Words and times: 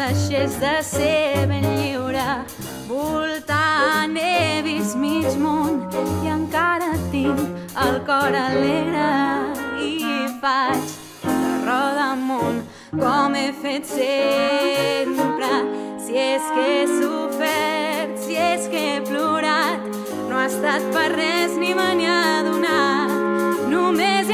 Deixés 0.00 0.58
de 0.60 0.82
ser 0.82 1.46
ben 1.46 1.64
lliure. 1.76 2.44
Voltant 2.88 4.16
he 4.16 4.62
vist 4.64 4.96
mig 4.96 5.28
món 5.36 5.82
i 6.24 6.30
encara 6.32 6.94
tinc 7.12 7.40
el 7.84 8.00
cor 8.08 8.36
alegre 8.42 9.10
i 9.84 9.92
faig 10.40 10.94
de 11.26 11.52
roda 11.66 12.06
amunt 12.14 12.62
com 12.96 13.36
he 13.36 13.50
fet 13.62 13.84
sempre. 13.92 15.52
Si 16.00 16.16
és 16.16 16.48
que 16.54 16.64
he 16.70 16.86
sofert, 16.96 18.16
si 18.24 18.40
és 18.40 18.66
que 18.72 18.86
he 18.86 19.00
plorat, 19.04 19.84
no 20.30 20.40
ha 20.40 20.48
estat 20.48 20.88
per 20.96 21.10
res 21.12 21.60
ni 21.60 21.74
me 21.76 21.90
n'hi 22.00 22.08
ha 22.08 22.40
donat. 22.48 23.68
Només 23.68 24.29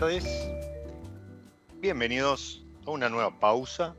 tardes, 0.00 0.48
bienvenidos 1.80 2.62
a 2.86 2.90
una 2.92 3.08
nueva 3.08 3.40
pausa, 3.40 3.96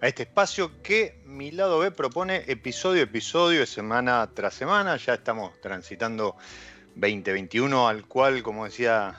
a 0.00 0.08
este 0.08 0.24
espacio 0.24 0.82
que 0.82 1.22
mi 1.24 1.52
lado 1.52 1.78
B 1.78 1.92
propone 1.92 2.42
episodio 2.48 3.02
a 3.02 3.04
episodio, 3.04 3.64
semana 3.64 4.28
tras 4.34 4.54
semana, 4.54 4.96
ya 4.96 5.14
estamos 5.14 5.52
transitando 5.60 6.34
2021 6.96 7.86
al 7.86 8.08
cual, 8.08 8.42
como 8.42 8.64
decía 8.64 9.14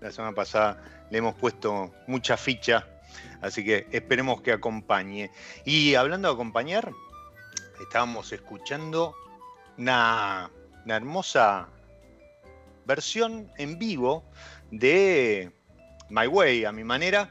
la 0.00 0.10
semana 0.10 0.34
pasada, 0.34 0.82
le 1.12 1.18
hemos 1.18 1.36
puesto 1.36 1.94
mucha 2.08 2.36
ficha, 2.36 2.84
así 3.40 3.64
que 3.64 3.86
esperemos 3.92 4.42
que 4.42 4.50
acompañe. 4.50 5.30
Y 5.64 5.94
hablando 5.94 6.26
de 6.26 6.34
acompañar, 6.34 6.90
estábamos 7.80 8.32
escuchando 8.32 9.14
una, 9.78 10.50
una 10.84 10.96
hermosa 10.96 11.68
versión 12.84 13.48
en 13.58 13.78
vivo 13.78 14.24
de 14.72 15.52
My 16.08 16.26
Way, 16.26 16.64
a 16.64 16.72
mi 16.72 16.82
manera, 16.82 17.30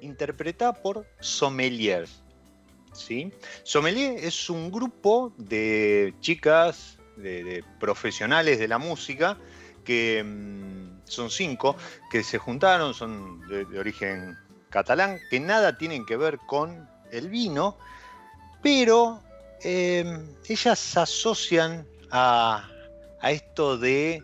interpretada 0.00 0.72
por 0.74 1.06
Sommeliers. 1.18 2.22
¿sí? 2.92 3.32
Sommelier 3.64 4.22
es 4.22 4.48
un 4.48 4.70
grupo 4.70 5.32
de 5.36 6.14
chicas, 6.20 6.98
de, 7.16 7.64
profesionales 7.80 8.58
de 8.58 8.68
la 8.68 8.78
música, 8.78 9.36
que 9.84 10.22
mm, 10.22 11.00
son 11.04 11.30
cinco, 11.30 11.76
que 12.10 12.22
se 12.22 12.38
juntaron, 12.38 12.94
son 12.94 13.40
de, 13.48 13.78
origen 13.78 14.36
catalán, 14.68 15.18
que 15.30 15.40
nada 15.40 15.76
tienen 15.76 16.04
que 16.04 16.16
ver 16.16 16.38
con 16.46 16.88
el 17.10 17.28
vino, 17.30 17.76
pero 18.62 19.22
eh, 19.64 20.04
ellas 20.46 20.96
asocian 20.96 21.86
a, 22.10 22.68
a 23.20 23.30
esto 23.32 23.78
de 23.78 24.22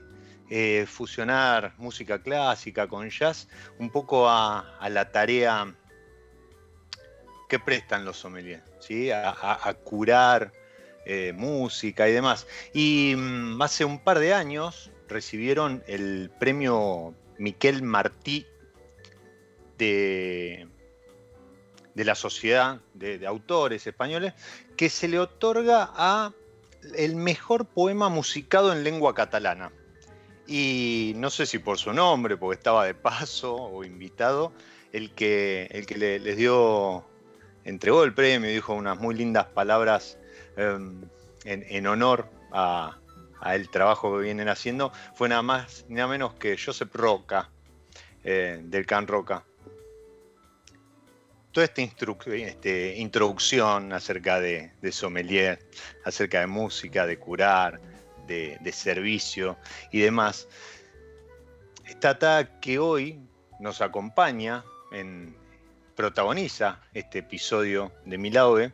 eh, 0.51 0.87
fusionar 0.87 1.75
música 1.79 2.23
clásica 2.23 2.87
con 2.87 3.09
jazz 3.11 3.49
un 3.79 3.91
poco 3.91 4.29
a, 4.29 4.79
la 4.89 5.11
tarea 5.11 5.75
que 7.49 7.59
prestan 7.59 8.05
los 8.05 8.17
sommeliers, 8.17 8.62
¿sí? 8.81 9.11
a 9.11 9.77
curar 9.85 10.53
eh, 11.09 11.33
música 11.33 12.09
y 12.09 12.12
demás. 12.12 12.49
Y 12.75 13.15
mm, 13.17 13.62
hace 13.62 13.85
un 13.85 14.01
par 14.01 14.19
de 14.19 14.35
años 14.35 14.91
recibieron 15.09 15.85
el 15.87 16.33
premio 16.41 17.15
Miquel 17.39 17.85
Martí 17.85 18.45
de, 19.79 20.67
de 21.95 22.05
la 22.05 22.17
Sociedad 22.17 22.81
de, 22.94 23.19
de 23.19 23.26
Autores 23.29 23.87
Españoles, 23.87 24.35
que 24.76 24.91
se 24.91 25.06
le 25.06 25.20
otorga 25.20 25.93
a 25.94 26.32
el 26.97 27.15
mejor 27.15 27.67
poema 27.67 28.09
musicado 28.09 28.73
en 28.73 28.82
lengua 28.82 29.15
catalana. 29.15 29.70
Y 30.46 31.12
no 31.16 31.31
sé 31.31 31.44
si 31.46 31.58
por 31.58 31.78
su 31.78 31.93
nombre, 31.93 32.37
porque 32.37 32.58
estaba 32.58 32.84
de 32.87 32.94
paso 32.94 33.54
o 33.54 33.84
invitado, 33.84 34.52
el 34.93 35.12
que, 35.12 35.69
el 35.72 35.87
que 35.87 35.96
le- 35.96 36.19
les 36.20 36.37
dio, 36.37 37.04
entregó 37.64 38.04
el 38.04 38.14
premio 38.14 38.50
y 38.50 38.54
dijo 38.54 38.72
unas 38.75 38.98
muy 38.98 39.14
lindas 39.14 39.46
palabras 39.46 40.19
eh, 40.56 40.78
en, 41.44 41.87
honor 41.87 42.31
a, 42.52 42.96
el 43.52 43.69
trabajo 43.70 44.16
que 44.16 44.25
vienen 44.25 44.48
haciendo, 44.48 44.93
fue 45.14 45.28
nada 45.28 45.43
más, 45.43 45.84
nada 45.88 46.08
menos 46.08 46.34
que 46.34 46.56
Josep 46.56 46.94
Roca, 46.94 47.50
eh, 48.25 48.60
del 48.62 48.87
Can 48.87 49.06
Roca. 49.06 49.44
Toda 51.52 51.64
esta 51.64 51.82
este, 51.82 52.96
introducción 52.98 53.93
acerca 53.93 54.40
de, 54.40 54.72
de 54.81 54.93
sommelier, 54.93 55.58
acerca 56.04 56.40
de 56.40 56.46
música, 56.46 57.06
de 57.06 57.19
curar, 57.19 57.81
de, 58.26 58.73
servicio 58.73 59.56
y 59.93 60.00
demás. 60.00 60.49
Esta 61.84 62.19
Tata 62.19 62.61
que 62.61 62.78
hoy 62.78 63.20
nos 63.61 63.81
acompaña 63.81 64.64
en, 64.93 65.37
protagoniza 65.96 66.81
este 66.93 67.20
episodio 67.20 67.90
de 68.05 68.19
Milaude, 68.19 68.73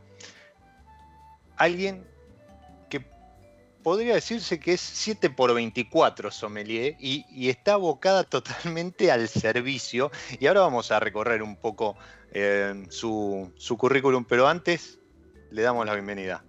alguien 1.56 2.04
que 2.90 3.06
podría 3.82 4.14
decirse 4.14 4.58
que 4.58 4.75
es 4.75 4.81
7 4.81 5.31
por 5.31 5.55
24 5.55 6.31
sommelier 6.31 6.96
y, 6.98 7.48
está 7.48 7.75
abocada 7.75 8.25
totalmente 8.25 9.10
al 9.10 9.28
servicio. 9.28 10.10
Y 10.38 10.46
ahora 10.46 10.62
vamos 10.62 10.90
a 10.90 11.00
recorrer 11.00 11.43
un 11.43 11.56
poco 11.56 11.96
eh, 12.32 12.84
su, 12.90 13.50
su 13.56 13.78
currículum, 13.78 14.25
pero 14.25 14.48
antes 14.48 14.98
le 15.50 15.62
damos 15.62 15.87
la 15.87 15.94
bienvenida 15.94 16.44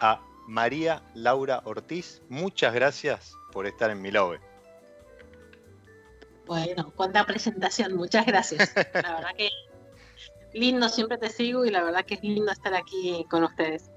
a 0.00 0.22
María 0.52 1.02
Laura 1.14 1.62
Ortiz. 1.64 2.20
Muchas 2.28 2.74
gracias 2.74 3.34
por 3.52 3.66
estar 3.66 3.90
en 3.90 4.02
Milaude. 4.02 4.38
Bueno, 6.44 6.92
cuánta 6.94 7.24
presentación, 7.24 7.96
muchas 7.96 8.26
gracias. 8.26 8.70
La 8.76 9.14
verdad 9.14 9.30
que 9.34 9.48
lindo, 10.52 10.90
siempre 10.90 11.16
te 11.16 11.30
sigo 11.30 11.64
y 11.64 11.70
la 11.70 11.82
verdad 11.82 12.04
que 12.04 12.16
es 12.16 12.22
lindo 12.22 12.52
estar 12.52 12.74
aquí 12.74 13.24
con 13.30 13.44
ustedes. 13.44 13.90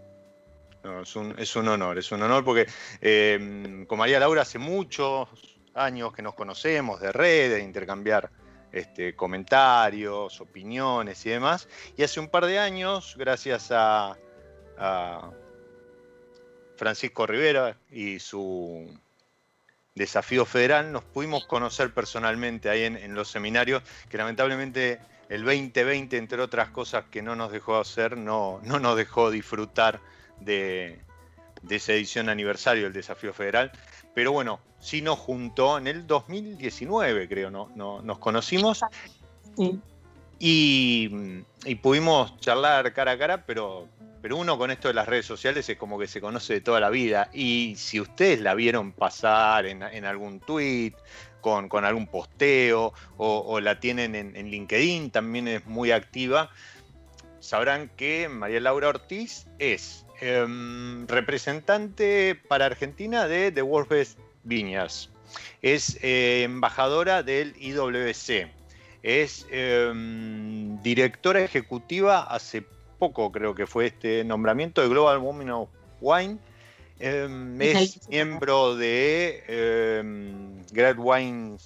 es, 1.01 1.55
un, 1.57 1.67
honor, 1.67 1.97
es 1.97 2.09
un 2.13 2.23
honor 2.23 2.45
porque 2.45 2.67
eh, 3.01 3.85
con 3.85 3.99
María 3.99 4.21
Laura 4.21 4.43
hace 4.43 4.57
muchos 4.57 5.27
años 5.73 6.13
que 6.13 6.21
nos 6.21 6.35
conocemos 6.35 7.01
de 7.01 7.11
redes, 7.11 7.57
de 7.57 7.63
intercambiar 7.63 8.31
este, 8.71 9.13
comentarios, 9.13 10.39
opiniones 10.39 11.25
y 11.25 11.31
demás. 11.31 11.67
Y 11.97 12.03
hace 12.03 12.21
un 12.21 12.29
par 12.29 12.45
de 12.45 12.59
años, 12.59 13.15
gracias 13.17 13.71
a 13.71 14.17
Francisco 16.75 17.25
Rivera 17.25 17.77
y 17.91 18.19
su 18.19 18.89
desafío 19.95 20.45
federal, 20.45 20.91
nos 20.91 21.03
pudimos 21.03 21.45
conocer 21.45 21.93
personalmente 21.93 22.69
ahí 22.69 22.83
en, 22.83 23.15
los 23.15 23.29
seminarios, 23.29 23.81
que 24.09 24.17
lamentablemente 24.17 24.99
el 25.29 25.43
2020, 25.45 26.17
entre 26.17 26.41
otras 26.41 26.69
cosas 26.69 27.05
que 27.09 27.21
no 27.21 27.35
nos 27.35 27.51
dejó 27.51 27.77
hacer, 27.77 28.17
no, 28.17 28.59
no 28.63 28.79
nos 28.79 28.97
dejó 28.97 29.31
disfrutar 29.31 30.01
de, 30.41 30.99
esa 31.69 31.93
edición 31.93 32.29
aniversario 32.29 32.83
del 32.83 32.93
desafío 32.93 33.33
federal. 33.33 33.71
Pero 34.13 34.33
bueno, 34.33 34.59
sí 34.79 35.01
nos 35.01 35.17
juntó 35.17 35.77
en 35.77 35.87
el 35.87 36.05
2019, 36.05 37.27
creo, 37.29 37.49
¿no? 37.49 37.71
nos 37.75 38.19
conocimos. 38.19 38.81
Y, 40.37 41.09
y, 41.63 41.75
pudimos 41.75 42.37
charlar 42.39 42.91
cara 42.93 43.11
a 43.13 43.17
cara, 43.17 43.45
pero 43.45 43.87
pero 44.25 44.37
uno 44.37 44.57
con 44.57 44.71
esto 44.71 44.87
de 44.87 44.95
las 44.95 45.07
redes 45.07 45.27
sociales 45.27 45.69
es 45.69 45.77
como 45.77 45.99
que 45.99 46.07
se 46.07 46.19
conoce 46.19 46.53
de 46.53 46.61
toda 46.61 46.79
la 46.79 46.89
vida. 46.89 47.29
Y 47.31 47.75
si 47.77 47.99
ustedes 47.99 48.41
la 48.41 48.55
vieron 48.55 48.91
pasar 48.91 49.67
en, 49.67 49.83
algún 49.83 50.39
tweet, 50.39 50.93
con, 51.41 51.69
algún 51.85 52.07
posteo, 52.07 52.91
o, 53.17 53.59
la 53.59 53.79
tienen 53.79 54.15
en, 54.15 54.49
LinkedIn, 54.49 55.11
también 55.11 55.47
es 55.47 55.67
muy 55.67 55.91
activa, 55.91 56.49
sabrán 57.39 57.87
que 57.89 58.27
María 58.27 58.59
Laura 58.61 58.87
Ortiz 58.87 59.45
es 59.59 60.07
em, 60.21 61.05
representante 61.05 62.33
para 62.33 62.65
Argentina 62.65 63.27
de 63.27 63.51
The 63.51 63.61
World 63.61 63.89
Best 63.89 64.17
Viñas. 64.43 65.11
Es 65.61 65.99
eh, 66.01 66.41
embajadora 66.45 67.21
del 67.21 67.53
IWC. 67.59 68.49
Es 69.03 69.45
em, 69.51 70.81
directora 70.81 71.41
ejecutiva 71.41 72.23
hace 72.23 72.65
poco 73.05 73.31
creo 73.31 73.53
que 73.53 73.67
fue 73.67 73.87
este 73.87 74.23
nombramiento 74.23 74.81
de 74.81 74.87
Global 74.87 75.19
Women 75.19 75.49
of 75.51 75.69
Wine. 76.01 76.39
Em, 76.97 77.61
es 77.61 78.07
miembro 78.09 78.75
de 78.75 79.43
em, 79.47 80.65
Great 80.71 80.97
Wine 80.97 81.57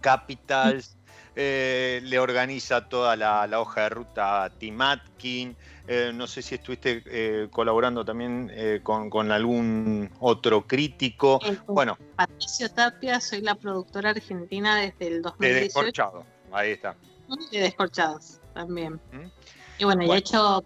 Capitals, 0.00 0.96
eh, 1.34 2.00
le 2.04 2.18
organiza 2.20 2.88
toda 2.88 3.16
la, 3.16 3.60
hoja 3.60 3.82
de 3.82 3.88
ruta 3.88 4.44
a 4.44 4.50
Tim 4.50 4.80
Atkin. 4.80 5.56
Eh, 5.88 6.12
no 6.14 6.26
sé 6.26 6.42
si 6.42 6.54
estuviste 6.54 7.02
eh, 7.06 7.48
colaborando 7.50 8.04
también 8.04 8.52
con, 8.84 9.32
algún 9.32 10.08
otro 10.20 10.66
crítico. 10.66 11.40
bueno. 11.66 11.98
Patricio 12.14 12.70
Tapia, 12.70 13.20
soy 13.20 13.40
la 13.40 13.56
productora 13.56 14.10
argentina 14.10 14.76
desde 14.76 15.08
el 15.08 15.22
2018. 15.22 15.40
De 15.40 15.60
Descorchado, 15.60 16.24
ahí 16.52 16.72
está. 16.72 16.94
De 17.50 17.60
Descorchados 17.60 18.40
también. 18.54 19.00
¿Mm? 19.12 19.37
Y 19.78 19.84
bueno, 19.84 20.02
he 20.02 20.16
hecho 20.16 20.64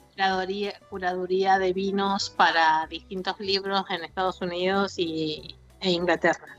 curaduría, 0.88 1.58
de 1.58 1.72
vinos 1.74 2.30
para 2.30 2.86
distintos 2.88 3.38
libros 3.40 3.84
en 3.90 4.04
Estados 4.04 4.40
Unidos 4.40 4.94
y, 4.98 5.54
e 5.80 5.90
Inglaterra. 5.90 6.58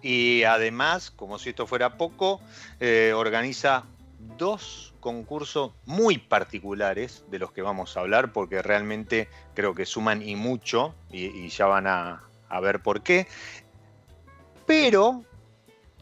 Y 0.00 0.44
además, 0.44 1.10
como 1.10 1.38
si 1.38 1.50
esto 1.50 1.66
fuera 1.66 1.96
poco, 1.96 2.40
eh, 2.78 3.12
organiza 3.14 3.84
dos 4.38 4.94
concursos 5.00 5.72
muy 5.84 6.18
particulares 6.18 7.24
de 7.28 7.40
los 7.40 7.52
que 7.52 7.62
vamos 7.62 7.96
a 7.96 8.00
hablar, 8.00 8.32
porque 8.32 8.62
realmente 8.62 9.28
creo 9.54 9.74
que 9.74 9.84
suman 9.84 10.22
y 10.22 10.36
mucho, 10.36 10.94
y, 11.10 11.48
ya 11.48 11.66
van 11.66 11.88
a, 11.88 12.22
a 12.48 12.60
ver 12.60 12.80
por 12.80 13.02
qué. 13.02 13.26
Pero 14.64 15.24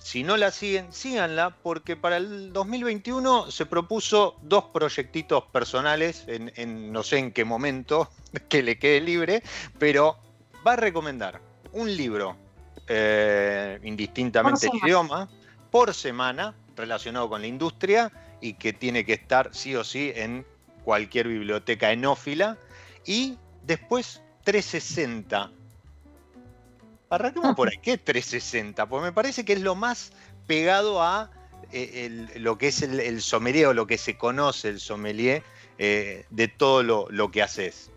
si 0.00 0.24
no 0.24 0.36
la 0.36 0.50
siguen, 0.50 0.92
síganla, 0.92 1.50
porque 1.62 1.94
para 1.94 2.16
el 2.16 2.52
2021 2.52 3.50
se 3.50 3.66
propuso 3.66 4.36
dos 4.42 4.64
proyectitos 4.72 5.44
personales, 5.52 6.24
en, 6.26 6.90
no 6.90 7.02
sé 7.02 7.18
en 7.18 7.32
qué 7.32 7.44
momento, 7.44 8.10
que 8.48 8.62
le 8.62 8.78
quede 8.78 9.00
libre, 9.00 9.42
pero 9.78 10.18
va 10.66 10.72
a 10.72 10.76
recomendar 10.76 11.40
un 11.72 11.94
libro, 11.94 12.36
eh, 12.88 13.78
indistintamente 13.82 14.68
el 14.68 14.78
idioma, 14.82 15.28
por 15.70 15.94
semana, 15.94 16.54
relacionado 16.76 17.28
con 17.28 17.42
la 17.42 17.46
industria, 17.46 18.10
y 18.40 18.54
que 18.54 18.72
tiene 18.72 19.04
que 19.04 19.12
estar 19.12 19.54
sí 19.54 19.76
o 19.76 19.84
sí 19.84 20.12
en 20.14 20.46
cualquier 20.82 21.28
biblioteca 21.28 21.92
enófila, 21.92 22.56
y 23.04 23.36
después 23.64 24.22
360 24.44 25.50
Arranquemos 27.10 27.56
por 27.56 27.68
ahí. 27.68 27.76
¿Qué 27.78 27.98
360? 27.98 28.88
Pues 28.88 29.02
me 29.02 29.12
parece 29.12 29.44
que 29.44 29.52
es 29.52 29.60
lo 29.60 29.74
más 29.74 30.12
pegado 30.46 31.02
a 31.02 31.30
eh, 31.72 32.28
lo 32.36 32.56
que 32.56 32.68
es 32.68 32.82
el, 32.82 33.20
sommelier 33.20 33.66
o 33.66 33.74
lo 33.74 33.86
que 33.86 33.98
se 33.98 34.16
conoce 34.16 34.68
el 34.68 34.80
sommelier 34.80 35.42
eh, 35.78 36.24
de 36.30 36.48
todo 36.48 36.82
lo, 36.82 37.30
que 37.30 37.42
haces. 37.42 37.90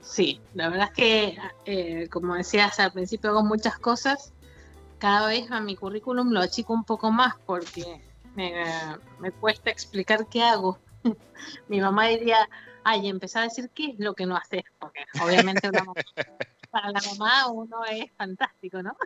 Sí, 0.00 0.40
la 0.54 0.68
verdad 0.68 0.88
es 0.88 0.94
que, 0.94 1.38
eh, 1.64 2.08
como 2.08 2.34
decías 2.36 2.78
al 2.78 2.92
principio, 2.92 3.30
hago 3.30 3.42
muchas 3.42 3.78
cosas. 3.78 4.32
Cada 4.98 5.26
vez 5.26 5.50
a 5.50 5.60
mi 5.60 5.74
currículum 5.74 6.30
lo 6.30 6.40
achico 6.40 6.72
un 6.72 6.84
poco 6.84 7.10
más 7.10 7.34
porque 7.46 8.00
me, 8.36 9.32
cuesta 9.40 9.70
explicar 9.70 10.28
qué 10.28 10.42
hago. 10.42 10.78
mi 11.68 11.80
mamá 11.80 12.06
diría, 12.08 12.48
ay, 12.84 13.08
empezar 13.08 13.42
a 13.42 13.46
decir 13.46 13.70
qué 13.74 13.90
es 13.90 13.98
lo 13.98 14.14
que 14.14 14.24
no 14.24 14.36
haces, 14.36 14.62
porque 14.78 15.04
obviamente 15.20 15.68
una 15.68 15.82
mamá 15.82 15.94
para 16.74 16.90
la 16.90 17.00
mamá 17.12 17.46
uno 17.52 17.84
es 17.84 18.10
fantástico, 18.16 18.82
¿no? 18.82 18.96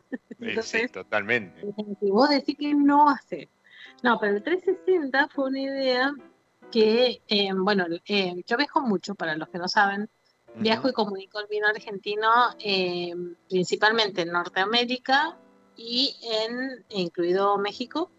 sí, 0.63 0.89
totalmente. 0.89 1.61
Y 2.01 2.11
vos 2.11 2.31
decís 2.31 2.57
que 2.59 2.75
no 2.75 3.11
hace. 3.11 3.51
No, 4.03 4.19
pero 4.19 4.37
el 4.37 4.43
360 4.43 5.29
fue 5.29 5.51
una 5.51 5.61
idea 5.61 6.15
que, 6.73 7.21
eh, 7.29 7.51
bueno, 7.55 7.85
eh, 8.07 8.43
yo 8.47 8.57
viajo 8.57 8.81
mucho, 8.81 9.15
para 9.15 9.37
los 9.37 9.51
que 9.51 9.59
no 9.59 9.69
saben, 9.69 10.09
viajo 10.55 10.89
y 10.89 10.95
comunico 10.95 11.41
el 11.41 11.47
vino 11.47 11.67
argentino 11.67 12.29
eh, 12.59 13.15
principalmente 13.51 14.23
en 14.23 14.33
Norteamérica 14.33 15.37
y 15.77 16.17
en, 16.23 16.87
incluido 16.89 17.59
México, 17.59 18.11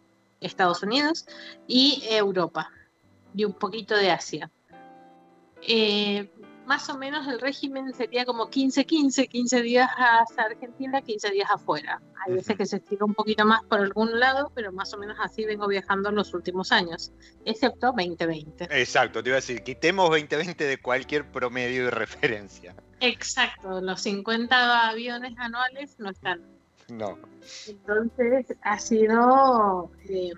Estados 0.41 0.84
Unidos 0.84 1.25
y 1.68 2.03
Europa 2.08 2.72
y 3.34 3.46
un 3.46 3.53
poquito 3.53 3.96
de 3.96 4.12
Asia. 4.12 4.51
Eh, 5.62 6.29
más 6.70 6.88
o 6.88 6.96
menos 7.00 7.28
el 7.28 7.40
régimen 7.40 7.92
sería 7.96 8.26
como 8.26 8.48
15-15, 8.48 9.28
15 9.28 9.62
días 9.64 9.90
hacia 9.90 10.44
Argentina, 10.44 11.02
15 11.02 11.32
días 11.32 11.50
afuera. 11.52 12.00
Hay 12.24 12.36
veces 12.36 12.56
que 12.56 12.66
se 12.68 12.76
estira 12.76 13.06
un 13.06 13.16
poquito 13.16 13.44
más 13.44 13.64
por 13.64 13.80
algún 13.80 14.20
lado, 14.20 14.52
pero 14.54 14.72
más 14.72 14.94
o 14.94 15.00
menos 15.00 15.18
así 15.20 15.46
vengo 15.46 15.68
viajando 15.68 16.10
en 16.10 16.16
los 16.16 16.32
últimos 16.36 16.72
años, 16.72 17.12
excepto 17.44 17.88
2020. 17.88 18.66
Exacto, 18.70 19.24
te 19.24 19.30
iba 19.30 19.38
a 19.38 19.42
decir, 19.42 19.64
quitemos 19.64 20.12
2020 20.12 20.64
de 20.64 20.78
cualquier 20.78 21.32
promedio 21.32 21.86
de 21.86 21.92
referencia. 21.92 22.76
Exacto, 23.00 23.82
los 23.82 24.00
50 24.02 24.90
aviones 24.90 25.34
anuales 25.40 25.96
no 25.98 26.12
están. 26.12 26.44
No. 26.90 27.18
Entonces 27.68 28.56
ha 28.62 28.78
sido 28.78 29.90
eh, 30.08 30.34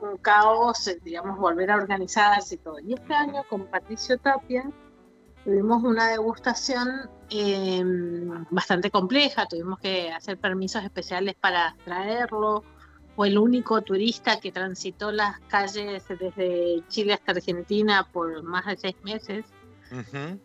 un 0.00 0.16
caos, 0.22 0.90
digamos, 1.04 1.38
volver 1.38 1.70
a 1.70 1.76
organizarse 1.76 2.54
y 2.54 2.58
todo. 2.58 2.78
Y 2.80 2.94
este 2.94 3.12
año 3.12 3.44
con 3.50 3.66
Patricio 3.66 4.16
Tapia 4.16 4.64
tuvimos 5.46 5.84
una 5.84 6.08
degustación 6.08 7.08
em, 7.30 8.44
bastante 8.50 8.90
compleja, 8.90 9.46
tuvimos 9.46 9.78
que 9.78 10.10
hacer 10.10 10.38
permisos 10.38 10.82
especiales 10.82 11.36
para 11.40 11.76
traerlo. 11.84 12.64
Fue 13.14 13.28
el 13.28 13.38
único 13.38 13.80
turista 13.80 14.40
que 14.40 14.50
transitó 14.50 15.12
las 15.12 15.38
calles 15.48 16.02
desde 16.08 16.82
Chile 16.88 17.12
hasta 17.14 17.30
Argentina 17.30 18.08
por 18.12 18.42
más 18.42 18.66
de 18.66 18.76
seis 18.76 18.96
meses. 19.04 19.46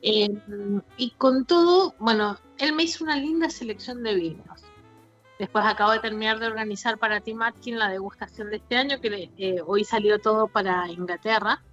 Em, 0.03 0.81
y 0.97 1.09
con 1.17 1.45
todo, 1.45 1.95
bueno, 1.97 2.37
él 2.59 2.73
me 2.73 2.83
hizo 2.83 3.03
una 3.03 3.17
linda 3.17 3.49
selección 3.49 4.03
de 4.03 4.13
vinos. 4.13 4.61
Después 5.39 5.65
acabo 5.65 5.93
de 5.93 5.99
terminar 5.99 6.37
de 6.37 6.45
organizar 6.45 6.99
para 6.99 7.21
Tim 7.21 7.41
Atkin 7.41 7.79
la 7.79 7.89
degustación 7.89 8.51
de 8.51 8.57
este 8.57 8.77
año, 8.77 9.01
que 9.01 9.31
eh, 9.35 9.61
hoy 9.65 9.83
salió 9.83 10.19
todo 10.19 10.47
para 10.47 10.87
Inglaterra. 10.91 11.63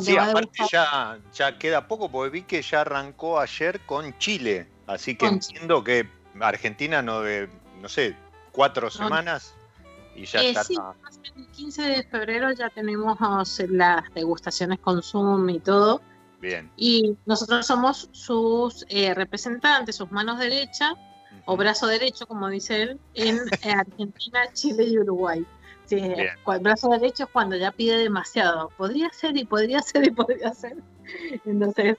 Sí, 0.00 0.16
aparte 0.16 0.64
ya, 0.70 1.18
ya 1.34 1.58
queda 1.58 1.86
poco, 1.88 2.10
porque 2.10 2.30
vi 2.30 2.42
que 2.42 2.62
ya 2.62 2.82
arrancó 2.82 3.40
ayer 3.40 3.80
con 3.80 4.16
Chile, 4.18 4.68
así 4.86 5.16
que 5.16 5.26
entiendo 5.26 5.82
que 5.84 6.08
Argentina 6.40 7.02
no 7.02 7.20
de, 7.20 7.48
no 7.80 7.88
sé, 7.88 8.16
cuatro 8.52 8.90
semanas 8.90 9.54
y 10.14 10.24
ya 10.24 10.42
está. 10.42 10.64
Sí, 10.64 10.76
el 11.36 11.46
15 11.48 11.82
de 11.82 12.02
febrero 12.04 12.52
ya 12.52 12.70
tenemos 12.70 13.18
las 13.68 14.14
degustaciones 14.14 14.78
con 14.80 15.02
Zoom 15.02 15.48
y 15.50 15.60
todo. 15.60 16.02
Bien. 16.40 16.70
Y 16.76 17.16
nosotros 17.24 17.66
somos 17.66 18.08
sus 18.12 18.84
eh, 18.88 19.14
representantes, 19.14 19.96
sus 19.96 20.10
manos 20.10 20.38
derechas 20.38 20.94
o 21.44 21.56
brazo 21.56 21.86
derecho, 21.86 22.26
como 22.26 22.48
dice 22.48 22.82
él, 22.82 23.00
en 23.14 23.40
Argentina, 23.78 24.40
Chile 24.52 24.84
y 24.84 24.98
Uruguay. 24.98 25.46
Sí, 25.84 25.98
el 25.98 26.60
brazo 26.60 26.88
derecho 26.88 27.24
es 27.24 27.30
cuando 27.30 27.56
ya 27.56 27.72
pide 27.72 27.98
demasiado. 27.98 28.70
Podría 28.76 29.10
ser 29.12 29.36
y 29.36 29.44
podría 29.44 29.80
ser 29.82 30.06
y 30.06 30.10
podría 30.10 30.54
ser. 30.54 30.76
Entonces, 31.44 31.96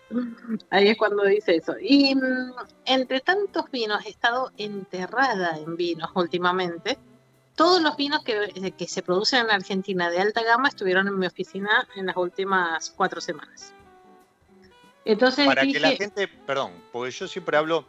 ahí 0.70 0.90
es 0.90 0.98
cuando 0.98 1.24
dice 1.24 1.58
eso. 1.58 1.76
Y 1.80 2.16
mm, 2.16 2.54
entre 2.86 3.20
tantos 3.22 3.70
vinos, 3.72 4.06
he 4.06 4.10
estado 4.10 4.52
enterrada 4.58 5.58
en 5.58 5.76
vinos 5.76 6.10
últimamente. 6.16 6.98
Todos 7.56 7.82
los 7.82 7.96
vinos 7.98 8.24
que, 8.24 8.52
eh, 8.56 8.72
que 8.72 8.88
se 8.88 9.04
producen 9.04 9.42
en 9.46 9.52
Argentina 9.52 10.10
de 10.10 10.20
alta 10.20 10.44
gama 10.44 10.70
estuvieron 10.70 11.08
en 11.08 11.20
mi 11.20 11.28
oficina 11.28 11.88
en 11.96 12.08
las 12.08 12.18
últimas 12.18 12.90
cuatro 12.92 13.22
semanas. 13.22 13.74
Entonces, 15.06 15.46
Para 15.46 15.64
que 15.64 15.80
la 15.80 15.92
gente, 15.92 16.28
perdón, 16.28 16.72
porque 16.92 17.12
yo 17.12 17.28
siempre 17.28 17.58
hablo, 17.58 17.86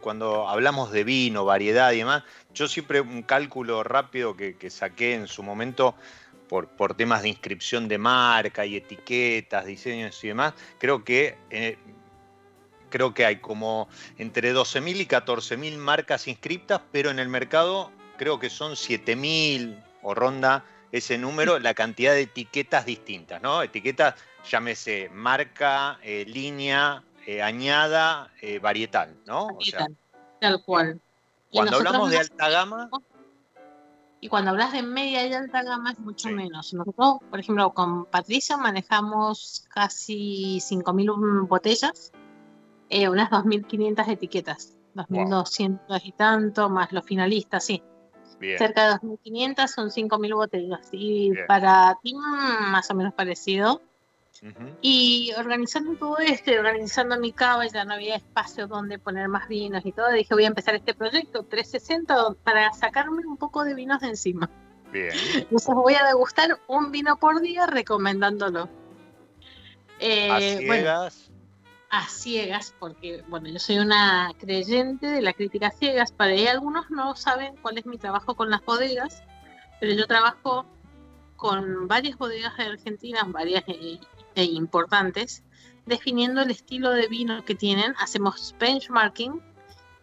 cuando, 0.00 0.48
hablamos 0.48 0.90
de 0.90 1.04
vino, 1.04 1.44
variedad 1.44 1.92
y 1.92 1.98
demás, 1.98 2.24
yo 2.52 2.66
siempre 2.66 3.00
un 3.00 3.22
cálculo 3.22 3.84
rápido 3.84 4.36
que, 4.36 4.68
saqué 4.68 5.14
en 5.14 5.28
su 5.28 5.44
momento 5.44 5.94
por, 6.48 6.66
por, 6.68 6.94
temas 6.94 7.22
de 7.22 7.28
inscripción 7.28 7.86
de 7.86 7.98
marca 7.98 8.66
y 8.66 8.76
etiquetas, 8.76 9.64
diseños 9.64 10.22
y 10.24 10.28
demás, 10.28 10.54
creo 10.78 11.04
que, 11.04 11.38
eh, 11.50 11.78
creo 12.90 13.14
que 13.14 13.24
hay 13.24 13.36
como 13.36 13.88
entre 14.18 14.52
12.000 14.52 14.96
y 14.96 15.06
14.000 15.06 15.76
marcas 15.76 16.26
inscriptas, 16.26 16.80
pero 16.90 17.10
en 17.10 17.20
el 17.20 17.28
mercado 17.28 17.92
creo 18.18 18.40
que 18.40 18.50
son 18.50 18.72
7.000 18.72 19.84
o 20.02 20.14
ronda 20.14 20.64
ese 20.90 21.16
número, 21.16 21.60
la 21.60 21.74
cantidad 21.74 22.12
de 22.12 22.22
etiquetas 22.22 22.86
distintas, 22.86 23.40
¿no? 23.40 23.62
Etiquetas, 23.62 24.14
llámese 24.48 25.08
marca, 25.12 25.98
eh, 26.02 26.24
línea, 26.26 27.02
eh, 27.26 27.42
añada 27.42 28.30
eh, 28.40 28.58
varietal, 28.58 29.16
¿no? 29.26 29.48
tal 30.40 30.62
cual. 30.64 31.00
Cuando 31.50 31.76
hablamos 31.76 32.10
de 32.10 32.18
alta 32.18 32.48
gama... 32.48 32.90
Y 34.20 34.28
cuando 34.28 34.52
hablas 34.52 34.72
de 34.72 34.82
media 34.82 35.26
y 35.26 35.34
alta 35.34 35.62
gama 35.62 35.92
es 35.92 35.98
mucho 35.98 36.30
menos. 36.30 36.72
Nosotros, 36.72 37.18
por 37.28 37.40
ejemplo, 37.40 37.74
con 37.74 38.06
Patricia 38.06 38.56
manejamos 38.56 39.66
casi 39.68 40.60
5.000 40.60 41.46
botellas, 41.46 42.10
eh, 42.88 43.10
unas 43.10 43.30
2.500 43.30 44.08
etiquetas, 44.08 44.78
2.200 44.94 46.00
y 46.04 46.12
tanto, 46.12 46.70
más 46.70 46.90
los 46.92 47.04
finalistas, 47.04 47.66
sí. 47.66 47.82
Cerca 48.56 48.88
de 48.88 48.94
2.500 48.94 49.66
son 49.68 49.90
5.000 49.90 50.34
botellas. 50.34 50.88
Y 50.92 51.32
para 51.46 51.98
ti, 52.02 52.14
más 52.14 52.90
o 52.90 52.94
menos 52.94 53.12
parecido. 53.12 53.82
Y 54.80 55.32
organizando 55.36 55.96
todo 55.96 56.18
esto, 56.18 56.50
organizando 56.52 57.18
mi 57.18 57.32
cava, 57.32 57.66
ya 57.66 57.84
no 57.84 57.94
había 57.94 58.16
espacio 58.16 58.66
donde 58.66 58.98
poner 58.98 59.28
más 59.28 59.48
vinos 59.48 59.84
y 59.84 59.92
todo, 59.92 60.10
dije 60.10 60.34
voy 60.34 60.44
a 60.44 60.48
empezar 60.48 60.74
este 60.74 60.94
proyecto 60.94 61.44
360 61.44 62.34
para 62.42 62.72
sacarme 62.72 63.22
un 63.26 63.36
poco 63.36 63.64
de 63.64 63.74
vinos 63.74 64.00
de 64.00 64.08
encima. 64.08 64.50
Bien. 64.92 65.12
Entonces 65.34 65.74
voy 65.74 65.94
a 65.94 66.04
degustar 66.06 66.60
un 66.66 66.90
vino 66.90 67.16
por 67.18 67.40
día 67.40 67.66
recomendándolo. 67.66 68.68
Eh, 70.00 70.30
a 70.30 70.38
ciegas. 70.38 71.30
a 71.90 72.08
ciegas, 72.08 72.74
porque 72.78 73.24
bueno, 73.28 73.48
yo 73.48 73.58
soy 73.58 73.78
una 73.78 74.30
creyente 74.38 75.06
de 75.06 75.22
la 75.22 75.32
crítica 75.32 75.70
ciegas. 75.70 76.12
Para 76.12 76.32
ahí 76.32 76.46
algunos 76.46 76.90
no 76.90 77.14
saben 77.16 77.56
cuál 77.62 77.78
es 77.78 77.86
mi 77.86 77.98
trabajo 77.98 78.34
con 78.34 78.50
las 78.50 78.64
bodegas, 78.64 79.22
pero 79.80 79.94
yo 79.94 80.06
trabajo 80.06 80.66
con 81.36 81.88
varias 81.88 82.16
bodegas 82.16 82.56
de 82.56 82.64
Argentina, 82.64 83.22
varias 83.26 83.64
eh, 83.66 83.98
e 84.34 84.44
importantes, 84.44 85.42
definiendo 85.86 86.42
el 86.42 86.50
estilo 86.50 86.90
de 86.90 87.08
vino 87.08 87.44
que 87.44 87.54
tienen. 87.54 87.94
Hacemos 87.98 88.54
benchmarking 88.58 89.40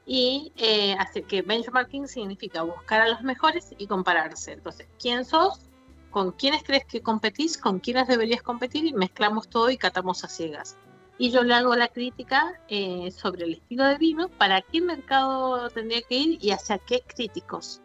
y 0.06 0.52
eh, 0.58 0.96
hace 1.00 1.24
que 1.24 1.42
benchmarking 1.42 2.08
significa 2.08 2.64
buscar 2.64 3.02
a 3.02 3.10
los 3.10 3.22
mejores 3.22 3.74
y 3.78 3.88
compararse. 3.88 4.54
Entonces, 4.54 4.88
¿quién 5.00 5.26
sos? 5.26 5.60
¿Con 6.10 6.32
quiénes 6.34 6.64
crees 6.64 6.86
que 6.86 7.02
competís? 7.02 7.58
¿Con 7.58 7.80
quiénes 7.80 8.08
deberías 8.08 8.42
competir? 8.42 8.86
Y 8.86 8.94
mezclamos 8.94 9.48
todo 9.48 9.70
y 9.70 9.78
catamos 9.78 10.24
a 10.24 10.28
ciegas. 10.28 10.78
Y 11.18 11.32
yo 11.32 11.44
le 11.44 11.54
hago 11.54 11.76
la 11.76 11.88
crítica 11.88 12.60
eh, 12.68 13.12
sobre 13.12 13.46
el 13.46 13.54
estilo 13.54 13.86
de 13.86 13.98
vino, 13.98 14.28
para 14.28 14.62
qué 14.62 14.82
mercado 14.82 15.70
tendría 15.70 16.02
que 16.02 16.16
ir 16.16 16.38
y 16.42 16.52
hacia 16.52 16.80
qué 16.80 17.04
críticos 17.08 17.82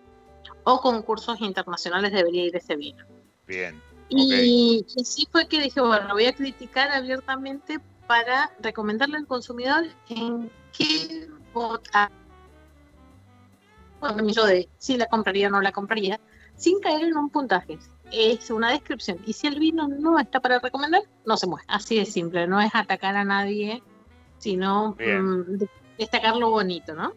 o 0.65 0.81
concursos 0.81 1.41
internacionales 1.41 2.13
debería 2.13 2.47
ir 2.47 2.57
ese 2.57 2.77
vino. 2.77 3.05
Bien. 3.47 3.81
Y, 4.09 4.85
sí 4.87 5.27
fue 5.31 5.49
que 5.49 5.61
dije, 5.61 5.81
bueno, 5.81 6.13
voy 6.13 6.27
a 6.27 6.35
criticar 6.35 6.91
abiertamente 6.91 7.81
para 8.07 8.53
recomendarle 8.61 9.17
al 9.17 9.27
consumidor 9.27 9.85
en 10.09 10.51
qué 10.77 11.29
votar. 11.53 12.11
Bueno, 14.01 14.29
yo 14.29 14.47
de 14.47 14.69
si 14.79 14.97
la 14.97 15.07
compraría 15.07 15.49
o 15.49 15.51
no 15.51 15.61
la 15.61 15.73
compraría, 15.73 16.21
sin 16.55 16.81
caer 16.81 17.07
en 17.07 17.17
un 17.17 17.31
puntaje. 17.31 17.79
Es 18.13 18.51
una 18.51 18.71
descripción. 18.71 19.19
Y 19.27 19.33
si 19.33 19.49
el 19.49 19.59
vino 19.59 19.89
no 19.89 20.19
está 20.19 20.39
para 20.39 20.61
recomendar, 20.61 21.03
no 21.25 21.37
se 21.37 21.49
mueve. 21.49 21.65
Así 21.67 21.97
de 21.97 22.05
simple. 22.05 22.47
No 22.47 22.61
es 22.61 22.73
atacar 22.75 23.17
a 23.17 23.25
nadie, 23.25 23.83
sino 24.39 24.93
mm, 24.93 25.65
destacar 25.99 26.37
lo 26.37 26.51
bonito, 26.51 26.95
¿no? 26.95 27.13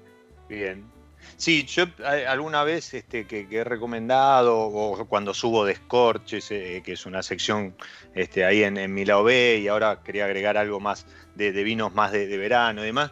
Bien. 0.48 0.99
Sí, 1.38 1.66
yo 1.66 1.86
alguna 2.28 2.64
vez 2.64 2.94
este, 2.94 3.26
que, 3.26 3.48
he 3.50 3.64
recomendado, 3.64 4.58
o 4.60 5.06
cuando 5.06 5.34
subo 5.34 5.66
Descorches, 5.66 6.52
eh, 6.52 6.82
que 6.84 6.94
es 6.94 7.06
una 7.06 7.24
sección 7.24 7.76
este, 8.14 8.46
ahí 8.46 8.64
en, 8.64 8.94
mi 8.94 9.06
lado 9.06 9.24
B, 9.24 9.60
y 9.62 9.68
ahora 9.68 10.02
quería 10.04 10.26
agregar 10.26 10.58
algo 10.58 10.80
más 10.80 11.06
de, 11.36 11.52
vinos 11.64 11.94
más 11.94 12.12
de, 12.12 12.38
verano 12.38 12.84
y 12.84 12.88
demás, 12.88 13.12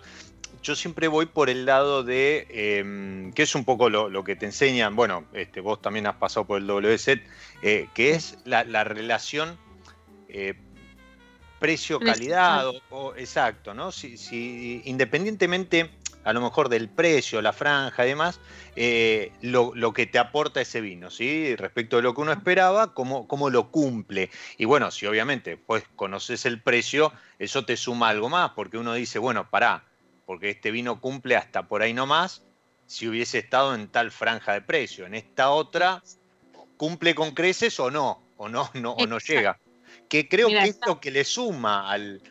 yo 0.62 0.75
siempre 0.75 1.07
voy 1.07 1.27
por 1.27 1.50
el 1.50 1.65
lado 1.65 2.03
de, 2.03 2.47
em, 2.50 3.31
que 3.31 3.43
es 3.43 3.55
un 3.55 3.63
poco 3.63 3.89
lo, 3.89 4.24
que 4.24 4.36
te 4.36 4.45
enseñan, 4.45 4.95
bueno, 4.95 5.25
este, 5.33 5.62
vos 5.62 5.81
también 5.81 6.07
has 6.07 6.15
pasado 6.15 6.45
por 6.45 6.62
el 6.62 6.69
WSET, 6.69 7.21
eh, 7.62 7.88
que 7.93 8.12
es 8.12 8.38
la, 8.43 8.83
relación 8.83 9.57
eh, 10.27 10.55
precio-calidad, 11.59 12.67
o, 12.89 13.15
exacto, 13.15 13.74
¿no? 13.74 13.91
Si, 13.91 14.17
si 14.17 14.81
independientemente 14.86 15.89
a 16.27 16.34
lo 16.34 16.41
mejor 16.41 16.67
del 16.67 16.89
precio, 16.89 17.41
la 17.41 17.53
franja 17.53 18.05
y 18.05 18.10
demás, 18.10 18.41
eh, 18.75 19.31
lo, 19.41 19.93
que 19.93 20.07
te 20.07 20.19
aporta 20.19 20.60
ese 20.60 20.81
vino, 20.81 21.10
¿sí? 21.10 21.55
Respecto 21.55 21.96
de 21.96 22.01
lo 22.01 22.13
que 22.13 22.19
uno 22.19 22.34
esperaba, 22.34 22.93
cómo, 22.93 23.29
cómo 23.29 23.50
lo 23.50 23.72
cumple. 23.72 24.29
Y 24.57 24.65
bueno, 24.65 24.91
si 24.91 25.05
obviamente 25.05 25.55
pues 25.55 25.86
conoces 25.96 26.46
el 26.46 26.62
precio, 26.62 27.13
eso 27.39 27.63
te 27.63 27.77
suma 27.77 28.10
algo 28.10 28.27
más, 28.27 28.51
porque 28.51 28.77
uno 28.77 28.93
dice, 28.93 29.19
bueno, 29.19 29.50
pará, 29.50 29.86
porque 30.25 30.50
este 30.50 30.69
vino 30.69 31.00
cumple 31.00 31.38
hasta 31.38 31.65
por 31.69 31.81
ahí 31.81 31.93
nomás, 31.93 32.43
si 32.88 33.07
hubiese 33.07 33.38
estado 33.38 33.74
en 33.74 33.88
tal 33.88 34.12
franja 34.12 34.51
de 34.51 34.62
precio. 34.62 35.05
En 35.05 35.13
esta 35.13 35.51
otra, 35.51 36.03
cumple 36.75 37.15
con 37.15 37.31
creces 37.31 37.79
o 37.79 37.89
no, 37.89 38.22
o 38.36 38.50
no, 38.50 38.69
no, 38.74 38.91
o 38.91 39.07
no 39.07 39.19
llega. 39.19 39.60
Que 40.10 40.27
creo 40.27 40.50
que 40.50 40.62
es 40.62 40.79
lo 40.86 41.00
que 41.00 41.10
le 41.10 41.24
suma 41.24 41.89
al, 41.89 42.22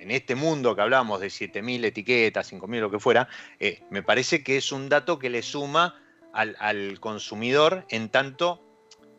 en 0.00 0.10
este 0.10 0.34
mundo 0.34 0.74
que 0.74 0.80
hablamos 0.80 1.20
de 1.20 1.28
7.000 1.28 1.84
etiquetas, 1.84 2.52
5.000, 2.52 2.80
lo 2.80 2.90
que 2.90 2.98
fuera, 2.98 3.28
eh, 3.58 3.80
me 3.90 4.02
parece 4.02 4.42
que 4.42 4.56
es 4.56 4.72
un 4.72 4.88
dato 4.88 5.18
que 5.18 5.28
le 5.28 5.42
suma 5.42 6.00
al, 6.32 6.98
consumidor 7.00 7.84
en 7.90 8.08
tanto, 8.08 8.62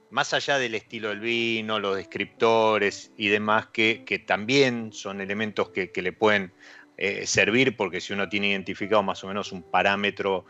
más 0.09 0.33
allá 0.33 0.57
del 0.57 0.75
estilo 0.75 1.09
del 1.09 1.19
vino, 1.19 1.79
los 1.79 1.95
descriptores 1.95 3.11
y 3.15 3.27
demás, 3.27 3.67
que, 3.67 4.23
también 4.25 4.91
son 4.91 5.21
elementos 5.21 5.69
que, 5.69 5.91
le 5.93 6.11
pueden 6.11 6.51
eh, 6.97 7.25
servir, 7.27 7.77
porque 7.77 8.01
si 8.01 8.13
uno 8.13 8.27
tiene 8.27 8.50
identificado 8.50 9.03
más 9.03 9.23
o 9.23 9.27
menos 9.27 9.51
un 9.51 9.61
parámetro, 9.61 10.45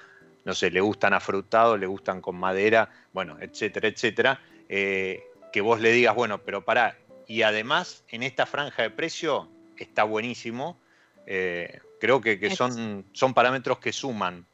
no 0.45 0.53
sé, 0.53 0.71
le 0.71 0.81
gustan 0.81 1.13
afrutados, 1.13 1.79
le 1.79 1.87
gustan 1.87 2.21
con 2.21 2.37
madera, 2.37 2.89
bueno, 3.11 3.37
etcétera, 3.39 3.89
etcétera, 3.89 4.41
eh, 4.69 5.23
que 5.51 5.61
vos 5.61 5.81
le 5.81 5.91
digas, 5.91 6.15
bueno, 6.15 6.41
pero 6.43 6.63
para, 6.63 6.97
y 7.27 7.41
además 7.41 8.05
en 8.07 8.23
esta 8.23 8.45
franja 8.45 8.83
de 8.83 8.89
precio 8.89 9.49
está 9.81 10.03
buenísimo. 10.03 10.79
Eh, 11.25 11.79
creo 11.99 12.21
que, 12.21 12.55
son, 12.55 13.05
son 13.13 13.33
parámetros 13.33 13.79
que 13.79 13.93
suman. 13.93 14.45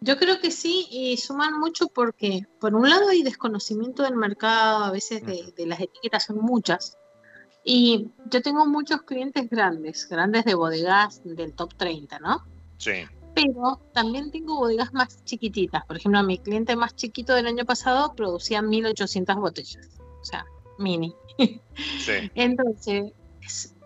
Yo 0.00 0.16
creo 0.18 0.40
que 0.40 0.50
sí, 0.50 0.88
y 0.90 1.16
suman 1.16 1.60
mucho 1.60 1.86
porque, 1.86 2.44
por 2.60 2.74
un 2.74 2.90
lado, 2.90 3.08
hay 3.08 3.22
desconocimiento 3.22 4.02
del 4.02 4.16
mercado, 4.16 4.84
a 4.84 4.90
veces 4.90 5.24
de, 5.24 5.66
las 5.66 5.80
etiquetas 5.80 6.24
son 6.24 6.38
muchas. 6.38 6.98
Y 7.64 8.08
yo 8.28 8.42
tengo 8.42 8.66
muchos 8.66 9.02
clientes 9.02 9.48
grandes, 9.48 10.08
grandes 10.08 10.44
de 10.44 10.54
bodegas 10.54 11.22
del 11.24 11.52
top 11.54 11.74
30, 11.76 12.18
¿no? 12.18 12.44
Sí. 12.78 13.04
pero 13.32 13.80
también 13.94 14.32
tengo 14.32 14.56
bodegas 14.56 14.92
más 14.92 15.24
chiquititas. 15.24 15.86
Por 15.86 15.98
ejemplo, 15.98 16.20
mi 16.24 16.38
cliente 16.38 16.74
más 16.74 16.96
chiquito 16.96 17.36
del 17.36 17.46
año 17.46 17.64
pasado 17.64 18.12
producía 18.16 18.60
1800 18.60 19.36
botellas, 19.36 19.88
o 20.20 20.24
sea, 20.24 20.44
mini. 20.78 21.14
Sí. 21.38 22.28
Entonces, 22.34 23.12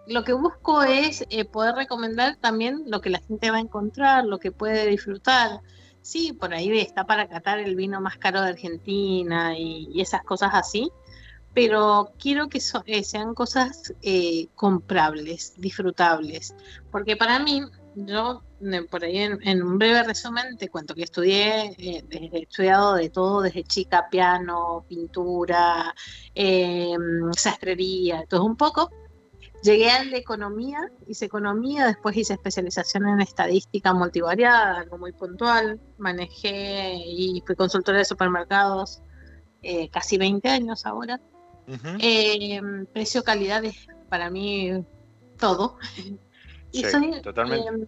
lo 0.07 0.25
que 0.25 0.33
busco 0.33 0.83
es 0.83 1.25
eh, 1.31 1.45
poder 1.45 1.75
recomendar 1.75 2.37
también 2.37 2.85
lo 2.87 3.01
que 3.01 3.11
la 3.11 3.21
gente 3.21 3.51
va 3.51 3.59
a 3.59 3.61
encontrar, 3.61 4.25
lo 4.25 4.39
que 4.39 4.53
puede 4.53 4.87
disfrutar. 4.87 5.61
Sí, 6.03 6.33
por 6.33 6.55
ahí 6.55 6.79
está 6.79 7.05
para 7.05 7.29
catar 7.29 7.59
el 7.59 7.75
vino 7.75 8.01
más 8.01 8.17
caro 8.17 8.41
de 8.41 8.51
Argentina 8.51 9.59
y, 9.59 10.01
esas 10.01 10.23
cosas 10.23 10.51
así, 10.53 10.91
pero 11.53 12.13
quiero 12.19 12.49
que 12.49 12.61
eh, 12.87 13.03
sean 13.03 13.35
cosas 13.35 13.93
eh, 14.03 14.47
comprables, 14.55 15.55
disfrutables, 15.57 16.55
porque 16.93 17.17
para 17.17 17.41
mí, 17.41 17.63
yo 17.97 18.43
por 18.91 19.05
ahí 19.05 19.19
en, 19.19 19.63
un 19.63 19.79
breve 19.79 20.05
resumen 20.05 20.57
te 20.57 20.69
cuento 20.69 20.95
que 20.95 21.03
estudié, 21.03 21.75
he 21.79 22.43
estudiado 22.43 22.95
de 22.95 23.11
todo, 23.11 23.43
desde 23.43 23.65
chica, 23.65 24.09
piano, 24.09 24.85
pintura, 24.89 25.95
sastrería, 27.35 28.25
todo 28.29 28.45
un 28.45 28.57
poco, 28.57 28.91
Llegué 29.63 29.91
al 29.91 30.11
de 30.11 30.19
economía, 30.19 30.91
hice 31.07 31.25
economía, 31.25 31.87
después 31.87 32.17
hice 32.17 32.35
especialización 32.35 33.09
en 33.09 33.21
estadística 33.21 33.93
multivariada, 33.93 34.79
algo 34.79 34.99
muy 34.99 35.13
puntual. 35.13 35.81
Manejé 35.99 36.95
y 37.05 37.43
fui 37.45 37.57
consultora 37.57 37.99
de 37.99 38.05
supermercados 38.05 39.03
eh, 39.63 39.89
casi 39.89 40.19
20 40.19 40.49
años 40.49 40.87
ahora. 40.87 41.21
Eh, 41.99 42.61
precio 42.93 43.25
calidad 43.25 43.65
es 43.65 43.89
para 44.09 44.31
mí 44.31 44.85
todo. 45.39 45.79
y, 46.73 46.83
totalmente. 47.23 47.69
Eh, 47.69 47.87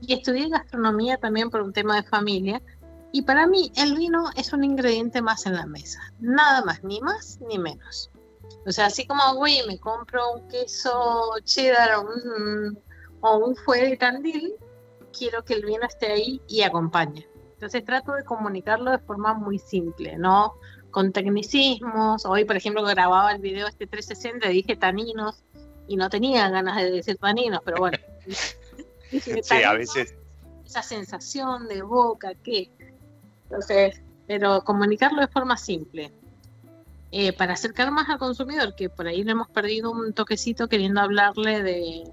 y 0.00 0.14
estudié 0.14 0.48
gastronomía 0.48 1.18
también 1.18 1.50
por 1.50 1.62
un 1.62 1.72
tema 1.72 1.96
de 1.96 2.02
familia. 2.02 2.60
Y 3.12 3.22
para 3.22 3.46
mí 3.46 3.72
el 3.76 3.96
vino 3.96 4.30
es 4.36 4.52
un 4.52 4.64
ingrediente 4.64 5.20
más 5.20 5.46
en 5.46 5.54
la 5.54 5.66
mesa, 5.66 6.00
nada 6.20 6.64
más, 6.64 6.82
ni 6.84 7.00
más 7.00 7.40
ni 7.46 7.58
menos. 7.58 8.10
O 8.66 8.72
sea, 8.72 8.86
así 8.86 9.06
como, 9.06 9.34
güey, 9.34 9.66
me 9.66 9.78
compro 9.78 10.34
un 10.34 10.48
queso 10.48 11.34
cheddar 11.44 11.96
o 11.96 12.02
un, 12.02 12.78
o 13.20 13.36
un 13.38 13.56
de 13.72 13.98
candil, 13.98 14.54
quiero 15.16 15.44
que 15.44 15.54
el 15.54 15.64
vino 15.64 15.86
esté 15.86 16.12
ahí 16.12 16.40
y 16.48 16.62
acompañe. 16.62 17.26
Entonces 17.54 17.84
trato 17.84 18.12
de 18.12 18.24
comunicarlo 18.24 18.90
de 18.90 18.98
forma 18.98 19.34
muy 19.34 19.58
simple, 19.58 20.16
¿no? 20.16 20.54
Con 20.90 21.12
tecnicismos. 21.12 22.24
Hoy, 22.24 22.44
por 22.44 22.56
ejemplo, 22.56 22.82
grababa 22.82 23.32
el 23.32 23.40
video 23.40 23.66
este 23.66 23.86
360 23.86 24.50
y 24.50 24.54
dije 24.54 24.76
taninos 24.76 25.44
y 25.86 25.96
no 25.96 26.08
tenía 26.08 26.48
ganas 26.48 26.76
de 26.76 26.90
decir 26.90 27.16
taninos, 27.18 27.60
pero 27.64 27.78
bueno. 27.78 27.98
sí, 29.10 29.62
a 29.62 29.74
veces. 29.74 30.14
Esa 30.64 30.82
sensación 30.82 31.68
de 31.68 31.82
boca, 31.82 32.32
¿qué? 32.42 32.70
Entonces, 33.44 34.00
pero 34.26 34.62
comunicarlo 34.62 35.20
de 35.20 35.28
forma 35.28 35.56
simple. 35.56 36.12
Eh, 37.12 37.32
para 37.32 37.54
acercar 37.54 37.90
más 37.90 38.08
al 38.08 38.18
consumidor, 38.18 38.74
que 38.76 38.88
por 38.88 39.08
ahí 39.08 39.24
le 39.24 39.32
hemos 39.32 39.48
perdido 39.48 39.90
un 39.90 40.12
toquecito 40.12 40.68
queriendo 40.68 41.00
hablarle 41.00 41.62
de, 41.62 42.04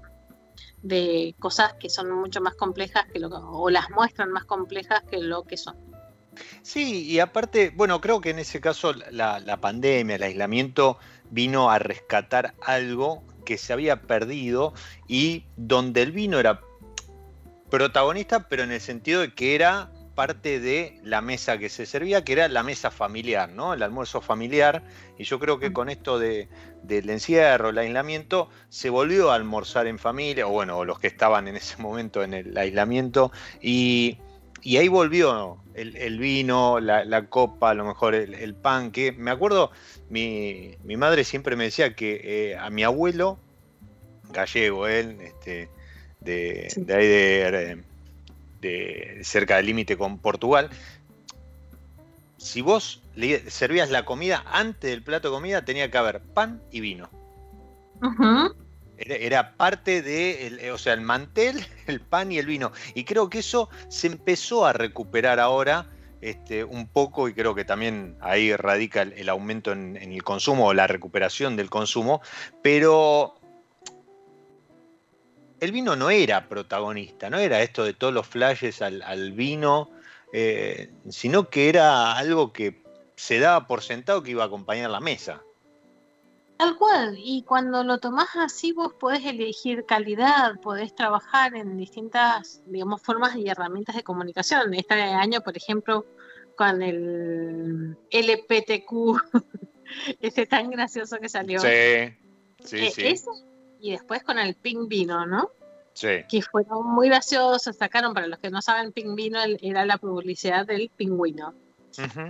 de 0.82 1.36
cosas 1.38 1.74
que 1.74 1.88
son 1.88 2.10
mucho 2.10 2.40
más 2.40 2.54
complejas 2.54 3.04
que 3.12 3.20
lo 3.20 3.28
o 3.28 3.70
las 3.70 3.90
muestran 3.90 4.32
más 4.32 4.44
complejas 4.44 5.02
que 5.08 5.18
lo 5.18 5.44
que 5.44 5.56
son. 5.56 5.76
Sí, 6.62 7.04
y 7.04 7.20
aparte, 7.20 7.72
bueno, 7.74 8.00
creo 8.00 8.20
que 8.20 8.30
en 8.30 8.38
ese 8.38 8.60
caso 8.60 8.92
la, 8.92 9.40
la 9.40 9.56
pandemia, 9.58 10.16
el 10.16 10.22
aislamiento 10.22 10.98
vino 11.30 11.70
a 11.70 11.78
rescatar 11.78 12.54
algo 12.62 13.22
que 13.44 13.56
se 13.58 13.72
había 13.72 14.02
perdido 14.02 14.74
y 15.06 15.44
donde 15.56 16.02
el 16.02 16.12
vino 16.12 16.38
era 16.38 16.60
protagonista, 17.70 18.48
pero 18.48 18.62
en 18.62 18.72
el 18.72 18.80
sentido 18.80 19.20
de 19.20 19.34
que 19.34 19.54
era 19.54 19.90
parte 20.18 20.58
de 20.58 20.98
la 21.04 21.20
mesa 21.20 21.58
que 21.58 21.68
se 21.68 21.86
servía, 21.86 22.24
que 22.24 22.32
era 22.32 22.48
la 22.48 22.64
mesa 22.64 22.90
familiar, 22.90 23.50
¿no? 23.50 23.72
El 23.72 23.84
almuerzo 23.84 24.20
familiar. 24.20 24.82
Y 25.16 25.22
yo 25.22 25.38
creo 25.38 25.60
que 25.60 25.72
con 25.72 25.88
esto 25.88 26.18
de, 26.18 26.48
del 26.82 27.08
encierro, 27.08 27.68
el 27.68 27.78
aislamiento, 27.78 28.50
se 28.68 28.90
volvió 28.90 29.30
a 29.30 29.36
almorzar 29.36 29.86
en 29.86 29.96
familia, 29.96 30.48
o 30.48 30.50
bueno, 30.50 30.84
los 30.84 30.98
que 30.98 31.06
estaban 31.06 31.46
en 31.46 31.54
ese 31.54 31.80
momento 31.80 32.24
en 32.24 32.34
el 32.34 32.58
aislamiento, 32.58 33.30
y, 33.62 34.18
ahí 34.64 34.88
volvió 34.88 35.58
el, 35.74 36.18
vino, 36.18 36.80
la, 36.80 37.26
copa, 37.28 37.70
a 37.70 37.74
lo 37.74 37.84
mejor 37.84 38.16
el, 38.16 38.54
pan, 38.56 38.90
que 38.90 39.12
me 39.12 39.30
acuerdo, 39.30 39.70
mi, 40.10 40.74
madre 40.96 41.22
siempre 41.22 41.54
me 41.54 41.62
decía 41.62 41.94
que 41.94 42.20
eh, 42.24 42.58
a 42.58 42.70
mi 42.70 42.82
abuelo, 42.82 43.38
gallego 44.32 44.88
él, 44.88 45.16
este, 45.20 45.68
de, 46.18 46.72
de 46.76 46.94
ahí 46.94 47.06
de 47.06 47.84
de, 48.60 49.20
cerca 49.22 49.56
del 49.56 49.66
límite 49.66 49.96
con 49.96 50.18
Portugal, 50.18 50.70
si 52.36 52.60
vos 52.62 53.02
le 53.14 53.50
servías 53.50 53.90
la 53.90 54.04
comida 54.04 54.44
antes 54.46 54.90
del 54.90 55.02
plato 55.02 55.28
de 55.28 55.34
comida, 55.34 55.64
tenía 55.64 55.90
que 55.90 55.98
haber 55.98 56.20
pan 56.20 56.62
y 56.70 56.80
vino. 56.80 57.10
era, 58.96 59.56
parte 59.56 60.02
de, 60.02 60.70
o 60.72 60.78
sea, 60.78 60.92
el 60.94 61.00
mantel, 61.00 61.66
el 61.86 62.00
pan 62.00 62.32
y 62.32 62.38
el 62.38 62.46
vino. 62.46 62.72
Y 62.94 63.04
creo 63.04 63.28
que 63.28 63.40
eso 63.40 63.68
se 63.88 64.06
empezó 64.06 64.66
a 64.66 64.72
recuperar 64.72 65.40
ahora 65.40 65.86
este, 66.20 66.64
un 66.64 66.88
poco 66.88 67.28
y 67.28 67.34
creo 67.34 67.54
que 67.54 67.64
también 67.64 68.16
ahí 68.20 68.54
radica 68.54 69.02
el, 69.02 69.28
aumento 69.28 69.72
en, 69.72 69.96
el 69.96 70.22
consumo 70.24 70.66
o 70.66 70.74
la 70.74 70.86
recuperación 70.86 71.56
del 71.56 71.70
consumo. 71.70 72.20
Pero 72.62 73.37
el 75.60 75.72
vino 75.72 75.96
no 75.96 76.10
era 76.10 76.48
protagonista, 76.48 77.30
no 77.30 77.38
era 77.38 77.62
esto 77.62 77.84
de 77.84 77.94
todos 77.94 78.12
los 78.12 78.26
flashes 78.26 78.82
al, 78.82 79.32
vino, 79.32 79.90
eh, 80.32 80.90
sino 81.08 81.48
que 81.48 81.68
era 81.68 82.16
algo 82.16 82.52
que 82.52 82.82
se 83.16 83.38
daba 83.38 83.66
por 83.66 83.82
sentado 83.82 84.22
que 84.22 84.30
iba 84.32 84.44
a 84.44 84.46
acompañar 84.46 84.90
la 84.90 85.00
mesa. 85.00 85.42
Tal 86.58 86.76
cual, 86.76 87.16
y 87.16 87.42
cuando 87.42 87.84
lo 87.84 87.98
tomás 87.98 88.30
así 88.34 88.72
vos 88.72 88.92
podés 88.92 89.24
elegir 89.24 89.84
calidad, 89.86 90.58
podés 90.60 90.94
trabajar 90.94 91.54
en 91.54 91.76
distintas, 91.76 92.62
digamos, 92.66 93.00
formas 93.00 93.36
y 93.36 93.48
herramientas 93.48 93.94
de 93.94 94.02
comunicación. 94.02 94.74
Este 94.74 94.94
año, 94.94 95.40
por 95.40 95.56
ejemplo, 95.56 96.04
con 96.56 96.82
el 96.82 97.96
LPTQ, 98.10 98.90
ese 100.20 100.46
tan 100.46 100.70
gracioso 100.70 101.18
que 101.18 101.28
salió. 101.28 101.60
Sí, 101.60 102.16
sí, 102.64 102.76
eh, 102.76 102.90
sí 102.90 103.16
y 103.80 103.92
después 103.92 104.22
con 104.22 104.38
el 104.38 104.54
Pink 104.54 104.88
Vino, 104.88 105.26
¿no? 105.26 105.50
Sí. 105.92 106.24
Que 106.28 106.42
fueron 106.42 106.86
muy 106.86 107.08
graciosos, 107.08 107.76
sacaron, 107.76 108.14
para 108.14 108.28
los 108.28 108.38
que 108.38 108.50
no 108.50 108.62
saben, 108.62 108.92
Pink 108.92 109.16
Vino 109.16 109.38
era 109.60 109.84
la 109.84 109.98
publicidad 109.98 110.66
del 110.66 110.90
pingüino. 110.96 111.54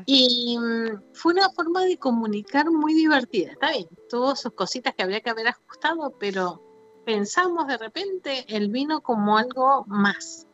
Y 0.07 0.57
mm, 0.59 1.13
fue 1.13 1.35
una 1.35 1.51
forma 1.51 1.85
de 1.85 1.99
comunicar 1.99 2.71
muy 2.71 2.95
divertida, 2.95 3.53
está 3.53 3.73
bien, 3.73 3.87
tuvo 4.09 4.35
sus 4.35 4.53
cositas 4.53 4.95
que 4.95 5.03
había 5.03 5.21
que 5.21 5.29
haber 5.29 5.49
ajustado, 5.49 6.15
pero 6.19 6.63
pensamos 7.05 7.67
de 7.67 7.77
repente 7.77 8.47
el 8.49 8.71
vino 8.71 9.03
como 9.03 9.37
algo 9.37 9.85
más. 9.87 10.47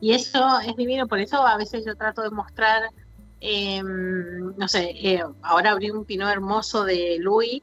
Y 0.00 0.12
eso 0.12 0.60
es 0.60 0.74
divino, 0.76 1.06
por 1.06 1.18
eso 1.18 1.46
a 1.46 1.58
veces 1.58 1.84
yo 1.84 1.94
trato 1.96 2.22
de 2.22 2.30
mostrar, 2.30 2.88
em, 3.40 4.56
no 4.56 4.68
sé, 4.68 4.92
eh, 4.94 5.22
ahora 5.42 5.72
abrí 5.72 5.90
un 5.90 6.06
pino 6.06 6.30
hermoso 6.30 6.84
de 6.84 7.18
Louis, 7.20 7.62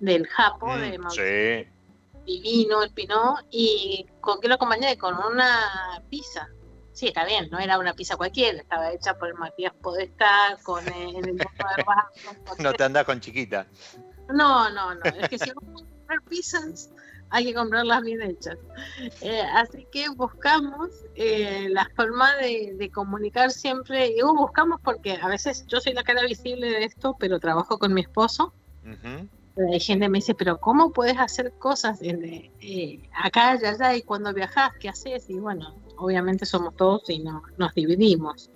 del 0.00 0.26
Japo, 0.26 0.66
mm, 0.66 0.80
de 0.80 0.98
Sí 1.10 1.79
divino 2.24 2.82
el 2.82 2.90
pinot. 2.92 3.46
¿Y 3.50 4.06
con 4.20 4.40
qué 4.40 4.48
lo 4.48 4.54
acompañé? 4.54 4.96
Con 4.98 5.16
una 5.16 6.02
pizza. 6.08 6.48
Sí, 6.92 7.08
está 7.08 7.24
bien, 7.24 7.48
no 7.50 7.58
era 7.58 7.78
una 7.78 7.94
pizza 7.94 8.16
cualquiera, 8.16 8.58
estaba 8.58 8.92
hecha 8.92 9.16
por 9.16 9.32
Matías 9.38 9.72
Podestá, 9.80 10.58
con 10.64 10.86
el, 10.92 11.28
el 11.28 11.36
No 12.58 12.72
te 12.72 12.84
andas 12.84 13.04
con 13.04 13.20
chiquita. 13.20 13.66
No, 14.28 14.70
no, 14.70 14.94
no, 14.94 15.02
es 15.04 15.28
que 15.28 15.38
si 15.38 15.50
vamos 15.52 15.82
a 15.82 15.86
comprar 15.86 16.22
pizzas, 16.28 16.90
hay 17.30 17.44
que 17.44 17.54
comprarlas 17.54 18.02
bien 18.02 18.20
hechas. 18.22 18.58
Eh, 19.20 19.42
así 19.54 19.86
que 19.92 20.08
buscamos 20.10 20.90
eh, 21.14 21.68
la 21.70 21.88
forma 21.96 22.34
de, 22.36 22.90
comunicar 22.92 23.50
siempre, 23.50 24.10
digo 24.10 24.34
buscamos 24.34 24.80
porque 24.82 25.18
a 25.22 25.28
veces 25.28 25.64
yo 25.68 25.80
soy 25.80 25.94
la 25.94 26.02
cara 26.02 26.22
visible 26.24 26.68
de 26.68 26.84
esto, 26.84 27.16
pero 27.18 27.38
trabajo 27.38 27.78
con 27.78 27.94
mi 27.94 28.02
esposo. 28.02 28.52
Hay 29.56 29.80
gente 29.80 30.08
me 30.08 30.18
dice, 30.18 30.34
pero 30.34 30.58
¿cómo 30.58 30.92
puedes 30.92 31.18
hacer 31.18 31.52
cosas 31.58 32.00
eh, 32.02 33.02
acá 33.22 33.58
y 33.60 33.66
allá 33.66 33.96
y 33.96 34.02
cuando 34.02 34.32
viajas, 34.32 34.72
qué 34.80 34.88
haces? 34.88 35.28
Y 35.28 35.38
bueno, 35.38 35.74
obviamente 35.96 36.46
somos 36.46 36.76
todos 36.76 37.08
y 37.08 37.18
no, 37.18 37.42
nos 37.58 37.74
dividimos. 37.74 38.50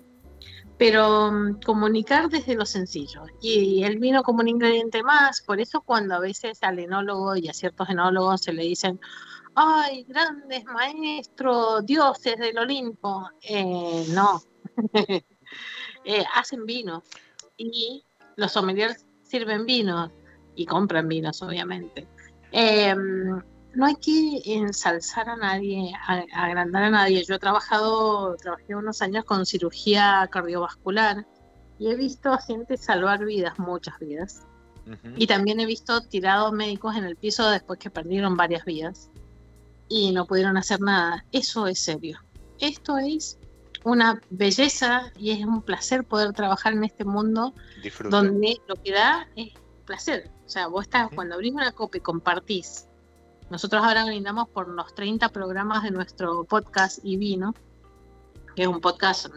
Pero 0.77 1.31
mm, 1.31 1.61
comunicar 1.61 2.29
desde 2.29 2.55
lo 2.55 2.65
sencillo. 2.65 3.23
Y 3.41 3.83
el 3.83 3.99
vino 3.99 4.23
como 4.23 4.39
un 4.39 4.47
ingrediente 4.47 5.03
más, 5.03 5.41
por 5.41 5.59
eso 5.59 5.81
cuando 5.81 6.15
a 6.15 6.19
veces 6.19 6.63
al 6.63 6.79
enólogo 6.79 7.35
y 7.35 7.49
a 7.49 7.53
ciertos 7.53 7.89
enólogos 7.89 8.41
se 8.41 8.53
le 8.53 8.63
dicen, 8.63 8.99
ay, 9.55 10.03
grandes 10.07 10.65
maestros, 10.65 11.85
dioses 11.85 12.37
del 12.37 12.57
Olimpo, 12.57 13.29
eh, 13.41 14.05
no, 14.09 14.41
eh, 16.05 16.25
hacen 16.33 16.65
vino 16.65 17.03
y 17.57 18.03
los 18.35 18.51
sommeliers 18.51 19.05
sirven 19.23 19.65
vinos 19.65 20.11
y 20.55 20.65
compran 20.65 21.07
vinos, 21.07 21.41
obviamente. 21.41 22.07
Em, 22.51 23.41
no 23.73 23.85
hay 23.85 23.95
que 23.95 24.41
ensalzar 24.45 25.29
a 25.29 25.35
nadie, 25.35 25.91
agrandar 26.33 26.83
a 26.83 26.89
nadie. 26.89 27.23
Yo 27.25 27.35
he 27.35 27.39
trabajado, 27.39 28.35
trabajé 28.37 28.75
unos 28.75 29.01
años 29.01 29.25
con 29.25 29.45
cirugía 29.45 30.27
cardiovascular 30.31 31.25
y 31.77 31.91
he 31.91 31.95
visto 31.95 32.31
a 32.31 32.41
gente 32.41 32.77
salvar 32.77 33.25
vidas, 33.25 33.59
muchas 33.59 33.99
vidas. 33.99 34.43
Y 35.17 35.25
también 35.25 35.59
he 35.59 35.65
visto 35.65 35.99
tirados 36.01 36.53
médicos 36.53 36.95
en 36.95 37.05
el 37.05 37.15
piso 37.15 37.49
después 37.49 37.79
que 37.79 37.89
perdieron 37.89 38.37
varias 38.37 38.65
vidas 38.65 39.09
y 39.89 40.11
no 40.11 40.27
pudieron 40.27 40.57
hacer 40.57 40.79
nada. 40.79 41.25
Eso 41.31 41.65
es 41.65 41.79
serio. 41.79 42.19
Esto 42.59 42.99
es 42.99 43.39
una 43.83 44.21
belleza 44.29 45.11
y 45.17 45.31
es 45.31 45.43
un 45.45 45.63
placer 45.63 46.03
poder 46.03 46.33
trabajar 46.33 46.73
en 46.73 46.83
este 46.83 47.03
mundo 47.03 47.53
donde 48.09 48.61
lo 48.67 48.75
que 48.75 48.91
da 48.91 49.27
es 49.35 49.53
placer. 49.85 50.29
O 50.45 50.49
sea, 50.49 50.67
vos 50.67 50.83
estás, 50.83 51.09
cuando 51.13 51.35
abrís 51.35 51.53
una 51.53 51.71
copa 51.71 51.97
y 51.97 52.01
compartís. 52.01 52.87
Nosotros 53.49 53.83
ahora 53.83 54.05
brindamos 54.05 54.49
por 54.49 54.67
los 54.67 54.93
30 54.95 55.29
programas 55.29 55.83
de 55.83 55.91
nuestro 55.91 56.43
podcast 56.43 56.99
y 57.03 57.17
vino, 57.17 57.53
que 58.55 58.63
es 58.63 58.67
un 58.67 58.81
podcast, 58.81 59.27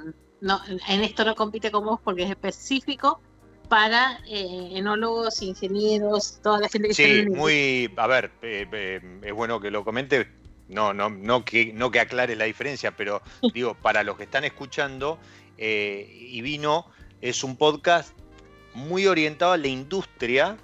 no, 0.40 0.60
en 0.66 1.02
esto 1.02 1.24
no 1.24 1.34
compite 1.34 1.70
con 1.70 1.84
vos 1.84 2.00
porque 2.02 2.22
es 2.22 2.30
específico 2.30 3.20
para 3.68 4.20
eh, 4.26 4.70
enólogos, 4.72 5.42
ingenieros, 5.42 6.40
toda 6.42 6.60
la 6.60 6.68
gente 6.68 6.88
que 6.88 6.94
sí, 6.94 7.26
muy, 7.28 7.92
a 7.96 8.06
ver, 8.06 8.30
eh, 8.42 8.66
eh, 8.72 9.20
es 9.22 9.32
bueno 9.32 9.60
que 9.60 9.70
lo 9.70 9.84
comente, 9.84 10.28
no, 10.68 10.94
no, 10.94 11.10
no 11.10 11.44
que, 11.44 11.72
no 11.74 11.90
que 11.90 12.00
aclare 12.00 12.34
la 12.34 12.44
diferencia, 12.44 12.96
pero 12.96 13.22
digo, 13.54 13.74
para 13.74 14.02
los 14.02 14.16
que 14.16 14.24
están 14.24 14.44
escuchando, 14.44 15.18
y 15.60 16.40
vino 16.40 16.86
es 17.20 17.42
un 17.42 17.56
podcast 17.56 18.16
muy 18.74 19.08
orientado 19.08 19.52
a 19.52 19.56
la 19.56 19.66
industria, 19.66 20.56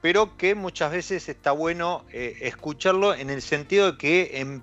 pero 0.00 0.36
que 0.36 0.54
muchas 0.54 0.92
veces 0.92 1.28
está 1.28 1.52
bueno 1.52 2.04
escucharlo 2.12 3.14
en 3.14 3.30
el 3.30 3.42
sentido 3.42 3.92
de 3.92 3.98
que 3.98 4.30
em, 4.34 4.62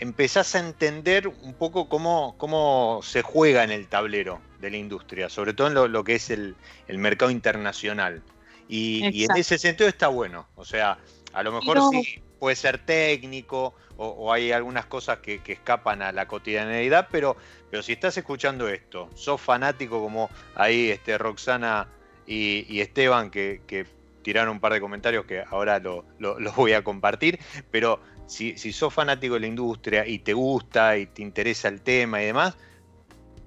empezás 0.00 0.54
a 0.54 0.60
entender 0.60 1.28
un 1.28 1.54
poco 1.54 1.88
cómo, 1.88 2.34
cómo 2.38 3.00
se 3.02 3.22
juega 3.22 3.62
en 3.62 3.70
el 3.70 3.86
tablero 3.86 4.40
de 4.58 4.70
la 4.70 4.78
industria, 4.78 5.28
sobre 5.28 5.52
todo 5.52 5.68
en 5.68 5.92
lo, 5.92 6.04
que 6.04 6.14
es 6.14 6.30
el, 6.30 6.56
mercado 6.88 7.30
internacional. 7.30 8.22
Y, 8.68 9.24
en 9.24 9.36
ese 9.36 9.58
sentido 9.58 9.88
está 9.88 10.08
bueno. 10.08 10.48
O 10.56 10.64
sea, 10.64 10.98
a 11.32 11.42
lo 11.42 11.52
mejor 11.52 11.78
sí 11.90 12.22
puede 12.38 12.56
ser 12.56 12.78
técnico 12.78 13.74
o, 13.96 14.32
hay 14.32 14.50
algunas 14.52 14.86
cosas 14.86 15.18
que, 15.18 15.42
escapan 15.46 16.00
a 16.00 16.12
la 16.12 16.26
cotidianeidad, 16.26 17.08
pero, 17.10 17.36
pero 17.70 17.82
si 17.82 17.92
estás 17.92 18.16
escuchando 18.16 18.68
esto, 18.68 19.10
sos 19.14 19.40
fanático 19.40 20.00
como 20.00 20.30
ahí 20.54 20.90
este, 20.90 21.18
Roxana 21.18 21.88
y, 22.26 22.80
Esteban 22.80 23.30
que, 23.30 23.86
tiraron 24.22 24.54
un 24.54 24.60
par 24.60 24.72
de 24.72 24.80
comentarios 24.80 25.24
que 25.24 25.42
ahora 25.48 25.78
los 25.78 26.04
lo, 26.18 26.52
voy 26.52 26.72
a 26.72 26.82
compartir, 26.84 27.38
pero 27.70 28.00
si, 28.26 28.56
si 28.56 28.72
sos 28.72 28.92
fanático 28.92 29.34
de 29.34 29.40
la 29.40 29.46
industria 29.46 30.06
y 30.06 30.20
te 30.20 30.32
gusta 30.32 30.96
y 30.96 31.06
te 31.06 31.22
interesa 31.22 31.68
el 31.68 31.80
tema 31.80 32.22
y 32.22 32.26
demás, 32.26 32.56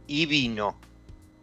y 0.08 0.26
vino, 0.26 0.80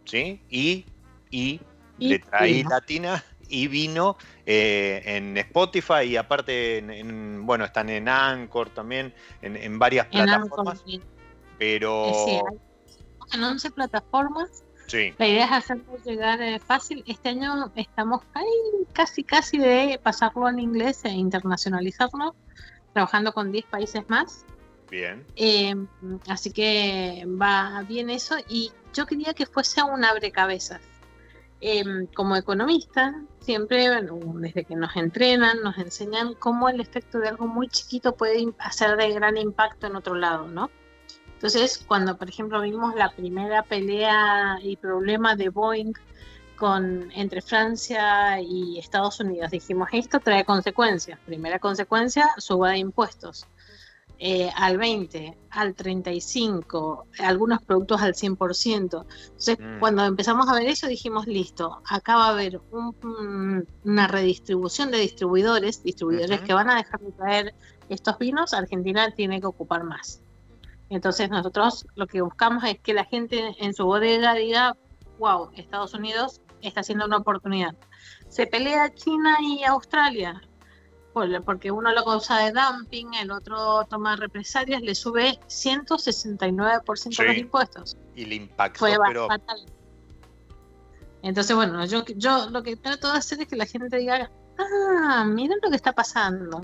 ¿sí? 0.05 0.41
Y, 0.49 0.85
y, 1.29 1.59
letra 1.97 2.45
latina 2.69 3.23
y 3.51 3.67
vino 3.67 4.17
eh, 4.45 5.01
en 5.05 5.37
Spotify 5.37 6.03
y 6.07 6.17
aparte, 6.17 6.77
en, 6.77 7.45
bueno, 7.45 7.65
están 7.65 7.89
en 7.89 8.07
Anchor 8.07 8.69
también, 8.69 9.13
en, 9.41 9.77
varias 9.77 10.07
plataformas. 10.07 10.83
pero... 11.57 12.07
Eh, 12.27 12.41
en 13.33 13.43
11 13.43 13.71
plataformas. 13.71 14.63
Sí. 14.91 15.13
La 15.17 15.25
idea 15.25 15.45
es 15.45 15.51
hacerlo 15.53 15.97
llegar 16.03 16.41
eh, 16.41 16.59
fácil. 16.59 17.01
Este 17.07 17.29
año 17.29 17.71
estamos 17.75 18.23
casi, 18.91 19.23
casi 19.23 19.57
de 19.57 19.97
pasarlo 20.03 20.49
en 20.49 20.59
inglés 20.59 21.05
e 21.05 21.11
internacionalizarlo, 21.11 22.35
trabajando 22.91 23.31
con 23.31 23.53
10 23.53 23.65
países 23.67 24.03
más. 24.09 24.45
Bien. 24.89 25.25
así 26.27 26.51
que 26.51 27.25
va 27.25 27.85
bien 27.87 28.09
eso. 28.09 28.35
Y 28.49 28.73
yo 28.93 29.05
quería 29.05 29.33
que 29.33 29.45
fuese 29.45 29.81
un 29.81 30.03
abrecabezas. 30.03 30.81
Eh, 31.61 32.07
como 32.13 32.35
economista, 32.35 33.15
siempre, 33.39 33.87
desde 34.35 34.65
que 34.65 34.75
nos 34.75 34.93
entrenan, 34.97 35.61
nos 35.61 35.77
enseñan 35.77 36.33
cómo 36.33 36.67
el 36.67 36.81
efecto 36.81 37.19
de 37.19 37.29
algo 37.29 37.47
muy 37.47 37.69
chiquito 37.69 38.17
puede 38.17 38.45
hacer 38.57 38.97
de 38.97 39.13
gran 39.13 39.37
impacto 39.37 39.87
en 39.87 39.95
otro 39.95 40.15
lado, 40.15 40.49
¿no? 40.49 40.69
Entonces, 41.41 41.83
cuando, 41.87 42.15
por 42.19 42.29
ejemplo, 42.29 42.61
vimos 42.61 42.93
la 42.93 43.09
primera 43.09 43.63
pelea 43.63 44.59
y 44.61 44.77
problema 44.77 45.35
de 45.35 45.49
Boeing 45.49 45.93
con, 46.55 47.11
entre 47.15 47.41
Francia 47.41 48.39
y 48.39 48.77
Estados 48.77 49.19
Unidos, 49.19 49.49
dijimos, 49.49 49.89
esto 49.91 50.19
trae 50.19 50.45
consecuencias. 50.45 51.17
Primera 51.25 51.57
consecuencia, 51.57 52.29
suba 52.37 52.69
de 52.69 52.77
impuestos. 52.77 53.47
Eh, 54.19 54.51
al 54.55 54.77
20, 54.77 55.35
al 55.49 55.73
35, 55.73 57.07
algunos 57.17 57.63
productos 57.63 58.03
al 58.03 58.13
100%. 58.13 58.77
Entonces, 58.77 59.57
mm. 59.59 59.79
cuando 59.79 60.05
empezamos 60.05 60.47
a 60.47 60.53
ver 60.53 60.67
eso, 60.67 60.85
dijimos, 60.85 61.25
listo, 61.25 61.81
acá 61.89 62.17
va 62.17 62.27
a 62.27 62.29
haber 62.29 62.61
una 62.71 64.07
redistribución 64.07 64.91
de 64.91 64.99
distribuidores, 64.99 65.81
distribuidores 65.81 66.41
que 66.41 66.53
van 66.53 66.69
a 66.69 66.75
dejar 66.75 66.99
de 66.99 67.11
traer 67.13 67.55
estos 67.89 68.19
vinos, 68.19 68.53
Argentina 68.53 69.09
tiene 69.09 69.41
que 69.41 69.47
ocupar 69.47 69.83
más. 69.83 70.21
Entonces, 70.91 71.29
nosotros 71.29 71.87
lo 71.95 72.05
que 72.05 72.19
buscamos 72.21 72.65
es 72.65 72.77
que 72.81 72.93
la 72.93 73.05
gente 73.05 73.55
en 73.59 73.73
su 73.73 73.85
bodega 73.85 74.33
diga, 74.33 74.75
wow, 75.19 75.49
Estados 75.55 75.93
Unidos 75.93 76.41
está 76.61 76.81
haciendo 76.81 77.05
una 77.05 77.15
oportunidad. 77.17 77.73
Se 78.27 78.45
pelea 78.45 78.93
China 78.93 79.37
y 79.41 79.63
Australia, 79.63 80.41
porque 81.45 81.71
uno 81.71 81.93
lo 81.93 82.03
causa 82.03 82.39
de 82.39 82.51
dumping, 82.51 83.13
el 83.13 83.31
otro 83.31 83.85
toma 83.85 84.17
represalias, 84.17 84.81
le 84.81 84.93
sube 84.93 85.39
169% 85.47 87.25
los 87.25 87.37
impuestos. 87.37 87.97
Y 88.13 88.23
el 88.23 88.33
impacto 88.33 88.79
fue 88.79 88.97
fatal. 88.97 89.65
Entonces, 91.23 91.55
bueno, 91.55 91.85
yo, 91.85 92.03
yo 92.17 92.49
lo 92.49 92.63
que 92.63 92.75
trato 92.75 93.13
de 93.13 93.17
hacer 93.17 93.39
es 93.39 93.47
que 93.47 93.55
la 93.55 93.65
gente 93.65 93.95
diga, 93.95 94.29
ah, 94.57 95.23
miren 95.25 95.57
lo 95.63 95.69
que 95.69 95.77
está 95.77 95.93
pasando. 95.93 96.61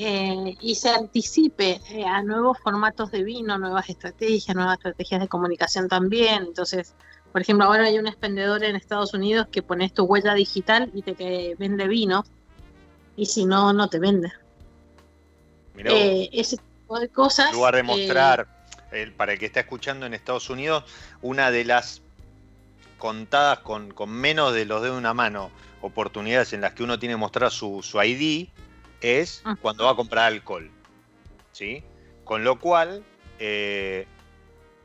Eh, 0.00 0.56
y 0.60 0.76
se 0.76 0.90
anticipe 0.90 1.80
eh, 1.90 2.04
a 2.04 2.22
nuevos 2.22 2.58
formatos 2.60 3.10
de 3.10 3.24
vino, 3.24 3.58
nuevas 3.58 3.88
estrategias, 3.88 4.54
nuevas 4.54 4.76
estrategias 4.76 5.20
de 5.20 5.26
comunicación 5.26 5.88
también. 5.88 6.44
Entonces, 6.44 6.94
por 7.32 7.40
ejemplo, 7.40 7.66
ahora 7.66 7.82
hay 7.82 7.98
un 7.98 8.06
expendedor 8.06 8.62
en 8.62 8.76
Estados 8.76 9.12
Unidos 9.12 9.48
que 9.50 9.60
pones 9.60 9.92
tu 9.92 10.04
huella 10.04 10.34
digital 10.34 10.88
y 10.94 11.02
te 11.02 11.56
vende 11.58 11.88
vino 11.88 12.24
y 13.16 13.26
si 13.26 13.44
no, 13.44 13.72
no 13.72 13.88
te 13.88 13.98
vende. 13.98 14.30
Eh, 15.76 16.30
ese 16.32 16.58
tipo 16.58 17.00
de 17.00 17.08
cosas. 17.08 17.48
En 17.48 17.56
lugar 17.56 17.74
de 17.74 17.82
mostrar, 17.82 18.46
para 19.16 19.32
el 19.32 19.38
que 19.40 19.46
está 19.46 19.58
escuchando 19.58 20.06
en 20.06 20.14
Estados 20.14 20.48
Unidos, 20.48 20.84
una 21.22 21.50
de 21.50 21.64
las 21.64 22.02
contadas 22.98 23.58
con, 23.60 23.92
menos 24.06 24.54
de 24.54 24.64
los 24.64 24.80
dedos 24.80 24.94
de 24.94 25.00
una 25.00 25.12
mano 25.12 25.50
oportunidades 25.80 26.52
en 26.52 26.60
las 26.60 26.74
que 26.74 26.84
uno 26.84 27.00
tiene 27.00 27.14
que 27.14 27.18
mostrar 27.18 27.50
su, 27.50 27.82
ID 28.00 28.48
es 29.00 29.42
ah. 29.44 29.56
cuando 29.60 29.84
va 29.84 29.92
a 29.92 29.96
comprar 29.96 30.26
alcohol. 30.26 30.70
¿sí? 31.52 31.82
Con 32.24 32.44
lo 32.44 32.58
cual, 32.58 33.02
eh, 33.38 34.06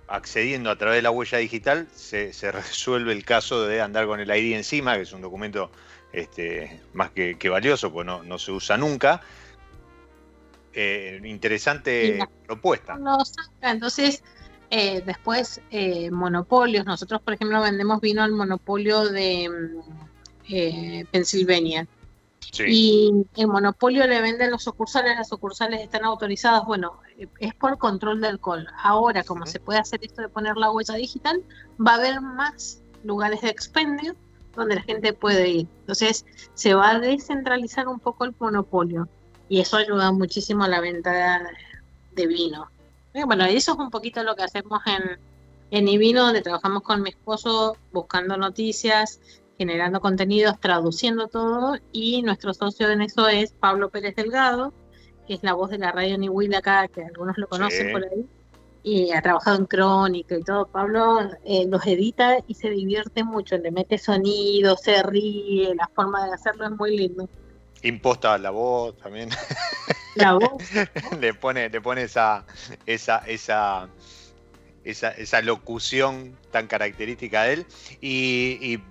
accediendo 0.08 0.70
a 0.70 0.78
través 0.78 0.98
de 0.98 1.02
la 1.04 1.12
huella 1.12 1.38
digital, 1.38 1.88
se, 1.94 2.34
se, 2.34 2.52
resuelve 2.52 3.12
el 3.14 3.26
caso 3.26 3.66
de 3.66 3.82
andar 3.82 4.06
con 4.06 4.20
el 4.20 4.30
ID 4.30 4.56
encima, 4.56 4.96
que 4.96 5.02
es 5.02 5.14
un 5.14 5.22
documento 5.22 5.72
este, 6.12 6.82
más 6.94 7.12
que, 7.12 7.50
valioso, 7.50 7.92
pues 7.92 8.06
no, 8.06 8.40
se 8.40 8.52
usa 8.52 8.78
nunca. 8.78 9.22
Eh, 10.76 11.22
interesante 11.24 12.20
propuesta. 12.48 12.98
entonces, 13.62 14.24
eh, 14.72 15.04
después, 15.06 15.62
eh, 15.70 16.10
monopolios. 16.10 16.86
Nosotros, 16.86 17.22
por 17.22 17.36
ejemplo, 17.36 17.62
vendemos 17.62 18.02
vino 18.02 18.24
al 18.24 18.32
monopolio 18.32 19.08
de 19.08 19.50
mm, 19.50 21.06
Y 22.68 23.26
el 23.36 23.48
monopolio 23.48 24.06
le 24.08 24.22
venden 24.22 24.52
los 24.52 24.64
sucursales, 24.64 25.18
las 25.18 25.30
sucursales 25.30 25.82
están 25.82 26.06
autorizadas. 26.06 26.66
Bueno, 26.66 27.00
es 27.40 27.54
por 27.56 27.78
control 27.78 28.22
de 28.22 28.28
alcohol. 28.28 28.68
Ahora, 28.82 29.24
como 29.24 29.46
se 29.46 29.60
puede 29.60 29.80
hacer 29.80 30.00
esto 30.04 30.22
de 30.22 30.30
poner 30.30 30.58
la 30.58 30.72
huella 30.72 30.96
digital, 30.96 31.44
va 31.80 31.94
a 31.94 31.96
haber 31.96 32.22
más 32.22 32.82
lugares 33.04 33.42
de 33.42 33.50
expendio 33.50 34.16
donde 34.56 34.76
la 34.76 34.82
gente 34.82 35.14
puede 35.14 35.50
ir. 35.50 35.68
Entonces 35.82 36.26
se 36.54 36.74
va 36.74 36.92
a 36.92 37.00
descentralizar 37.00 37.88
un 37.88 38.00
poco 38.00 38.26
el 38.26 38.36
monopolio 38.40 39.08
y 39.50 39.60
eso 39.60 39.78
ayuda 39.78 40.12
muchísimo 40.12 40.64
a 40.64 40.68
la 40.68 40.80
venta 40.80 41.42
de 42.12 42.28
vino. 42.28 42.68
Y 43.14 43.24
bueno, 43.24 43.46
eso 43.46 43.74
es 43.74 43.78
un 43.78 43.90
poquito 43.90 44.24
lo 44.24 44.36
que 44.36 44.44
hacemos 44.44 44.82
en, 44.86 45.20
en 45.72 45.88
Ivino, 45.88 46.26
donde 46.26 46.42
trabajamos 46.42 46.84
con 46.84 47.02
mi 47.02 47.10
esposo 47.10 47.78
buscando 47.92 48.38
noticias, 48.38 49.20
generando 49.58 50.02
contenidos, 50.02 50.60
traduciendo 50.60 51.28
todo 51.28 51.78
y 51.92 52.22
nuestro 52.22 52.54
socio 52.54 52.90
en 52.90 53.02
eso 53.02 53.28
es 53.28 53.54
Pablo 53.54 53.90
Pérez 53.90 54.16
Delgado, 54.16 54.74
que 55.28 55.36
es 55.36 55.44
la 55.44 55.54
voz 55.54 55.70
de 55.70 55.78
la 55.78 55.92
radio 55.92 56.18
Nihuila 56.18 56.60
acá, 56.60 56.88
que 56.88 57.04
algunos 57.04 57.38
lo 57.38 57.48
conocen 57.48 57.92
por 57.92 58.04
ahí 58.04 58.26
y 58.84 59.12
ha 59.12 59.22
trabajado 59.22 59.58
en 59.58 59.66
crónica 59.66 60.36
y 60.38 60.44
todo. 60.44 60.68
Pablo 60.68 61.22
eh, 61.46 61.66
los 61.68 61.86
edita 61.88 62.38
y 62.48 62.54
se 62.56 62.70
divierte 62.70 63.24
mucho, 63.24 63.58
le 63.58 63.72
mete 63.72 63.98
sonido, 63.98 64.76
se 64.76 65.02
ríe, 65.02 65.74
la 65.76 65.90
forma 65.96 66.26
de 66.26 66.34
hacerlo 66.34 66.66
es 66.66 66.72
muy 66.72 66.98
lindo. 66.98 67.30
Imposta 67.82 68.38
la 68.38 68.52
voz 68.52 68.98
también. 68.98 69.30
La 70.16 70.34
voz. 70.34 70.62
le 71.20 71.34
pone, 71.34 71.70
le 71.70 71.82
pone 71.82 72.04
esa, 72.04 72.46
esa, 72.86 73.18
esa, 73.26 73.90
esa, 74.84 75.10
esa 75.10 75.42
locución 75.42 76.38
tan 76.52 76.68
característica 76.68 77.46
de 77.46 77.54
él. 77.54 77.66
Y, 78.00 78.60
y 78.62 78.84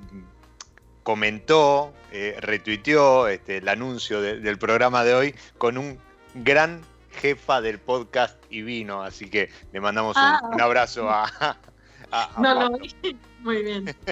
comentó, 1.03 1.93
eh, 2.13 2.37
retuiteó 2.41 3.29
este, 3.29 3.59
el 3.59 3.69
anuncio 3.69 4.21
de- 4.21 4.39
del 4.41 4.59
programa 4.59 5.05
de 5.05 5.15
hoy 5.15 5.35
con 5.59 5.79
un 5.79 5.99
gran 6.35 6.81
jefa 7.13 7.61
del 7.61 7.79
podcast 7.79 8.37
y 8.51 8.63
vino. 8.63 9.03
Así 9.03 9.29
que 9.29 9.51
le 9.73 9.81
mandamos 9.81 10.17
un, 10.17 10.23
Ah. 10.23 10.41
un 10.53 10.61
abrazo 10.61 11.09
a. 11.11 11.25
a- 11.41 11.57
a 12.11 12.41
No 12.41 12.55
lo 12.55 12.79
vi. 12.79 12.95
Muy 13.41 13.63
bien. 13.63 13.95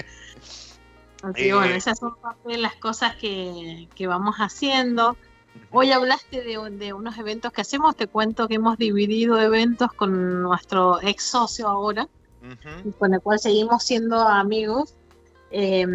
Así 1.22 1.42
Eh, 1.42 1.44
que 1.48 1.55
bueno, 1.55 1.74
esas 1.74 1.98
son 1.98 2.16
parte 2.16 2.48
de 2.48 2.59
las 2.59 2.74
cosas 2.76 3.14
que, 3.16 3.88
que 3.94 4.07
vamos 4.07 4.37
haciendo. 4.37 5.16
Hoy 5.70 5.92
hablaste 5.92 6.42
de, 6.42 6.59
de 6.70 6.92
unos 6.92 7.18
eventos 7.18 7.53
que 7.53 7.61
hacemos, 7.61 7.94
te 7.96 8.07
cuento 8.07 8.48
que 8.48 8.55
hemos 8.55 8.79
dividido 8.79 9.40
eventos 9.40 9.92
con 9.92 10.42
nuestro 10.42 11.00
ex 11.03 11.24
socio 11.24 11.68
ahora, 11.68 12.09
con 12.98 13.12
el 13.14 13.20
cual 13.20 13.38
seguimos 13.38 13.83
siendo 13.85 14.18
amigos. 14.20 14.94
Eh, 15.50 15.87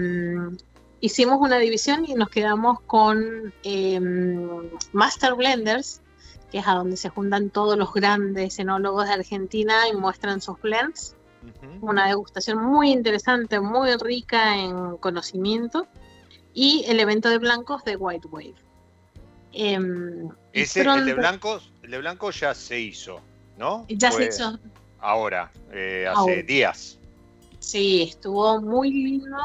hicimos 1.05 1.39
una 1.39 1.57
división 1.57 2.05
y 2.05 2.13
nos 2.13 2.29
quedamos 2.29 2.81
con 2.81 3.53
eh, 3.63 3.99
Master 4.91 5.35
Blenders, 5.35 6.01
que 6.51 6.59
es 6.59 6.67
a 6.67 6.73
donde 6.73 6.97
se 6.97 7.09
juntan 7.09 7.49
todos 7.49 7.77
los 7.77 7.93
grandes 7.93 8.59
enólogos 8.59 9.07
de 9.07 9.13
Argentina 9.13 9.87
y 9.91 9.95
muestran 9.95 10.41
sus 10.41 10.59
blends 10.61 11.15
una 11.81 12.07
degustación 12.07 12.63
muy 12.63 12.91
interesante, 12.91 13.59
muy 13.59 13.95
rica 13.97 14.57
en 14.57 14.97
conocimiento, 14.97 15.87
y 16.53 16.85
el 16.87 16.99
evento 16.99 17.29
de 17.29 17.37
blancos 17.37 17.83
de 17.83 17.95
White 17.95 18.27
Wave. 18.29 18.55
Em, 19.51 20.29
Ese, 20.53 20.81
el 20.81 21.05
de 21.05 21.13
blancos, 21.13 21.71
el 21.83 21.91
de 21.91 21.97
blanco 21.99 22.31
ya 22.31 22.53
se 22.53 22.79
hizo, 22.79 23.21
¿no? 23.57 23.85
Ya 23.89 24.11
se 24.11 24.27
hizo. 24.27 24.59
Ahora, 24.99 25.51
eh, 25.71 26.05
hace 26.07 26.19
Ahora. 26.19 26.41
días. 26.43 26.99
Sí, 27.59 28.03
estuvo 28.03 28.59
muy 28.61 28.91
lindo. 28.91 29.37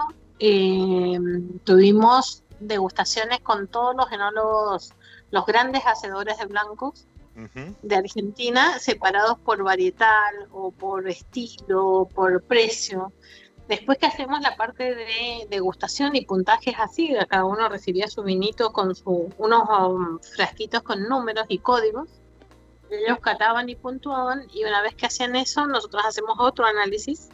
Em, 0.43 1.59
tuvimos 1.65 2.43
degustaciones 2.61 3.41
con 3.41 3.69
todos 3.69 3.95
los 3.95 4.11
enólogos, 4.11 4.95
los 5.31 5.45
grandes 5.45 5.83
hacedores 5.85 6.39
de 6.39 6.47
blancos 6.47 7.07
de 7.83 7.97
Argentina, 7.97 8.79
separados 8.79 9.39
por 9.39 9.63
varietal 9.63 10.49
o 10.51 10.73
por 10.73 11.09
estilo, 11.09 11.87
o 11.87 12.09
por 12.09 12.43
precio. 12.43 13.13
Después 13.69 13.99
que 13.99 14.07
hacemos 14.07 14.41
la 14.41 14.57
parte 14.57 14.95
de 14.95 15.47
degustación 15.49 16.17
y 16.17 16.25
puntajes 16.25 16.75
así, 16.79 17.15
cada 17.29 17.45
uno 17.45 17.69
recibía 17.69 18.09
su 18.09 18.23
vinito 18.23 18.73
con 18.73 18.95
su, 18.95 19.33
unos 19.39 19.69
um, 19.69 20.19
frasquitos 20.21 20.83
con 20.83 21.09
números 21.09 21.45
y 21.49 21.59
códigos. 21.59 22.09
Ellos 22.91 23.21
cataban 23.21 23.69
y 23.69 23.77
puntuaban 23.77 24.47
y 24.53 24.65
una 24.65 24.83
vez 24.83 24.95
que 24.95 25.07
hacían 25.07 25.37
eso, 25.37 25.67
nosotros 25.67 26.03
hacemos 26.05 26.37
otro 26.39 26.65
análisis 26.65 27.29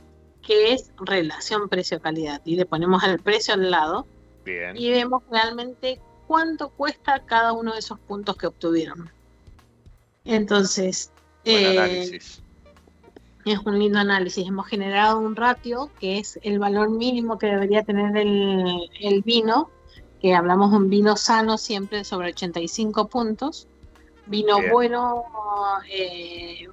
que 0.46 0.72
es 0.72 0.92
relación 0.98 1.68
precio-calidad 1.68 2.40
y 2.44 2.54
le 2.54 2.66
ponemos 2.66 3.02
el 3.02 3.18
precio 3.18 3.54
al 3.54 3.68
lado 3.70 4.06
Bien. 4.44 4.76
y 4.76 4.90
vemos 4.90 5.24
realmente 5.28 6.00
cuánto 6.28 6.68
cuesta 6.68 7.24
cada 7.26 7.52
uno 7.52 7.72
de 7.72 7.80
esos 7.80 7.98
puntos 7.98 8.36
que 8.36 8.46
obtuvieron. 8.46 9.10
Entonces, 10.24 11.10
Buen 11.44 11.56
eh, 11.56 11.78
análisis. 11.78 12.42
es 13.44 13.58
un 13.64 13.78
lindo 13.78 13.98
análisis. 13.98 14.46
Hemos 14.46 14.68
generado 14.68 15.18
un 15.18 15.34
ratio 15.34 15.90
que 15.98 16.18
es 16.18 16.38
el 16.42 16.60
valor 16.60 16.90
mínimo 16.90 17.38
que 17.38 17.46
debería 17.46 17.82
tener 17.82 18.16
el, 18.16 18.88
el 19.00 19.22
vino, 19.22 19.70
que 20.20 20.34
hablamos 20.34 20.70
de 20.70 20.76
un 20.76 20.90
vino 20.90 21.16
sano 21.16 21.58
siempre 21.58 22.04
sobre 22.04 22.28
85 22.28 23.08
puntos. 23.08 23.66
Vino 24.26 24.58
Bien. 24.58 24.72
bueno, 24.72 25.24
eh, 25.90 26.68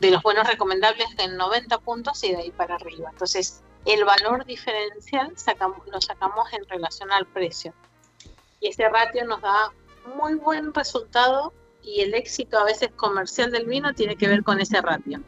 de 0.00 0.10
los 0.10 0.22
buenos 0.22 0.46
recomendables 0.46 1.06
en 1.18 1.36
90 1.36 1.78
puntos 1.78 2.22
y 2.24 2.32
de 2.32 2.36
ahí 2.38 2.50
para 2.50 2.76
arriba. 2.76 3.10
Entonces, 3.12 3.62
el 3.84 4.04
valor 4.04 4.44
diferencial 4.44 5.32
sacamos, 5.36 5.86
lo 5.90 6.00
sacamos 6.00 6.52
en 6.52 6.66
relación 6.68 7.10
al 7.12 7.26
precio. 7.26 7.72
Y 8.60 8.68
ese 8.68 8.88
ratio 8.88 9.24
nos 9.26 9.40
da 9.40 9.72
muy 10.16 10.34
buen 10.34 10.72
resultado 10.74 11.52
y 11.82 12.00
el 12.00 12.14
éxito 12.14 12.58
a 12.58 12.64
veces 12.64 12.90
comercial 12.96 13.50
del 13.52 13.66
vino 13.66 13.94
tiene 13.94 14.16
que 14.16 14.28
ver 14.28 14.42
con 14.42 14.60
ese 14.60 14.80
ratio. 14.80 15.20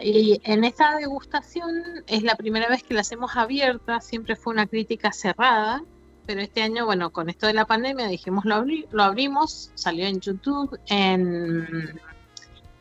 Y 0.00 0.40
en 0.44 0.64
esta 0.64 0.96
degustación 0.96 2.04
es 2.08 2.22
la 2.22 2.34
primera 2.34 2.68
vez 2.68 2.82
que 2.82 2.94
la 2.94 3.02
hacemos 3.02 3.36
abierta, 3.36 4.00
siempre 4.00 4.34
fue 4.34 4.52
una 4.52 4.66
crítica 4.66 5.12
cerrada, 5.12 5.84
pero 6.26 6.40
este 6.40 6.62
año, 6.62 6.84
bueno, 6.84 7.10
con 7.10 7.28
esto 7.30 7.46
de 7.46 7.52
la 7.52 7.64
pandemia 7.66 8.08
dijimos 8.08 8.44
lo, 8.44 8.56
abri- 8.56 8.88
lo 8.90 9.02
abrimos, 9.04 9.70
salió 9.74 10.06
en 10.06 10.20
YouTube, 10.20 10.78
en 10.88 12.00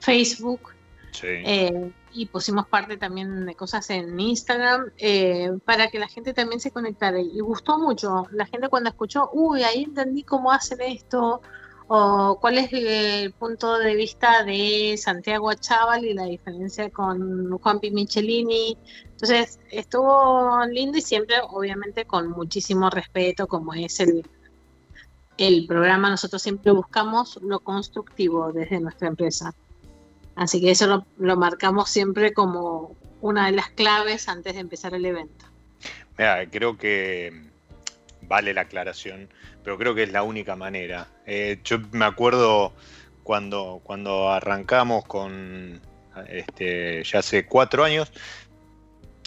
Facebook, 0.03 0.61
Sí. 1.11 1.27
eh, 1.27 1.91
y 2.11 2.25
pusimos 2.25 2.67
parte 2.67 2.97
también 2.97 3.45
de 3.45 3.55
cosas 3.55 3.89
en 3.89 4.19
Instagram 4.19 4.91
eh, 4.97 5.51
para 5.65 5.87
que 5.89 5.99
la 5.99 6.07
gente 6.07 6.33
también 6.33 6.59
se 6.59 6.71
conectara. 6.71 7.19
Y 7.19 7.39
gustó 7.39 7.79
mucho. 7.79 8.25
La 8.31 8.45
gente 8.45 8.67
cuando 8.69 8.89
escuchó, 8.89 9.29
uy, 9.33 9.63
ahí 9.63 9.83
entendí 9.83 10.23
cómo 10.23 10.51
hacen 10.51 10.81
esto, 10.81 11.41
o 11.87 12.37
cuál 12.39 12.57
es 12.57 12.69
el 12.71 13.31
punto 13.33 13.77
de 13.77 13.95
vista 13.95 14.43
de 14.43 14.95
Santiago 14.97 15.49
Achával 15.49 16.05
y 16.05 16.13
la 16.13 16.25
diferencia 16.25 16.89
con 16.89 17.57
Juanpi 17.57 17.91
Michelini. 17.91 18.77
Entonces, 19.11 19.59
estuvo 19.69 20.65
lindo 20.65 20.97
y 20.97 21.01
siempre, 21.01 21.35
obviamente, 21.49 22.05
con 22.05 22.29
muchísimo 22.29 22.89
respeto, 22.89 23.47
como 23.47 23.73
es 23.73 23.99
el, 23.99 24.25
el 25.37 25.65
programa. 25.67 26.09
Nosotros 26.09 26.41
siempre 26.41 26.71
buscamos 26.71 27.39
lo 27.41 27.59
constructivo 27.59 28.51
desde 28.51 28.79
nuestra 28.79 29.07
empresa. 29.09 29.53
Así 30.35 30.59
que 30.61 30.71
eso 30.71 31.05
lo, 31.17 31.35
marcamos 31.37 31.89
siempre 31.89 32.33
como 32.33 32.95
una 33.21 33.45
de 33.45 33.53
las 33.53 33.69
claves 33.69 34.27
antes 34.27 34.53
de 34.55 34.59
empezar 34.61 34.93
el 34.93 35.05
evento. 35.05 35.45
Mira, 36.17 36.49
creo 36.49 36.77
que 36.77 37.49
vale 38.23 38.53
la 38.53 38.61
aclaración, 38.61 39.29
pero 39.63 39.77
creo 39.77 39.95
que 39.95 40.03
es 40.03 40.11
la 40.11 40.23
única 40.23 40.55
manera. 40.55 41.07
Eh, 41.25 41.59
yo 41.63 41.79
me 41.91 42.05
acuerdo 42.05 42.73
cuando, 43.23 43.81
cuando 43.83 44.29
arrancamos 44.29 45.05
con 45.05 45.81
este, 46.27 47.03
ya 47.03 47.19
hace 47.19 47.45
cuatro 47.45 47.83
años. 47.83 48.11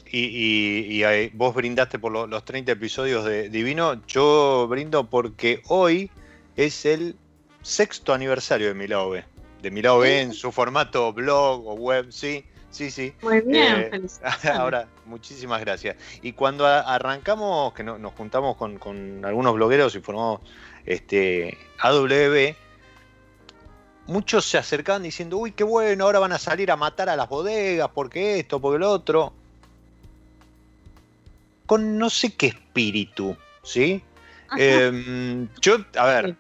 Y, 0.08 1.02
y- 1.02 1.30
vos 1.34 1.54
brindaste 1.54 1.98
por 1.98 2.12
lo- 2.12 2.26
los 2.26 2.44
30 2.44 2.72
episodios 2.72 3.24
de 3.24 3.48
Divino. 3.48 4.06
Yo 4.06 4.66
brindo 4.68 5.08
porque 5.10 5.62
hoy 5.68 6.10
es 6.56 6.86
el 6.86 7.16
sexto 7.62 8.14
aniversario 8.14 8.68
de 8.68 8.74
Milao 8.74 9.10
B. 9.10 9.24
De 9.70 9.98
B 9.98 10.20
en 10.20 10.32
su 10.32 10.52
formato 10.52 11.12
blog 11.12 11.66
o 11.66 11.74
web, 11.74 12.06
sí, 12.10 12.44
sí, 12.70 12.90
sí. 12.90 13.14
Muy 13.22 13.40
bien, 13.40 13.90
Eh. 13.92 14.00
Ahora, 14.54 14.88
muchísimas 15.06 15.60
gracias. 15.60 15.96
Y 16.22 16.32
cuando 16.32 16.66
a- 16.66 16.80
arrancamos, 16.94 17.72
que 17.74 17.82
no- 17.82 17.98
nos 17.98 18.14
juntamos 18.14 18.56
con, 18.56 18.78
con 18.78 19.24
algunos 19.24 19.54
blogueros 19.54 19.94
y 19.94 20.00
formamos 20.00 20.40
este, 20.84 21.56
AWB, 21.80 22.54
muchos 24.06 24.44
se 24.44 24.58
acercaban 24.58 25.02
diciendo, 25.02 25.36
uy, 25.38 25.52
qué 25.52 25.64
bueno, 25.64 26.04
ahora 26.04 26.20
van 26.20 26.32
a 26.32 26.38
salir 26.38 26.70
a 26.70 26.76
matar 26.76 27.08
a 27.08 27.16
las 27.16 27.28
bodegas, 27.28 27.90
porque 27.92 28.38
esto, 28.38 28.60
porque 28.60 28.78
lo 28.78 28.90
otro. 28.90 29.32
Con 31.66 31.98
no 31.98 32.08
sé 32.10 32.34
qué 32.34 32.46
espíritu, 32.46 33.36
¿sí? 33.64 34.00
Em, 34.56 35.48
yo, 35.60 35.78
a 35.96 36.06
ver. 36.06 36.36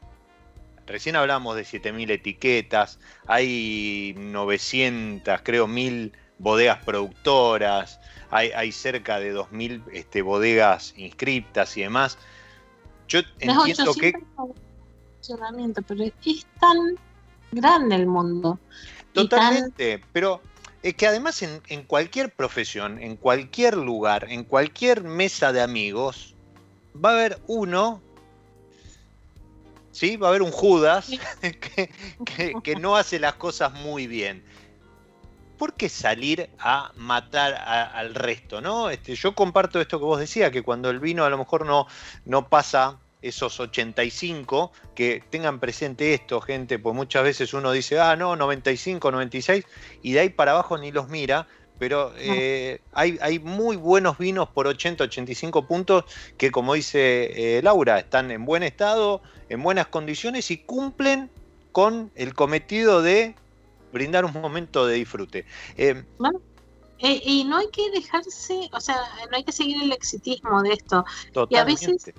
Recién 0.86 1.16
hablamos 1.16 1.56
de 1.56 1.64
7000 1.64 2.10
etiquetas, 2.10 2.98
hay 3.26 4.14
900, 4.16 5.40
creo, 5.42 5.66
1000 5.66 6.12
bodegas 6.38 6.82
productoras, 6.84 8.00
hay, 8.30 8.50
hay 8.50 8.72
cerca 8.72 9.18
de 9.20 9.30
2000 9.32 9.82
este, 9.92 10.22
bodegas 10.22 10.94
inscriptas 10.96 11.76
y 11.76 11.82
demás. 11.82 12.18
Yo 13.08 13.20
Las 13.20 13.58
entiendo 13.58 13.94
que 13.94 14.08
800 14.08 14.22
para 14.34 14.48
funcionamiento, 15.16 15.82
pero 15.82 16.04
es 16.04 16.46
tan 16.60 16.78
grande 17.52 17.94
el 17.96 18.06
mundo. 18.06 18.58
tan- 19.14 19.28
Totalmente, 19.28 20.02
pero 20.12 20.42
es 20.82 20.94
que 20.94 21.06
además 21.06 21.40
en, 21.42 21.62
en 21.68 21.82
cualquier 21.84 22.30
profesión, 22.30 23.00
en 23.02 23.16
cualquier 23.16 23.76
lugar, 23.76 24.26
en 24.30 24.44
cualquier 24.44 25.02
mesa 25.02 25.52
de 25.52 25.62
amigos, 25.62 26.34
va 27.02 27.10
a 27.10 27.12
haber 27.14 27.38
uno, 27.46 28.02
¿sí? 29.96 30.16
Va 30.16 30.26
a 30.28 30.30
haber 30.30 30.42
un 30.42 30.50
Judas 30.52 31.08
que, 31.40 31.90
que- 32.24 32.54
que 32.62 32.76
no 32.76 32.96
hace 32.96 33.18
las 33.18 33.34
cosas 33.34 33.72
muy 33.72 34.06
bien. 34.06 34.44
¿Por 35.58 35.72
qué 35.72 35.88
salir 35.88 36.50
a 36.58 36.92
matar 36.96 37.54
a- 37.54 37.84
al 37.84 38.14
resto, 38.14 38.60
no? 38.60 38.90
Este, 38.90 39.14
yo 39.14 39.34
comparto 39.34 39.80
esto 39.80 39.98
que 39.98 40.04
vos 40.04 40.20
decías, 40.20 40.50
que 40.50 40.62
cuando 40.62 40.90
el 40.90 41.00
vino 41.00 41.24
a 41.24 41.30
lo 41.30 41.38
mejor 41.38 41.64
no, 41.64 41.86
no 42.26 42.48
pasa 42.48 42.98
esos 43.22 43.58
85, 43.58 44.70
que 44.94 45.22
tengan 45.30 45.58
presente 45.58 46.12
esto, 46.12 46.40
gente, 46.42 46.78
pues 46.78 46.94
muchas 46.94 47.24
veces 47.24 47.54
uno 47.54 47.72
dice, 47.72 47.98
ah, 47.98 48.14
no, 48.16 48.36
95, 48.36 49.10
96, 49.10 49.64
y 50.02 50.12
de 50.12 50.20
ahí 50.20 50.28
para 50.28 50.52
abajo 50.52 50.76
ni 50.76 50.92
los 50.92 51.08
mira, 51.08 51.48
pero 51.78 52.12
eh, 52.16 52.80
hay, 52.92 53.18
hay, 53.20 53.38
muy 53.38 53.76
buenos 53.76 54.18
vinos 54.18 54.48
por 54.48 54.66
80, 54.66 55.04
85 55.04 55.66
puntos 55.66 56.04
que, 56.38 56.50
como 56.50 56.74
dice 56.74 57.58
eh, 57.58 57.62
Laura, 57.62 57.98
están 57.98 58.30
en 58.30 58.44
buen 58.44 58.62
estado, 58.62 59.20
en 59.48 59.62
buenas 59.62 59.86
condiciones 59.88 60.50
y 60.50 60.58
cumplen 60.58 61.30
con 61.72 62.10
el 62.14 62.34
cometido 62.34 63.02
de 63.02 63.34
brindar 63.92 64.24
un 64.24 64.32
momento 64.32 64.86
de 64.86 64.94
disfrute. 64.94 65.44
Eh, 65.76 66.02
y 66.98 67.44
no 67.44 67.58
hay 67.58 67.68
que 67.68 67.90
dejarse, 67.90 68.70
o 68.72 68.80
sea, 68.80 68.96
no 69.30 69.36
hay 69.36 69.44
que 69.44 69.52
seguir 69.52 69.82
el 69.82 69.92
exitismo 69.92 70.62
de 70.62 70.72
esto. 70.72 71.04
Y 71.50 71.56
a 71.56 71.64
veces, 71.64 72.10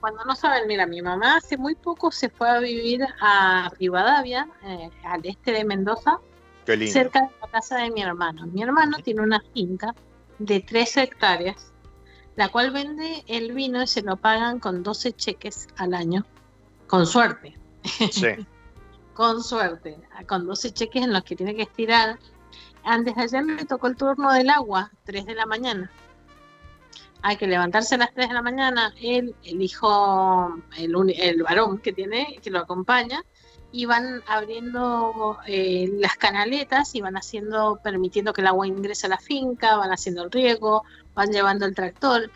cuando 0.00 0.22
no 0.26 0.36
saben, 0.36 0.68
mira, 0.68 0.86
mi 0.86 1.00
mamá 1.00 1.36
hace 1.36 1.56
muy 1.56 1.74
poco 1.74 2.12
se 2.12 2.28
fue 2.28 2.50
a 2.50 2.58
vivir 2.58 3.00
a 3.22 3.70
Rivadavia, 3.78 4.46
al 5.04 5.24
este 5.24 5.52
de 5.52 5.64
Mendoza, 5.64 6.20
cerca 6.66 7.22
de 7.22 7.30
la 7.40 7.48
casa 7.48 7.78
de 7.78 7.90
mi 7.90 8.02
hermano. 8.02 8.46
Mi 8.46 8.62
hermano 8.62 8.98
tiene 8.98 9.22
una 9.22 9.42
finca 9.54 9.94
de 10.38 10.60
3 10.60 10.96
hectáreas, 10.98 11.72
la 12.34 12.48
cual 12.48 12.70
vende 12.70 13.24
el 13.26 13.52
vino 13.52 13.82
y 13.82 13.86
se 13.86 14.02
lo 14.02 14.16
pagan 14.16 14.58
con 14.58 14.82
12 14.82 15.12
cheques 15.12 15.68
al 15.76 15.94
año, 15.94 16.24
con 16.86 17.06
suerte. 17.06 17.56
Sí. 18.10 18.26
con 19.14 19.42
suerte, 19.42 19.98
con 20.26 20.46
12 20.46 20.72
cheques 20.72 21.02
en 21.02 21.12
los 21.12 21.24
que 21.24 21.36
tiene 21.36 21.54
que 21.54 21.62
estirar. 21.62 22.18
Antes 22.84 23.16
de 23.16 23.22
ayer 23.22 23.42
me 23.42 23.64
tocó 23.64 23.86
el 23.86 23.96
turno 23.96 24.32
del 24.32 24.50
agua, 24.50 24.90
3 25.04 25.24
de 25.24 25.34
la 25.34 25.46
mañana. 25.46 25.90
Hay 27.22 27.36
que 27.36 27.46
levantarse 27.46 27.94
a 27.94 27.98
las 27.98 28.12
3 28.12 28.28
de 28.28 28.34
la 28.34 28.42
mañana, 28.42 28.94
él, 29.00 29.34
el 29.42 29.62
hijo, 29.62 30.56
el, 30.76 30.94
el 31.16 31.42
varón 31.42 31.78
que 31.78 31.92
tiene, 31.92 32.38
que 32.42 32.50
lo 32.50 32.58
acompaña, 32.58 33.24
y 33.72 33.84
van 33.84 34.22
abriendo 34.26 35.38
eh, 35.46 35.90
las 35.98 36.16
canaletas 36.16 36.94
y 36.94 37.00
van 37.00 37.16
haciendo, 37.16 37.80
permitiendo 37.82 38.32
que 38.32 38.40
el 38.40 38.46
agua 38.46 38.66
ingrese 38.66 39.06
a 39.06 39.10
la 39.10 39.18
finca, 39.18 39.76
van 39.76 39.92
haciendo 39.92 40.24
el 40.24 40.30
riego, 40.30 40.84
van 41.14 41.30
llevando 41.30 41.66
el 41.66 41.74
tractor. 41.74 42.30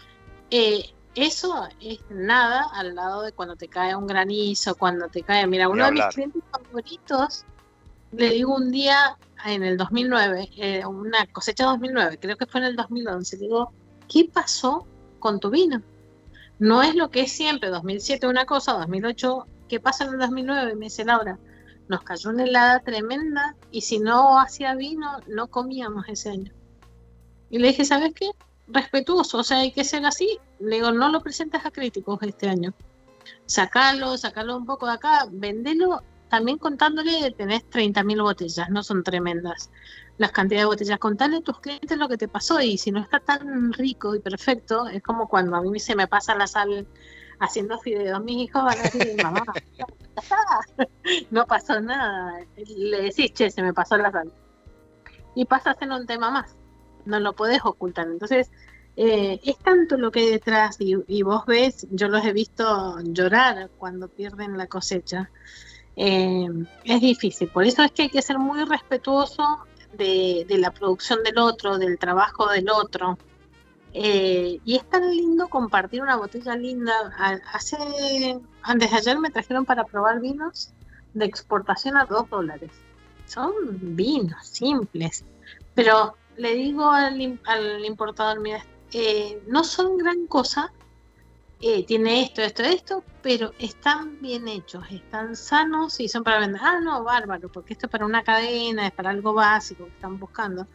Eh, 0.51 0.85
eso 1.15 1.69
es 1.81 1.99
nada 2.11 2.67
al 2.75 2.95
lado 2.95 3.23
de 3.23 3.33
cuando 3.33 3.57
te 3.57 3.69
cae 3.69 3.97
un 3.97 4.07
granizo, 4.07 4.75
cuando 4.75 5.09
te 5.09 5.23
cae. 5.23 5.47
Mira, 5.47 5.69
uno 5.69 5.87
de 5.87 5.93
mis 5.93 6.05
clientes 6.07 6.43
favoritos, 6.51 7.45
le 8.13 8.31
digo 8.31 8.55
un 8.55 8.71
día 8.71 9.17
en 9.45 9.63
el 9.63 9.77
2009, 9.77 10.51
eh, 10.57 10.87
una 10.87 11.27
cosecha 11.27 11.65
2009, 11.65 12.19
creo 12.21 12.37
que 12.37 12.47
fue 12.47 12.61
en 12.61 12.67
el 12.67 12.77
2011, 12.77 13.37
digo, 13.39 13.73
¿qué 14.09 14.29
pasó 14.33 14.87
con 15.19 15.41
tu 15.41 15.51
vino? 15.51 15.83
No 16.59 16.83
es 16.83 16.95
lo 16.95 17.11
que 17.11 17.23
es 17.23 17.33
siempre, 17.33 17.71
2007 17.71 18.27
una 18.27 18.45
cosa, 18.45 18.73
2008 18.75 19.47
¿qué 19.71 19.81
pasa 19.81 20.05
en 20.05 20.15
el 20.15 20.19
2009? 20.19 20.75
Me 20.75 20.87
dice 20.87 21.05
Laura, 21.05 21.39
nos 21.89 22.03
cayó 22.03 22.31
una 22.31 22.43
helada 22.43 22.81
tremenda 22.81 23.55
y 23.71 23.83
si 23.83 24.01
no 24.01 24.39
hacía 24.41 24.75
vino, 24.75 25.21
no 25.29 25.47
comíamos 25.47 26.09
ese 26.09 26.31
año. 26.31 26.53
Y 27.49 27.59
le 27.59 27.69
dije, 27.69 27.85
¿sabes 27.85 28.13
qué? 28.15 28.31
Respetuoso, 28.67 29.39
o 29.39 29.45
sea, 29.45 29.59
hay 29.59 29.73
que 29.73 29.85
ser 29.85 30.05
así. 30.05 30.39
Le 30.59 30.77
digo, 30.77 30.91
no 30.91 31.09
lo 31.09 31.21
presentes 31.23 31.65
a 31.65 31.71
críticos 31.71 32.19
este 32.23 32.49
año. 32.49 32.75
Sacalo, 33.47 34.17
sacalo 34.19 34.57
un 34.57 34.67
poco 34.67 34.87
de 34.87 34.93
acá, 34.93 35.27
vendelo 35.31 36.03
también 36.29 36.59
contándole 36.59 37.21
que 37.21 37.31
tenés 37.33 37.69
30.000 37.71 38.23
botellas, 38.23 38.71
no 38.71 38.83
son 38.83 39.03
tremendas 39.03 39.71
las 40.19 40.33
cantidades 40.33 40.63
de 40.63 40.67
botellas. 40.67 40.99
Contale 40.99 41.39
a 41.39 41.41
tus 41.41 41.61
clientes 41.61 41.97
lo 41.97 42.09
que 42.09 42.19
te 42.19 42.29
pasó 42.29 42.61
y 42.61 42.77
si 42.77 42.91
no 42.91 43.01
está 43.01 43.21
tan 43.21 43.73
rico 43.73 44.15
y 44.15 44.21
perfecto, 44.21 44.87
es 44.89 45.03
como 45.03 45.29
cuando 45.29 45.57
a 45.57 45.63
mí 45.63 45.79
se 45.81 45.97
me 45.97 46.07
pasa 46.07 46.35
la 46.35 46.47
sal 46.47 46.87
haciendo 47.41 47.79
fideos, 47.79 48.23
mis 48.23 48.49
hijos 48.49 48.63
van 48.63 48.79
a 48.79 48.83
decir, 48.83 49.23
mamá, 49.23 49.43
no 51.31 51.47
pasó 51.47 51.81
nada. 51.81 52.45
Le 52.57 53.03
decís, 53.03 53.33
che, 53.33 53.51
se 53.51 53.63
me 53.63 53.73
pasó 53.73 53.97
la 53.97 54.13
sal. 54.13 54.31
Y 55.35 55.47
pasas 55.47 55.77
en 55.81 55.93
un 55.93 56.07
tema 56.07 56.31
más, 56.31 56.55
no 57.07 57.19
lo 57.19 57.33
puedes 57.33 57.61
ocultar. 57.65 58.07
Entonces, 58.07 58.51
eh, 58.97 59.41
es 59.43 59.57
tanto 59.59 59.97
lo 59.97 60.11
que 60.11 60.21
hay 60.21 60.31
detrás 60.31 60.77
y, 60.79 61.23
vos 61.23 61.47
ves, 61.47 61.87
yo 61.91 62.09
los 62.09 62.25
he 62.25 62.33
visto 62.33 63.01
llorar 63.03 63.71
cuando 63.79 64.09
pierden 64.09 64.59
la 64.59 64.67
cosecha. 64.67 65.31
Eh, 65.97 66.47
es 66.85 67.01
difícil, 67.01 67.49
por 67.49 67.65
eso 67.65 67.83
es 67.83 67.91
que 67.93 68.03
hay 68.03 68.11
que 68.11 68.23
ser 68.23 68.39
muy 68.39 68.65
respetuoso 68.65 69.67
de, 69.95 70.47
de 70.49 70.59
la 70.59 70.71
producción 70.71 71.23
del 71.23 71.39
otro, 71.39 71.79
del 71.79 71.99
trabajo 71.99 72.49
del 72.49 72.69
otro. 72.71 73.19
Eh, 73.93 74.61
y 74.65 74.77
es 74.77 74.89
tan 74.89 75.11
lindo 75.11 75.49
compartir 75.49 76.03
una 76.03 76.17
botella 76.17 76.57
linda. 76.57 76.93
Hace, 77.53 78.39
antes 78.63 78.91
de 78.91 78.97
ayer 78.97 79.19
me 79.19 79.31
trajeron 79.31 79.65
para 79.65 79.85
probar 79.85 80.21
vinos 80.21 80.73
de 81.15 81.25
exportación 81.25 81.97
a 81.97 82.05
dos 82.05 82.29
dólares. 82.29 82.71
Son 83.27 83.53
vinos 83.81 84.47
simples. 84.47 85.25
Pero 85.75 86.17
le 86.37 86.55
digo 86.55 86.91
al, 86.91 87.41
al 87.45 87.85
importador, 87.85 88.41
mira, 88.41 88.65
eh, 88.93 89.43
no 89.47 89.65
son 89.65 89.97
gran 89.97 90.27
cosa. 90.27 90.73
Eh, 91.63 91.85
tiene 91.85 92.23
esto, 92.23 92.41
esto, 92.41 92.63
esto, 92.63 93.05
pero 93.21 93.53
están 93.59 94.19
bien 94.23 94.49
hechos, 94.49 94.83
están 94.91 95.37
sanos 95.37 96.01
y 96.01 96.09
son 96.09 96.25
para 96.25 96.41
vender. 96.41 96.61
Ah, 96.65 96.81
no, 96.81 97.05
bárbaro, 97.05 97.51
porque 97.51 97.75
esto 97.75 97.87
es 97.87 97.93
para 97.93 98.07
una 98.07 98.23
cadena, 98.23 98.87
es 98.87 98.93
para 98.93 99.11
algo 99.11 99.35
básico 99.35 99.85
que 99.85 99.91
están 99.91 100.19
buscando 100.19 100.67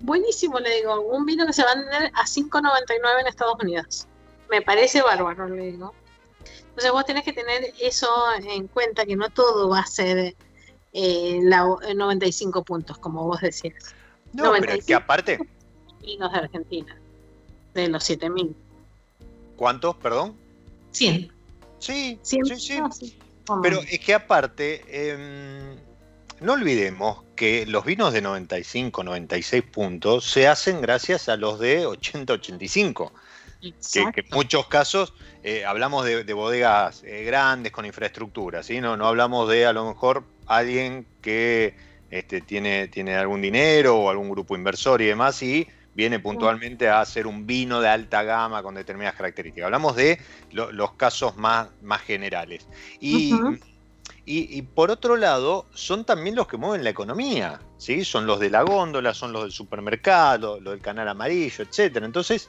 buenísimo, 0.00 0.58
le 0.58 0.76
digo, 0.76 1.00
un 1.00 1.24
vino 1.24 1.46
que 1.46 1.52
se 1.52 1.62
va 1.62 1.72
a 1.72 1.76
vender 1.76 2.10
a 2.14 2.24
5.99 2.24 3.20
en 3.20 3.26
Estados 3.26 3.56
Unidos. 3.60 4.06
Me 4.50 4.62
parece 4.62 5.02
bárbaro, 5.02 5.48
le 5.48 5.72
digo. 5.72 5.94
Entonces 6.70 6.92
vos 6.92 7.04
tenés 7.04 7.24
que 7.24 7.32
tener 7.32 7.72
eso 7.80 8.08
en 8.42 8.66
cuenta, 8.68 9.04
que 9.04 9.16
no 9.16 9.28
todo 9.30 9.68
va 9.68 9.80
a 9.80 9.86
ser 9.86 10.34
eh, 10.92 11.40
la, 11.42 11.64
95 11.94 12.64
puntos, 12.64 12.98
como 12.98 13.24
vos 13.24 13.40
decías. 13.40 13.94
No, 14.32 14.52
pero 14.58 14.72
es 14.72 14.84
que 14.84 14.94
aparte... 14.94 15.38
Vinos 16.00 16.32
de 16.32 16.38
Argentina, 16.38 16.96
de 17.74 17.88
los 17.88 18.08
7.000. 18.08 18.54
¿Cuántos, 19.56 19.96
perdón? 19.96 20.34
100. 20.92 21.30
Sí, 21.78 22.18
sí, 22.22 22.38
sí. 22.56 23.18
Pero 23.62 23.80
es 23.80 24.00
que 24.00 24.14
aparte, 24.14 24.82
eh, 24.86 25.76
no 26.40 26.54
olvidemos 26.54 27.24
que 27.36 27.66
los 27.66 27.84
vinos 27.84 28.12
de 28.12 28.22
95, 28.22 29.04
96 29.04 29.62
puntos 29.64 30.24
se 30.24 30.48
hacen 30.48 30.80
gracias 30.80 31.28
a 31.28 31.36
los 31.36 31.58
de 31.58 31.86
80, 31.86 32.34
85. 32.34 33.12
Que, 33.60 34.00
en 34.00 34.24
muchos 34.32 34.68
casos 34.68 35.12
eh, 35.42 35.66
hablamos 35.66 36.06
de, 36.06 36.32
bodegas 36.32 37.02
eh, 37.04 37.24
grandes 37.24 37.72
con 37.72 37.84
infraestructura, 37.84 38.62
¿sí? 38.62 38.80
no, 38.80 38.96
no 38.96 39.06
hablamos 39.06 39.50
de 39.50 39.66
a 39.66 39.74
lo 39.74 39.86
mejor 39.86 40.24
alguien 40.46 41.06
que 41.20 41.74
este, 42.10 42.40
tiene, 42.40 42.88
tiene 42.88 43.16
algún 43.16 43.42
dinero 43.42 43.96
o 43.98 44.10
algún 44.10 44.30
grupo 44.30 44.56
inversor 44.56 45.02
y 45.02 45.06
demás 45.06 45.42
y 45.42 45.68
viene 45.94 46.18
puntualmente 46.18 46.88
a 46.88 47.00
hacer 47.00 47.26
un 47.26 47.46
vino 47.46 47.80
de 47.80 47.88
alta 47.88 48.22
gama 48.22 48.62
con 48.62 48.74
determinadas 48.74 49.16
características. 49.16 49.66
Hablamos 49.66 49.96
de 49.96 50.18
los 50.50 50.92
casos 50.92 51.36
más, 51.36 51.68
más 51.82 52.00
generales. 52.00 52.66
Y 53.00 53.34
y, 54.26 54.62
por 54.62 54.90
otro 54.90 55.16
lado, 55.16 55.66
son 55.74 56.04
también 56.04 56.36
los 56.36 56.46
que 56.46 56.56
mueven 56.56 56.84
la 56.84 56.90
economía, 56.90 57.60
¿sí? 57.78 58.04
Son 58.04 58.26
los 58.26 58.38
de 58.38 58.50
la 58.50 58.62
góndola, 58.62 59.12
son 59.12 59.32
los 59.32 59.42
del 59.42 59.50
supermercado, 59.50 60.60
los 60.60 60.74
del 60.74 60.82
canal 60.82 61.08
amarillo, 61.08 61.64
etcétera. 61.64 62.06
Entonces, 62.06 62.48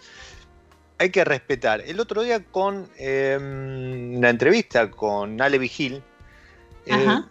hay 0.99 1.09
que 1.09 1.23
respetar. 1.23 1.81
El 1.81 1.99
otro 1.99 2.21
día 2.21 2.43
con 2.43 2.87
em, 2.97 4.21
la 4.21 4.29
entrevista 4.29 4.91
con 4.91 5.41
Ale 5.41 5.57
Vigil, 5.57 6.03
eh, 6.85 7.21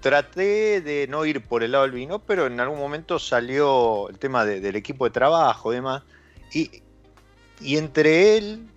traté 0.00 0.80
de 0.80 1.06
no 1.08 1.24
ir 1.24 1.44
por 1.46 1.62
el 1.62 1.72
lado 1.72 1.84
del 1.84 1.92
vino, 1.92 2.18
pero 2.18 2.46
en 2.46 2.58
algún 2.58 2.78
momento 2.78 3.18
salió 3.18 4.08
el 4.08 4.18
tema 4.18 4.44
del 4.44 4.74
equipo 4.74 5.04
de 5.04 5.10
trabajo 5.10 5.72
y 5.72 5.76
demás. 5.76 6.02
Y, 6.52 6.82
y 7.60 7.76
entre 7.76 8.38
él 8.38 8.68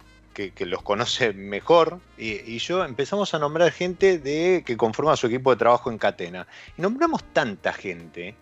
que, 0.48 0.66
los 0.66 0.82
conoce 0.82 1.34
mejor, 1.34 2.00
y, 2.18 2.58
yo 2.60 2.84
empezamos 2.86 3.34
a 3.34 3.40
nombrar 3.40 3.72
gente 3.72 4.20
de, 4.20 4.64
que 4.66 4.78
conforma 4.78 5.16
su 5.16 5.28
equipo 5.28 5.52
de 5.52 5.58
trabajo 5.58 5.92
en 5.92 5.98
Catena. 5.98 6.48
Y 6.78 6.82
nombramos 6.82 7.24
tanta 7.34 7.74
gente, 7.74 8.36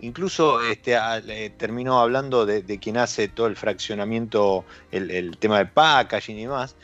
incluso 0.00 0.62
este, 0.62 0.96
terminó 1.56 2.00
hablando 2.00 2.46
de, 2.46 2.78
quien 2.78 2.96
hace 2.96 3.28
todo 3.28 3.46
el 3.46 3.56
fraccionamiento, 3.56 4.64
el, 4.90 5.36
tema 5.38 5.58
de 5.58 5.66
packaging 5.66 6.38
y 6.38 6.42
demás. 6.42 6.76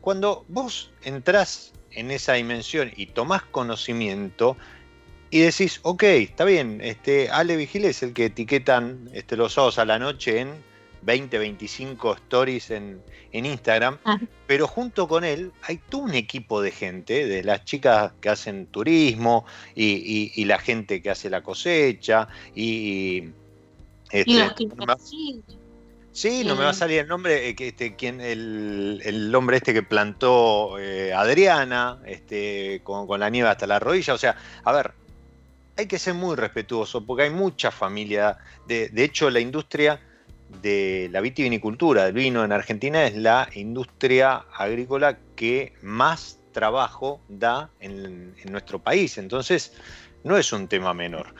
Cuando 0.00 0.44
vos 0.48 0.90
entrás 1.02 1.72
en 1.90 2.10
esa 2.10 2.34
dimensión 2.34 2.92
y 2.96 3.06
tomás 3.06 3.42
conocimiento, 3.42 4.56
y 5.30 5.40
decís, 5.40 5.80
ok, 5.82 6.02
está 6.04 6.44
bien, 6.44 6.80
este, 6.82 7.28
Ale 7.28 7.56
Vigile 7.56 7.88
es 7.88 8.02
el 8.02 8.14
que 8.14 8.26
etiquetan 8.26 9.10
este, 9.12 9.36
los 9.36 9.52
sábados 9.52 9.78
a 9.78 9.84
la 9.84 9.98
noche 9.98 10.40
en 10.40 10.67
20, 11.02 11.38
25 11.38 12.14
stories 12.14 12.70
en, 12.70 13.02
Instagram, 13.32 13.98
ah. 14.04 14.18
pero 14.46 14.66
junto 14.66 15.06
con 15.06 15.24
él 15.24 15.52
hay 15.62 15.78
todo 15.88 16.02
un 16.02 16.14
equipo 16.14 16.60
de 16.60 16.70
gente, 16.70 17.26
de 17.26 17.44
las 17.44 17.64
chicas 17.64 18.12
que 18.20 18.28
hacen 18.30 18.66
turismo 18.66 19.44
y, 19.74 20.44
la 20.44 20.58
gente 20.58 21.02
que 21.02 21.10
hace 21.10 21.30
la 21.30 21.42
cosecha 21.42 22.28
y... 22.54 23.30
Este, 24.10 24.32
sí, 26.12 26.42
no 26.44 26.56
me 26.56 26.64
va 26.64 26.70
a 26.70 26.74
salir 26.74 27.00
el 27.00 27.08
nombre, 27.08 27.50
eh, 27.50 27.54
que 27.54 27.68
este, 27.68 27.94
quien, 27.94 28.22
el, 28.22 29.02
el 29.04 29.34
hombre 29.34 29.58
este 29.58 29.74
que 29.74 29.82
plantó 29.82 30.78
eh, 30.78 31.12
Adriana, 31.12 31.98
este, 32.06 32.80
con, 32.82 33.06
con 33.06 33.20
la 33.20 33.28
nieve 33.28 33.50
hasta 33.50 33.66
la 33.66 33.78
rodilla, 33.78 34.14
o 34.14 34.18
sea, 34.18 34.36
a 34.64 34.72
ver, 34.72 34.92
hay 35.78 35.86
que 35.86 35.98
ser 35.98 36.14
muy 36.14 36.34
respetuoso 36.34 37.06
porque 37.06 37.22
hay 37.22 37.30
mucha 37.30 37.70
familia. 37.70 38.36
De, 38.66 38.88
de 38.88 39.04
hecho, 39.04 39.30
la 39.30 39.38
industria 39.38 40.00
de 40.62 41.08
la 41.12 41.20
vitivinicultura, 41.20 42.04
del 42.04 42.14
vino 42.14 42.44
en 42.44 42.52
Argentina, 42.52 43.04
es 43.06 43.16
la 43.16 43.48
industria 43.54 44.44
agrícola 44.56 45.18
que 45.36 45.74
más 45.82 46.38
trabajo 46.52 47.20
da 47.28 47.70
en, 47.80 48.34
nuestro 48.50 48.78
país. 48.78 49.18
Entonces, 49.18 49.72
no 50.24 50.36
es 50.36 50.52
un 50.52 50.68
tema 50.68 50.94
menor. 50.94 51.34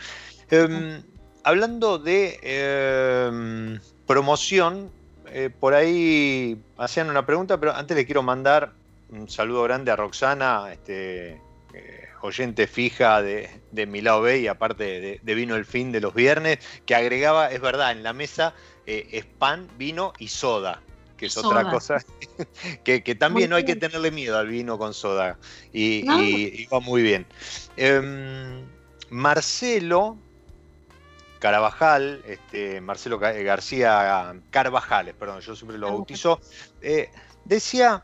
Em, 0.50 1.02
hablando 1.42 1.98
de 1.98 2.38
em, 2.42 3.80
promoción, 4.06 4.90
eh, 5.32 5.50
por 5.50 5.74
ahí 5.74 6.56
hacían 6.76 7.10
una 7.10 7.26
pregunta, 7.26 7.58
pero 7.58 7.74
antes 7.74 7.96
le 7.96 8.06
quiero 8.06 8.22
mandar 8.22 8.72
un 9.10 9.28
saludo 9.28 9.62
grande 9.62 9.90
a 9.90 9.96
Roxana, 9.96 10.72
este, 10.72 11.40
eh, 11.74 12.08
oyente 12.20 12.66
fija 12.66 13.22
de, 13.22 13.50
de 13.72 13.86
mi 13.86 14.00
lado 14.00 14.22
B 14.22 14.40
y 14.40 14.46
aparte 14.46 15.20
de, 15.22 15.34
Vino 15.34 15.56
el 15.56 15.64
Fin 15.64 15.92
de 15.92 16.00
los 16.00 16.14
viernes, 16.14 16.58
que 16.86 16.94
agregaba, 16.94 17.50
es 17.50 17.60
verdad, 17.60 17.92
en 17.92 18.02
la 18.02 18.12
mesa 18.12 18.54
eh, 18.90 19.06
es 19.12 19.26
pan, 19.26 19.68
vino 19.76 20.14
y 20.18 20.28
soda, 20.28 20.80
que 21.18 21.26
es 21.26 21.36
otra 21.36 21.70
cosa 21.70 22.02
que, 22.84 23.00
también 23.16 23.50
no 23.50 23.56
hay 23.56 23.66
que 23.66 23.76
tenerle 23.76 24.10
miedo 24.10 24.38
al 24.38 24.48
vino 24.48 24.78
con 24.78 24.94
soda 24.94 25.36
y, 25.74 26.66
va 26.68 26.80
muy 26.80 27.02
bien. 27.02 27.26
Em, 27.76 28.64
Marcelo 29.10 30.16
Carabajal, 31.38 32.22
este, 32.26 32.80
Marcelo 32.80 33.18
García 33.18 34.34
Carvajales, 34.48 35.14
perdón, 35.18 35.42
yo 35.42 35.54
siempre 35.54 35.76
lo 35.76 35.88
bautizo, 35.88 36.40
eh, 36.80 37.10
decía, 37.44 38.02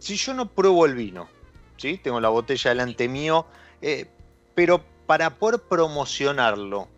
si 0.00 0.16
yo 0.16 0.34
no 0.34 0.50
pruebo 0.50 0.84
el 0.84 0.96
vino, 0.96 1.28
¿sí? 1.76 1.96
tengo 1.98 2.20
la 2.20 2.30
botella 2.30 2.70
delante 2.70 3.06
mío, 3.06 3.46
eh, 3.82 4.10
pero 4.56 4.84
para 5.06 5.30
poder 5.38 5.60
promocionarlo, 5.60 6.88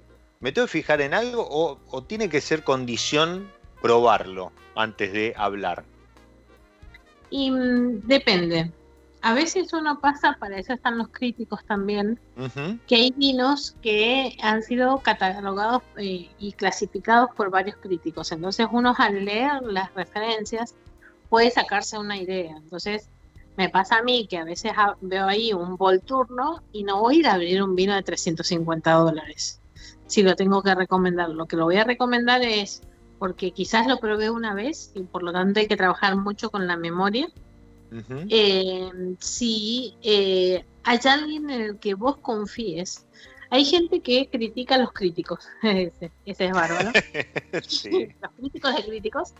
¿Me 0.40 0.52
tengo 0.52 0.66
que 0.66 0.72
fijar 0.72 1.00
en 1.00 1.14
algo 1.14 1.46
o, 1.48 2.02
tiene 2.02 2.28
que 2.28 2.40
ser 2.40 2.62
condición 2.62 3.50
probarlo 3.80 4.52
antes 4.74 5.12
de 5.12 5.32
hablar? 5.36 5.84
Y 7.30 7.50
mm, 7.50 8.06
depende. 8.06 8.70
A 9.22 9.32
veces 9.34 9.72
uno 9.72 9.98
pasa, 9.98 10.36
para 10.38 10.58
eso 10.58 10.74
están 10.74 10.98
los 10.98 11.08
críticos 11.08 11.64
también, 11.64 12.20
que 12.86 12.94
hay 12.94 13.12
vinos 13.16 13.74
que 13.82 14.36
han 14.40 14.62
sido 14.62 14.98
catalogados 14.98 15.82
eh, 15.96 16.30
y 16.38 16.52
clasificados 16.52 17.30
por 17.34 17.50
varios 17.50 17.76
críticos. 17.76 18.30
Entonces 18.30 18.68
uno 18.70 18.94
al 18.96 19.24
leer 19.24 19.62
las 19.62 19.92
referencias 19.94 20.74
puede 21.28 21.50
sacarse 21.50 21.98
una 21.98 22.18
idea. 22.18 22.56
Entonces 22.56 23.08
me 23.56 23.68
pasa 23.68 23.96
a 23.96 24.02
mí 24.02 24.28
que 24.28 24.38
a 24.38 24.44
veces 24.44 24.72
veo 25.00 25.26
ahí 25.26 25.52
un 25.52 25.76
Volturno 25.76 26.62
y 26.70 26.84
no 26.84 27.00
voy 27.00 27.16
a 27.16 27.18
ir 27.18 27.26
a 27.26 27.34
abrir 27.34 27.62
un 27.62 27.74
vino 27.74 27.94
de 27.94 28.02
350 28.04 28.92
dólares 28.92 29.60
si 30.06 30.22
lo 30.22 30.36
tengo 30.36 30.62
que 30.62 30.74
recomendar. 30.74 31.30
Lo 31.30 31.46
que 31.46 31.56
lo 31.56 31.64
voy 31.64 31.76
a 31.76 31.84
recomendar 31.84 32.42
es 32.42 32.82
porque 33.18 33.52
quizás 33.52 33.86
lo 33.86 33.98
probé 33.98 34.30
una 34.30 34.54
vez 34.54 34.92
y 34.94 35.02
por 35.02 35.22
lo 35.22 35.32
tanto 35.32 35.60
hay 35.60 35.68
que 35.68 35.76
trabajar 35.76 36.16
mucho 36.16 36.50
con 36.50 36.66
la 36.66 36.76
memoria. 36.76 37.28
Eh, 38.28 38.90
si 39.20 39.94
eh, 40.02 40.64
hay 40.82 40.98
alguien 41.04 41.48
en 41.50 41.60
el 41.62 41.78
que 41.78 41.94
vos 41.94 42.18
confíes, 42.18 43.06
hay 43.48 43.64
gente 43.64 44.00
que 44.00 44.28
critica 44.28 44.74
a 44.74 44.78
los 44.78 44.92
críticos, 44.92 45.48
ese, 45.62 46.10
es 46.24 46.52
bárbaro. 46.52 46.90
los 47.52 48.32
críticos 48.36 48.76
de 48.76 48.84
críticos. 48.84 49.34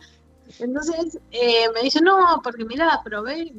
Entonces 0.61 1.19
eh, 1.33 1.67
me 1.75 1.83
dice, 1.83 2.01
no, 2.01 2.41
porque 2.43 2.65
mira, 2.65 3.01
probé 3.05 3.53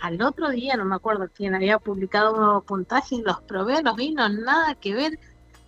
al 0.00 0.20
otro 0.20 0.50
día, 0.50 0.76
no 0.76 0.84
me 0.84 0.94
acuerdo 0.94 1.28
quién 1.34 1.54
había 1.54 1.78
publicado 1.78 2.62
puntajes, 2.62 3.20
los 3.20 3.40
probé, 3.42 3.82
los 3.82 3.96
vinos, 3.96 4.30
nada 4.34 4.74
que 4.74 4.94
ver 4.94 5.18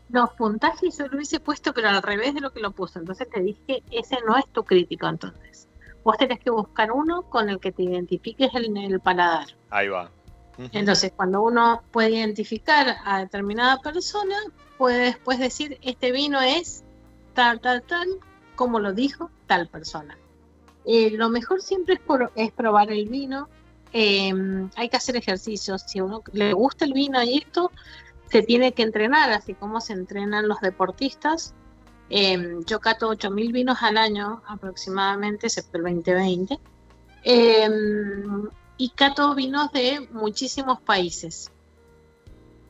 los 0.09 0.31
puntajes 0.35 0.99
yo 0.99 1.07
lo 1.09 1.17
hubiese 1.17 1.41
puesto, 1.41 1.73
pero 1.73 1.89
al 1.89 2.03
revés 2.03 2.35
de 2.35 2.41
lo 2.41 2.53
que 2.53 2.61
lo 2.61 2.71
puso. 2.71 2.99
Entonces 2.99 3.29
te 3.29 3.41
dije, 3.41 3.83
ese 3.91 4.19
no 4.27 4.37
es 4.37 4.47
tu 4.53 4.65
crítico 4.65 5.09
entonces. 5.09 5.69
Vos 6.05 6.17
tenés 6.19 6.39
que 6.41 6.51
buscar 6.51 6.93
uno 6.93 7.23
con 7.23 7.49
el 7.49 7.59
que 7.59 7.73
te 7.73 7.83
identifiques 7.83 8.55
en 8.55 8.77
el 8.77 9.01
paladar. 9.01 9.49
Ahí 9.71 9.89
va. 9.89 10.11
Entonces, 10.73 11.13
cuando 11.15 11.43
uno 11.43 11.83
puede 11.91 12.11
identificar 12.11 12.97
a 13.05 13.19
determinada 13.19 13.79
persona, 13.81 14.37
puede 14.79 14.99
después 15.07 15.39
decir, 15.39 15.79
este 15.83 16.13
vino 16.13 16.41
es 16.41 16.83
tal, 17.35 17.61
tal, 17.61 17.83
tal, 17.83 18.09
como 18.55 18.79
lo 18.79 18.93
dijo 18.93 19.31
tal 19.47 19.69
persona. 19.69 20.17
Eh, 20.87 21.11
lo 21.11 21.29
mejor 21.29 21.61
siempre 21.61 22.01
es, 22.37 22.53
probar 22.53 22.91
el 22.91 23.09
vino. 23.09 23.49
Em, 23.93 24.71
hay 24.77 24.89
que 24.89 24.97
hacer 24.97 25.17
ejercicios. 25.17 25.83
Si 25.83 25.99
a 25.99 26.05
uno 26.05 26.23
le 26.33 26.53
gusta 26.53 26.85
el 26.85 26.93
vino 26.93 27.23
y 27.23 27.39
esto, 27.39 27.71
se 28.29 28.43
tiene 28.43 28.73
que 28.73 28.83
entrenar, 28.83 29.31
así 29.31 29.55
como 29.55 29.81
se 29.81 29.93
entrenan 29.93 30.49
los 30.49 30.61
deportistas. 30.61 31.55
Em, 32.09 32.65
yo 32.65 32.81
cato 32.81 33.09
8.000 33.09 33.53
vinos 33.53 33.79
al 33.83 33.97
año 33.97 34.43
aproximadamente, 34.47 35.47
excepto 35.47 35.79
el 35.79 35.85
2020. 35.85 36.59
Em, 37.25 38.49
y 38.77 38.91
cato 38.91 39.35
vinos 39.35 39.73
de 39.73 40.09
muchísimos 40.13 40.81
países. 40.81 41.51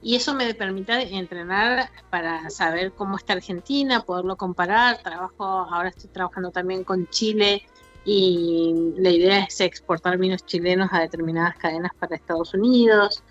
Y 0.02 0.14
eso 0.14 0.34
me 0.34 0.54
permite 0.54 1.16
entrenar 1.16 1.90
para 2.10 2.48
saber 2.50 2.92
cómo 2.92 3.16
está 3.16 3.32
Argentina, 3.32 4.04
poderlo 4.04 4.36
comparar. 4.36 5.02
Trabajo, 5.02 5.44
ahora 5.44 5.88
estoy 5.88 6.10
trabajando 6.10 6.50
también 6.50 6.84
con 6.84 7.08
Chile 7.08 7.66
y 8.04 8.92
la 8.98 9.10
idea 9.10 9.44
es 9.44 9.60
exportar 9.60 10.16
vinos 10.16 10.46
chilenos 10.46 10.90
a 10.92 11.00
determinadas 11.00 11.56
cadenas 11.56 11.92
para 11.98 12.14
Estados 12.14 12.54
Unidos 12.54 13.24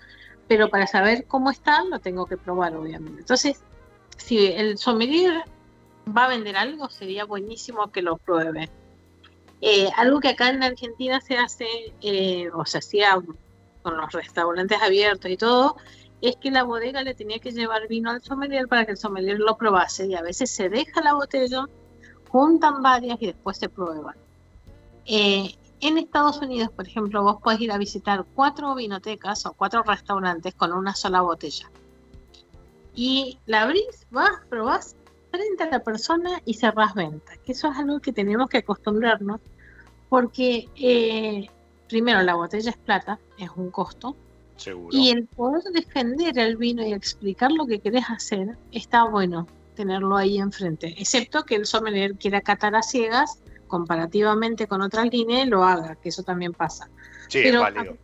pero 0.48 0.68
para 0.68 0.86
saber 0.86 1.26
cómo 1.26 1.50
están 1.50 1.90
lo 1.90 1.98
tengo 1.98 2.26
que 2.26 2.36
probar, 2.36 2.76
obviamente. 2.76 3.20
Entonces, 3.20 3.62
si 4.16 4.46
el 4.46 4.78
sommelier 4.78 5.44
va 6.16 6.26
a 6.26 6.28
vender 6.28 6.56
algo, 6.56 6.88
sería 6.88 7.24
buenísimo 7.24 7.90
que 7.90 8.02
lo 8.02 8.16
pruebe. 8.16 8.70
Eh, 9.60 9.88
algo 9.96 10.20
que 10.20 10.28
acá 10.28 10.50
en 10.50 10.62
Argentina 10.62 11.20
se 11.20 11.36
hace, 11.36 11.66
eh, 12.00 12.50
o 12.54 12.64
se 12.64 12.78
hacía 12.78 13.18
con 13.82 13.96
los 13.96 14.12
restaurantes 14.12 14.80
abiertos 14.82 15.30
y 15.30 15.36
todo, 15.36 15.76
es 16.20 16.36
que 16.36 16.50
la 16.50 16.62
bodega 16.62 17.02
le 17.02 17.14
tenía 17.14 17.38
que 17.38 17.52
llevar 17.52 17.88
vino 17.88 18.10
al 18.10 18.22
sommelier 18.22 18.68
para 18.68 18.84
que 18.84 18.92
el 18.92 18.96
sommelier 18.96 19.38
lo 19.38 19.56
probase 19.56 20.06
y 20.06 20.14
a 20.14 20.22
veces 20.22 20.50
se 20.50 20.68
deja 20.68 21.02
la 21.02 21.14
botella, 21.14 21.64
juntan 22.28 22.82
varias 22.82 23.20
y 23.20 23.26
después 23.26 23.58
se 23.58 23.68
prueban. 23.68 24.16
Eh, 25.06 25.54
en 25.80 25.98
Estados 25.98 26.38
Unidos, 26.38 26.70
por 26.70 26.86
ejemplo, 26.86 27.22
vos 27.22 27.36
podés 27.42 27.60
ir 27.60 27.72
a 27.72 27.78
visitar 27.78 28.24
cuatro 28.34 28.74
vinotecas 28.74 29.46
o 29.46 29.52
cuatro 29.52 29.82
restaurantes 29.82 30.54
con 30.54 30.72
una 30.72 30.94
sola 30.94 31.20
botella. 31.20 31.70
Y 32.94 33.38
la 33.46 33.62
abrís, 33.62 34.06
vas, 34.10 34.30
probás 34.48 34.96
frente 35.30 35.64
a 35.64 35.70
la 35.70 35.80
persona 35.80 36.40
y 36.44 36.54
cerrás 36.54 36.94
venta. 36.94 37.36
Que 37.44 37.52
eso 37.52 37.70
es 37.70 37.76
algo 37.76 38.00
que 38.00 38.12
tenemos 38.12 38.48
que 38.48 38.58
acostumbrarnos 38.58 39.40
porque 40.08 40.68
eh, 40.76 41.48
primero 41.88 42.22
la 42.22 42.34
botella 42.34 42.70
es 42.70 42.76
plata, 42.78 43.18
es 43.38 43.50
un 43.56 43.70
costo. 43.70 44.16
Seguro. 44.56 44.96
Y 44.96 45.10
el 45.10 45.26
poder 45.26 45.62
defender 45.64 46.38
el 46.38 46.56
vino 46.56 46.86
y 46.86 46.94
explicar 46.94 47.52
lo 47.52 47.66
que 47.66 47.80
querés 47.80 48.04
hacer 48.08 48.56
está 48.72 49.04
bueno 49.04 49.46
tenerlo 49.74 50.16
ahí 50.16 50.38
enfrente. 50.38 50.94
Excepto 50.96 51.44
que 51.44 51.56
el 51.56 51.66
sommelier 51.66 52.14
quiera 52.14 52.40
catar 52.40 52.74
a 52.74 52.82
ciegas 52.82 53.42
comparativamente 53.66 54.66
con 54.66 54.82
otras 54.82 55.10
líneas 55.10 55.48
lo 55.48 55.64
haga, 55.64 55.96
que 55.96 56.08
eso 56.08 56.22
también 56.22 56.52
pasa. 56.52 56.88
Sí, 57.28 57.40
Pero, 57.42 57.66
es 57.66 57.74
válido. 57.74 57.96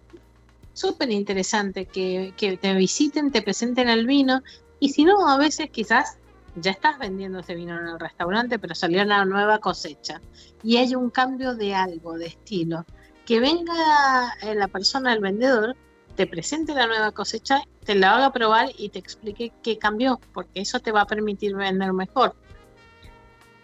Súper 0.75 1.11
interesante 1.11 1.85
que, 1.85 2.33
que 2.37 2.57
te 2.57 2.75
visiten, 2.75 3.31
te 3.31 3.43
presenten 3.43 3.89
el 3.89 4.07
vino 4.07 4.43
y 4.81 4.89
si 4.89 5.05
no, 5.05 5.29
a 5.29 5.37
veces 5.37 5.71
quizás 5.71 6.17
ya 6.57 6.71
estás 6.71 6.99
vendiendo 6.99 7.41
ese 7.41 7.55
vino 7.55 7.79
en 7.79 7.87
el 7.87 8.01
restaurante, 8.01 8.59
pero 8.59 8.75
salió 8.75 9.03
una 9.03 9.25
nueva 9.25 9.59
cosecha 9.59 10.21
y 10.63 10.77
hay 10.77 10.95
un 10.95 11.11
cambio 11.11 11.55
de 11.55 11.75
algo, 11.75 12.19
de 12.19 12.27
estilo. 12.27 12.85
Que 13.25 13.41
venga 13.41 14.35
eh, 14.43 14.55
la 14.55 14.69
persona, 14.69 15.13
el 15.13 15.21
vendedor, 15.21 15.77
te 16.17 16.27
presente 16.27 16.75
la 16.75 16.87
nueva 16.87 17.13
cosecha, 17.13 17.63
te 17.85 17.95
la 17.95 18.17
haga 18.17 18.33
probar 18.33 18.71
y 18.77 18.89
te 18.91 18.99
explique 18.99 19.53
qué 19.63 19.79
cambió, 19.79 20.21
porque 20.33 20.61
eso 20.61 20.81
te 20.81 20.93
va 20.93 21.03
a 21.03 21.07
permitir 21.07 21.55
vender 21.55 21.93
mejor. 21.93 22.35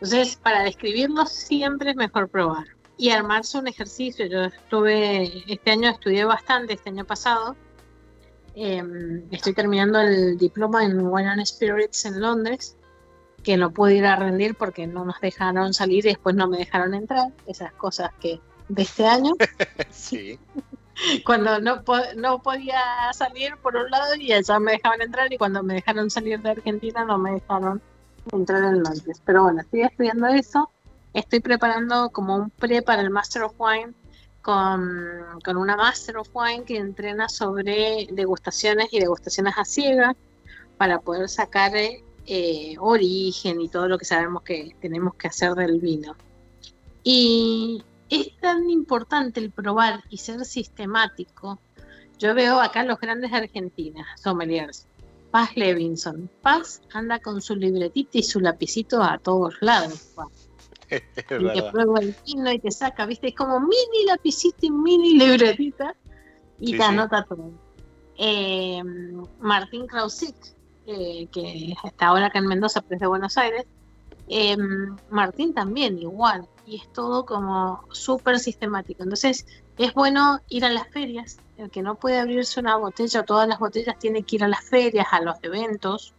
Entonces, 0.01 0.37
para 0.37 0.63
describirlo 0.63 1.27
siempre 1.27 1.91
es 1.91 1.97
mejor 1.97 2.29
probar 2.29 2.67
y 2.97 3.11
armarse 3.11 3.59
un 3.59 3.67
ejercicio. 3.67 4.27
Yo 4.27 4.45
estuve, 4.45 5.45
este 5.53 5.71
año 5.73 5.91
estudié 5.91 6.25
bastante, 6.25 6.75
este 6.75 6.91
año 6.91 7.05
pasado. 7.05 7.57
Em, 8.55 9.25
estoy 9.33 9.55
terminando 9.55 10.01
el 10.01 10.39
diploma 10.39 10.85
en 10.85 11.01
Wine 11.07 11.29
and 11.29 11.47
Spirits 11.47 12.05
en 12.05 12.21
Londres, 12.21 12.77
que 13.43 13.57
no 13.57 13.73
pude 13.73 13.97
ir 13.97 14.05
a 14.05 14.17
rendir 14.17 14.55
porque 14.57 14.87
no 14.87 15.05
nos 15.05 15.21
dejaron 15.21 15.75
salir 15.75 16.07
y 16.07 16.11
después 16.11 16.35
no 16.37 16.49
me 16.49 16.59
dejaron 16.59 16.95
entrar. 16.95 17.33
Esas 17.47 17.73
cosas 17.73 18.11
que 18.21 18.41
de 18.69 18.83
este 18.83 19.05
año. 19.05 19.33
sí. 19.91 20.39
Cuando 21.25 21.61
no, 21.61 21.83
no 22.17 22.43
podía 22.43 22.81
salir 23.13 23.57
por 23.63 23.77
un 23.77 23.91
lado 23.91 24.15
y 24.17 24.33
allá 24.33 24.59
me 24.59 24.73
dejaban 24.73 25.01
entrar 25.01 25.33
y 25.33 25.39
cuando 25.39 25.63
me 25.63 25.75
dejaron 25.75 26.11
salir 26.11 26.41
de 26.41 26.51
Argentina 26.51 27.05
no 27.05 27.19
me 27.19 27.35
dejaron 27.35 27.81
entrar 28.33 28.63
en 28.65 28.83
Londres. 28.83 29.21
Pero 29.25 29.45
bueno, 29.45 29.61
estoy 29.61 29.83
estudiando 29.83 30.27
eso. 30.29 30.71
Estoy 31.15 31.41
preparando 31.41 32.11
como 32.11 32.37
un 32.37 32.51
pre 32.51 32.83
para 32.83 33.03
el 33.03 33.11
Master 33.11 33.43
of 33.43 33.55
Wine 33.59 33.95
con, 34.49 35.59
una 35.59 35.77
Master 35.77 36.17
of 36.17 36.31
Wine 36.33 36.65
que 36.65 36.79
entrena 36.79 37.29
sobre 37.29 38.09
degustaciones 38.11 38.89
y 38.93 39.01
degustaciones 39.01 39.55
a 39.59 39.65
ciegas, 39.65 40.17
para 40.79 41.01
poder 41.01 41.29
sacar 41.29 41.73
eh, 41.75 42.77
origen 42.79 43.61
y 43.61 43.69
todo 43.69 43.89
lo 43.89 43.99
que 43.99 44.05
sabemos 44.05 44.43
que 44.43 44.75
tenemos 44.81 45.15
que 45.17 45.29
hacer 45.29 45.55
del 45.55 45.81
vino. 45.81 46.17
Y 47.03 47.85
es 48.09 48.39
tan 48.41 48.71
importante 48.71 49.41
el 49.41 49.51
probar 49.51 50.05
y 50.09 50.19
ser 50.19 50.45
sistemático. 50.45 51.59
Yo 52.19 52.35
veo 52.35 52.61
acá 52.61 52.85
los 52.85 52.99
grandes 53.01 53.33
argentinas, 53.33 54.07
sommeliers. 54.21 54.87
Paz 55.39 55.57
Levinson. 55.57 56.29
Paz 56.43 56.83
anda 56.93 57.21
con 57.21 57.41
su 57.41 57.55
libretita 57.55 58.19
y 58.19 58.25
su 58.25 58.41
lapicito 58.41 59.01
a 59.01 59.19
todos 59.19 59.55
lados. 59.61 60.17
y 60.91 60.99
te 61.21 61.63
prueba 61.71 62.01
el 62.01 62.13
vino 62.27 62.51
y 62.51 62.59
te 62.59 62.73
saca, 62.73 63.07
viste, 63.07 63.29
es 63.29 63.37
como 63.37 63.61
mini 63.61 64.05
lapicito 64.09 64.67
y 64.67 64.71
mini 64.73 65.17
libretita 65.17 65.95
y 66.59 66.77
te 66.77 66.83
anota 66.83 67.25
todo. 67.25 67.53
Eh, 68.17 68.83
Martín 69.39 69.87
Krausik, 69.87 70.35
eh, 70.89 71.29
que 71.31 71.73
está 71.85 72.09
ahora 72.09 72.27
acá 72.27 72.41
en 72.41 72.47
Mendoza, 72.47 72.81
pero 72.81 72.97
es 72.97 73.01
de 73.03 73.07
Buenos 73.07 73.39
Aires, 73.39 73.65
eh, 74.27 74.57
Martín 75.09 75.55
también 75.55 76.01
igual, 76.01 76.49
y 76.69 76.77
es 76.77 76.93
todo 76.93 77.25
como 77.25 77.85
súper 77.91 78.39
sistemático. 78.39 79.03
Entonces 79.03 79.47
es 79.79 79.95
bueno 79.95 80.41
ir 80.49 80.65
a 80.65 80.71
las 80.71 80.89
ferias, 80.89 81.39
el 81.57 81.71
que 81.71 81.83
no 81.83 81.95
puede 81.95 82.19
abrirse 82.19 82.61
una 82.61 82.77
botella, 82.77 83.23
todas 83.23 83.49
las 83.49 83.59
botellas 83.59 83.99
tiene 83.99 84.23
que 84.23 84.37
ir 84.37 84.45
a 84.45 84.49
las 84.49 84.65
ferias, 84.65 85.07
a 85.11 85.21
los 85.21 85.37
eventos, 85.43 86.13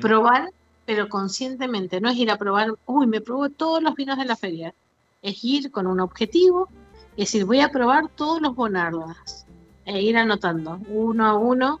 probar, 0.00 0.50
pero 0.84 1.08
conscientemente, 1.08 2.00
no 2.00 2.10
es 2.10 2.16
ir 2.16 2.30
a 2.30 2.36
probar, 2.36 2.74
uy, 2.86 3.06
me 3.06 3.20
probó 3.20 3.48
todos 3.48 3.82
los 3.82 3.94
vinos 3.94 4.18
de 4.18 4.24
la 4.24 4.36
feria, 4.36 4.74
es 5.22 5.42
ir 5.44 5.70
con 5.70 5.86
un 5.86 6.00
objetivo, 6.00 6.68
es 7.12 7.32
decir, 7.32 7.44
voy 7.44 7.60
a 7.60 7.70
probar 7.70 8.08
todos 8.08 8.42
los 8.42 8.54
bonardas, 8.54 9.46
e 9.84 10.02
ir 10.02 10.16
anotando 10.16 10.80
uno 10.88 11.26
a 11.26 11.34
uno 11.34 11.80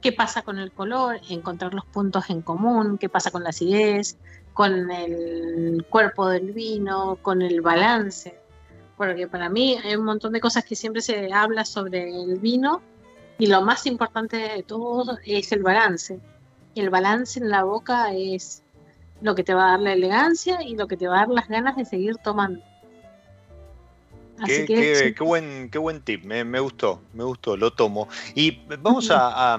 qué 0.00 0.12
pasa 0.12 0.42
con 0.42 0.58
el 0.58 0.72
color, 0.72 1.20
encontrar 1.28 1.72
los 1.74 1.84
puntos 1.86 2.28
en 2.30 2.42
común, 2.42 2.98
qué 2.98 3.08
pasa 3.08 3.30
con 3.30 3.44
la 3.44 3.50
acidez, 3.50 4.16
con 4.52 4.90
el 4.90 5.86
cuerpo 5.88 6.28
del 6.28 6.52
vino, 6.52 7.18
con 7.22 7.42
el 7.42 7.60
balance. 7.60 8.38
Porque 8.96 9.26
para 9.26 9.48
mí 9.48 9.78
hay 9.82 9.96
un 9.96 10.04
montón 10.04 10.32
de 10.32 10.40
cosas 10.40 10.64
que 10.64 10.76
siempre 10.76 11.02
se 11.02 11.32
habla 11.32 11.64
sobre 11.64 12.10
el 12.10 12.38
vino 12.38 12.82
y 13.38 13.46
lo 13.46 13.62
más 13.62 13.86
importante 13.86 14.36
de 14.36 14.62
todo 14.62 15.18
es 15.24 15.50
el 15.52 15.62
balance. 15.62 16.20
El 16.74 16.90
balance 16.90 17.40
en 17.40 17.50
la 17.50 17.64
boca 17.64 18.12
es 18.14 18.62
lo 19.20 19.34
que 19.34 19.44
te 19.44 19.54
va 19.54 19.66
a 19.66 19.70
dar 19.72 19.80
la 19.80 19.92
elegancia 19.92 20.62
y 20.62 20.76
lo 20.76 20.86
que 20.86 20.96
te 20.96 21.08
va 21.08 21.16
a 21.16 21.18
dar 21.20 21.28
las 21.28 21.48
ganas 21.48 21.76
de 21.76 21.84
seguir 21.84 22.16
tomando. 22.18 22.62
Qué, 24.46 25.14
buen, 25.20 25.70
qué 25.70 25.78
buen 25.78 26.00
tip, 26.02 26.24
me, 26.24 26.60
gustó, 26.60 27.00
me 27.12 27.22
gustó, 27.22 27.56
lo 27.56 27.72
tomo. 27.72 28.08
Y 28.34 28.60
vamos 28.80 29.10
a, 29.10 29.58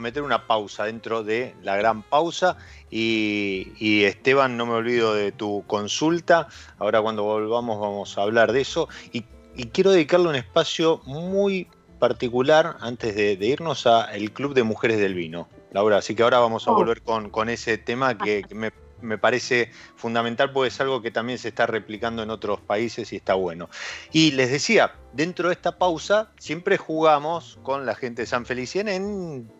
meter 0.00 0.22
una 0.22 0.46
pausa 0.46 0.84
dentro 0.84 1.22
de 1.22 1.54
la 1.62 1.76
gran 1.76 2.02
pausa. 2.02 2.56
Y, 2.90 4.04
Esteban, 4.04 4.56
no 4.56 4.66
me 4.66 4.74
olvido 4.74 5.14
de 5.14 5.32
tu 5.32 5.64
consulta. 5.66 6.48
Ahora 6.78 7.02
cuando 7.02 7.24
volvamos 7.24 7.80
vamos 7.80 8.18
a 8.18 8.22
hablar 8.22 8.52
de 8.52 8.60
eso. 8.60 8.88
Y, 9.12 9.24
quiero 9.72 9.90
dedicarle 9.90 10.28
un 10.28 10.34
espacio 10.34 11.00
muy 11.06 11.68
particular 11.98 12.76
antes 12.80 13.14
de, 13.14 13.38
irnos 13.40 13.86
al 13.86 14.30
Club 14.32 14.54
de 14.54 14.62
Mujeres 14.62 14.98
del 14.98 15.14
Vino. 15.14 15.48
Laura, 15.72 15.98
así 15.98 16.14
que 16.14 16.22
ahora 16.22 16.38
vamos 16.38 16.66
a 16.68 16.72
oh. 16.72 16.74
volver 16.74 17.02
con, 17.02 17.30
con 17.30 17.48
ese 17.48 17.76
tema 17.76 18.16
que, 18.16 18.42
que 18.42 18.54
me 18.54 18.72
me 19.00 19.18
parece 19.18 19.70
fundamental 19.94 20.52
porque 20.52 20.68
es 20.68 20.80
algo 20.80 21.02
que 21.02 21.10
también 21.10 21.38
se 21.38 21.48
está 21.48 21.66
replicando 21.66 22.22
en 22.22 22.30
otros 22.30 22.60
países 22.60 23.12
y 23.12 23.16
está 23.16 23.34
bueno. 23.34 23.68
Y 24.12 24.32
les 24.32 24.50
decía, 24.50 24.94
dentro 25.12 25.48
de 25.48 25.54
esta 25.54 25.78
pausa 25.78 26.32
siempre 26.38 26.76
jugamos 26.76 27.58
con 27.62 27.86
la 27.86 27.94
gente 27.94 28.22
de 28.22 28.26
San 28.26 28.46
Felicien 28.46 28.88
en 28.88 29.50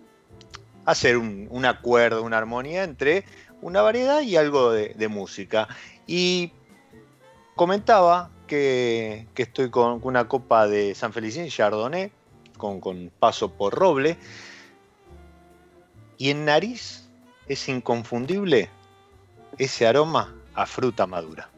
hacer 0.87 1.18
un, 1.18 1.64
acuerdo, 1.66 2.22
una 2.22 2.39
armonía 2.39 2.84
entre 2.84 3.24
una 3.61 3.82
variedad 3.82 4.22
y 4.22 4.37
algo 4.37 4.72
de, 4.72 5.09
música. 5.09 5.68
Y 6.07 6.53
comentaba 7.57 8.30
que, 8.47 9.26
estoy 9.37 9.70
con 9.70 10.01
una 10.03 10.28
copa 10.28 10.66
de 10.66 10.95
San 10.95 11.12
Felicien 11.12 11.49
Chardonnay, 11.49 12.11
con, 12.57 12.80
con 12.80 13.11
paso 13.18 13.53
por 13.53 13.74
roble, 13.74 14.16
y 16.16 16.30
en 16.30 16.47
nariz 16.47 17.09
es 17.49 17.68
inconfundible 17.68 18.70
ese 19.59 19.87
aroma 19.87 20.34
a 20.55 20.66
fruta 20.66 21.07
madura. 21.07 21.51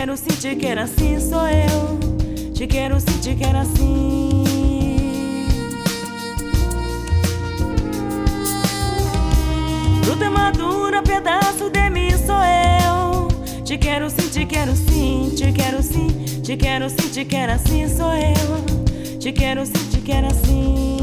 Quero 0.00 0.16
sim, 0.16 0.28
te 0.28 0.56
quero 0.56 0.80
assim, 0.80 1.20
sou 1.20 1.46
eu. 1.46 2.52
Te 2.54 2.66
quero 2.66 2.98
sim, 2.98 3.18
te 3.20 3.34
quero 3.34 3.58
assim. 3.58 4.44
Fruta 10.02 10.30
madura, 10.30 11.02
pedaço 11.02 11.68
de 11.68 11.90
mim 11.90 12.12
sou 12.12 12.42
eu. 12.42 13.28
Te 13.62 13.76
quero 13.76 14.08
sim, 14.08 14.26
te 14.30 14.46
quero 14.46 14.74
sim, 14.74 15.34
te 15.36 15.52
quero 15.52 15.82
sim, 15.82 16.08
te 16.42 16.56
quero 16.56 16.88
sim, 16.88 17.08
te 17.10 17.24
quero 17.26 17.52
assim, 17.52 17.86
sou 17.86 18.14
eu. 18.14 19.18
Te 19.18 19.32
quero 19.32 19.66
sim, 19.66 19.90
te 19.90 20.00
quero 20.00 20.28
assim. 20.28 20.99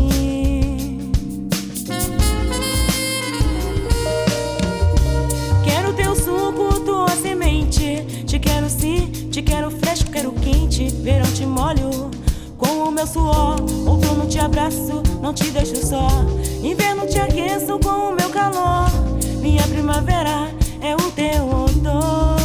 Te 9.38 9.43
quero 9.43 9.69
fresco, 9.69 10.09
quero 10.09 10.31
quente. 10.31 10.89
Verão 11.03 11.31
te 11.31 11.45
molho 11.45 12.09
com 12.57 12.89
o 12.89 12.91
meu 12.91 13.05
suor. 13.05 13.61
Outono 13.85 14.25
te 14.27 14.39
abraço, 14.39 15.03
não 15.21 15.31
te 15.31 15.51
deixo 15.51 15.75
só. 15.75 16.07
Inverno 16.63 17.05
te 17.05 17.19
aqueço 17.19 17.77
com 17.77 18.09
o 18.09 18.15
meu 18.15 18.31
calor. 18.31 18.89
Minha 19.39 19.61
primavera 19.67 20.49
é 20.81 20.95
o 20.95 21.11
teu 21.11 21.45
odor. 21.45 22.35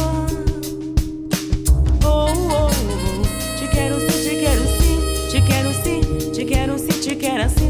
Oh, 2.05 2.27
oh, 2.27 2.69
oh. 2.69 3.57
Te 3.57 3.67
quero 3.69 3.99
sim, 3.99 4.29
te 4.29 4.35
quero 4.35 4.63
sim, 4.67 5.29
te 5.31 5.41
quero 5.41 5.73
sim, 5.73 6.31
te 6.31 6.45
quero 6.45 6.77
sim, 6.77 6.99
te 7.01 7.15
quero 7.15 7.43
assim 7.43 7.62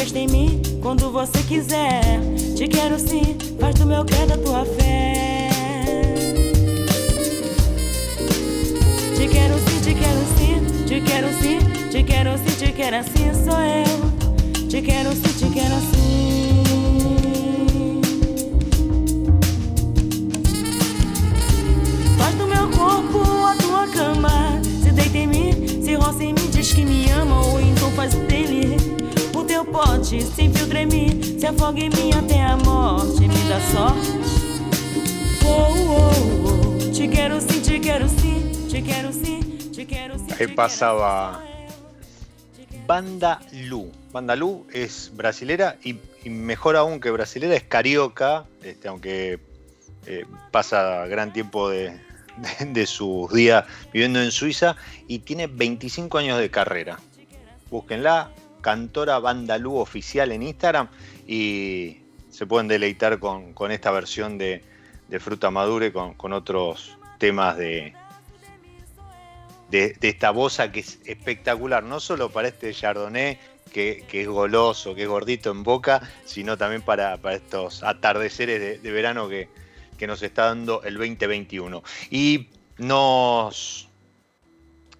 Festa 0.00 0.18
em 0.18 0.28
mim 0.28 0.62
quando 0.80 1.12
você 1.12 1.42
quiser. 1.42 2.00
Te 2.56 2.66
quero 2.66 2.98
sim, 2.98 3.36
faz 3.60 3.74
do 3.74 3.84
meu 3.84 4.02
quer 4.02 4.26
da 4.26 4.38
tua 4.38 4.64
fé. 4.64 5.50
Te 9.14 9.28
quero 9.28 9.54
sim, 9.58 9.80
te 9.82 9.94
quero 9.94 10.24
sim, 10.38 10.84
te 10.86 11.00
quero 11.02 11.28
sim, 11.42 11.58
te 11.90 12.02
quero 12.02 12.38
sim, 12.38 12.56
te 12.56 12.72
quero 12.72 12.96
assim, 12.96 13.44
sou 13.44 13.60
eu. 13.60 14.68
Te 14.70 14.80
quero 14.80 15.12
sim, 15.12 15.32
te 15.38 15.52
quero 15.52 15.69
mim 31.68 32.10
até 32.16 32.40
a 32.40 32.56
morte. 32.56 33.28
Me 33.28 33.48
dá 33.48 33.60
sorte. 33.60 34.20
Ahí 40.38 40.46
pasaba 40.54 41.44
Banda 42.86 43.40
Lu. 43.52 43.92
Banda 44.10 44.34
Lu 44.34 44.66
es 44.72 45.12
brasilera 45.14 45.76
y, 45.84 45.96
y, 46.24 46.30
mejor 46.30 46.76
aún 46.76 46.98
que 46.98 47.10
brasilera 47.10 47.54
es 47.54 47.62
carioca, 47.62 48.46
este, 48.62 48.88
aunque 48.88 49.38
eh, 50.06 50.24
pasa 50.50 51.06
gran 51.06 51.32
tiempo 51.32 51.68
de, 51.68 52.00
de, 52.60 52.86
sus 52.86 53.30
días 53.32 53.66
viviendo 53.92 54.22
en 54.22 54.30
Suiza 54.30 54.76
y 55.06 55.20
tiene 55.20 55.46
25 55.46 56.18
años 56.18 56.38
de 56.38 56.50
carrera. 56.50 56.98
Búsquenla, 57.70 58.30
cantora 58.62 59.18
Bandalú 59.18 59.76
oficial 59.76 60.32
en 60.32 60.42
Instagram 60.42 60.88
y 61.30 62.02
se 62.28 62.44
pueden 62.44 62.66
deleitar 62.66 63.20
con, 63.20 63.54
esta 63.70 63.92
versión 63.92 64.36
de, 64.36 64.64
Fruta 65.20 65.52
Madure 65.52 65.92
con, 65.92 66.14
con 66.14 66.32
otros 66.32 66.98
temas 67.18 67.56
de, 67.56 67.94
de, 69.70 69.96
esta 70.00 70.32
bosa 70.32 70.72
que 70.72 70.80
es 70.80 70.98
espectacular, 71.04 71.84
no 71.84 72.00
solo 72.00 72.30
para 72.30 72.48
este 72.48 72.74
Chardonnay 72.74 73.38
que, 73.72 74.04
es 74.12 74.26
goloso, 74.26 74.96
que 74.96 75.02
es 75.02 75.08
gordito 75.08 75.52
en 75.52 75.62
boca, 75.62 76.02
sino 76.24 76.58
también 76.58 76.82
para, 76.82 77.14
estos 77.32 77.84
atardeceres 77.84 78.82
de, 78.82 78.90
verano 78.90 79.28
que, 79.28 79.48
nos 80.08 80.22
está 80.22 80.46
dando 80.46 80.82
el 80.82 80.94
2021. 80.94 81.84
Y 82.10 82.48
nos, 82.78 83.88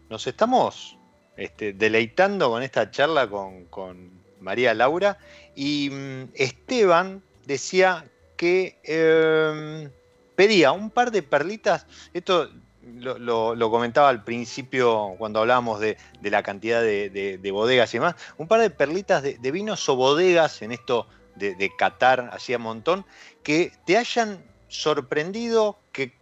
nos 0.09 0.27
estamos 0.29 0.97
este, 1.37 1.73
deleitando 1.73 2.51
con 2.51 2.63
esta 2.63 2.93
charla 2.93 3.27
con, 3.27 4.21
María 4.41 4.75
Laura 4.75 5.19
y 5.55 5.91
mm, 5.91 6.29
Esteban 6.35 7.23
decía 7.47 8.05
que 8.37 8.79
em, 8.85 9.91
pedía 10.37 10.73
un 10.73 10.91
par 10.91 11.11
de 11.11 11.23
perlitas, 11.23 11.87
esto 12.15 12.49
lo, 12.83 13.71
comentaba 13.71 14.09
al 14.09 14.25
principio 14.25 15.15
cuando 15.19 15.41
hablábamos 15.41 15.81
de, 15.81 15.97
la 16.23 16.43
cantidad 16.43 16.81
de, 16.81 17.51
bodegas 17.53 17.93
y 17.93 17.99
demás, 17.99 18.15
un 18.39 18.49
par 18.49 18.61
de 18.61 18.71
perlitas 18.71 19.23
de, 19.23 19.51
vinos 19.51 19.87
o 19.89 19.97
bodegas 19.97 20.63
en 20.63 20.73
esto 20.73 21.07
de, 21.37 21.73
Qatar, 21.77 22.31
hacía 22.33 22.59
montón, 22.59 23.05
que 23.43 23.73
te 23.85 23.97
hayan 23.97 24.43
sorprendido, 24.69 25.79
que 25.93 26.15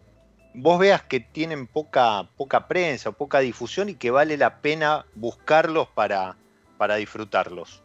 vos 0.53 0.79
veas 0.79 1.03
que 1.03 1.19
tienen 1.19 1.67
poca, 1.67 2.29
poca 2.35 2.67
prensa, 2.67 3.11
poca 3.11 3.39
difusión 3.39 3.89
y 3.89 3.95
que 3.95 4.11
vale 4.11 4.37
la 4.37 4.61
pena 4.61 5.05
buscarlos 5.15 5.87
para, 5.89 6.35
para 6.77 6.95
disfrutarlos. 6.95 7.83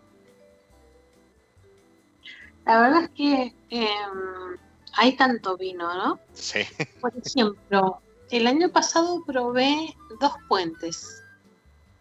La 2.67 2.81
verdad 2.81 3.03
es 3.05 3.11
que 3.11 3.55
em, 3.71 4.57
hay 4.95 5.17
tanto 5.17 5.57
vino, 5.57 5.93
¿no? 5.95 6.19
Sí. 6.33 6.61
Por 7.01 7.13
ejemplo, 7.17 8.01
el 8.31 8.47
año 8.47 8.71
pasado 8.71 9.23
probé 9.27 9.95
dos 10.21 10.33
puentes. 10.49 11.23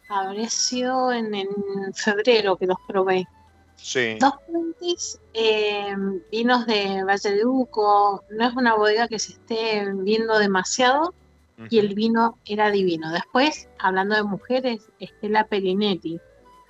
Habría 0.09 0.49
sido 0.49 1.11
en, 1.11 1.33
febrero 1.93 2.57
que 2.57 2.67
los 2.67 2.77
probé. 2.87 3.27
Sí. 3.75 4.17
Dos 4.19 4.33
puentes, 4.47 5.19
eh, 5.33 5.95
vinos 6.31 6.65
de 6.65 7.03
Valle 7.03 7.31
de 7.31 7.45
Uco. 7.45 8.23
No 8.29 8.47
es 8.47 8.55
una 8.55 8.75
bodega 8.75 9.07
que 9.07 9.19
se 9.19 9.33
esté 9.33 9.85
viendo 9.93 10.37
demasiado 10.37 11.13
y 11.69 11.79
el 11.79 11.93
vino 11.93 12.37
era 12.45 12.71
divino. 12.71 13.11
Después, 13.11 13.69
hablando 13.79 14.15
de 14.15 14.23
mujeres, 14.23 14.89
Estela 14.99 15.47
Perinetti. 15.47 16.19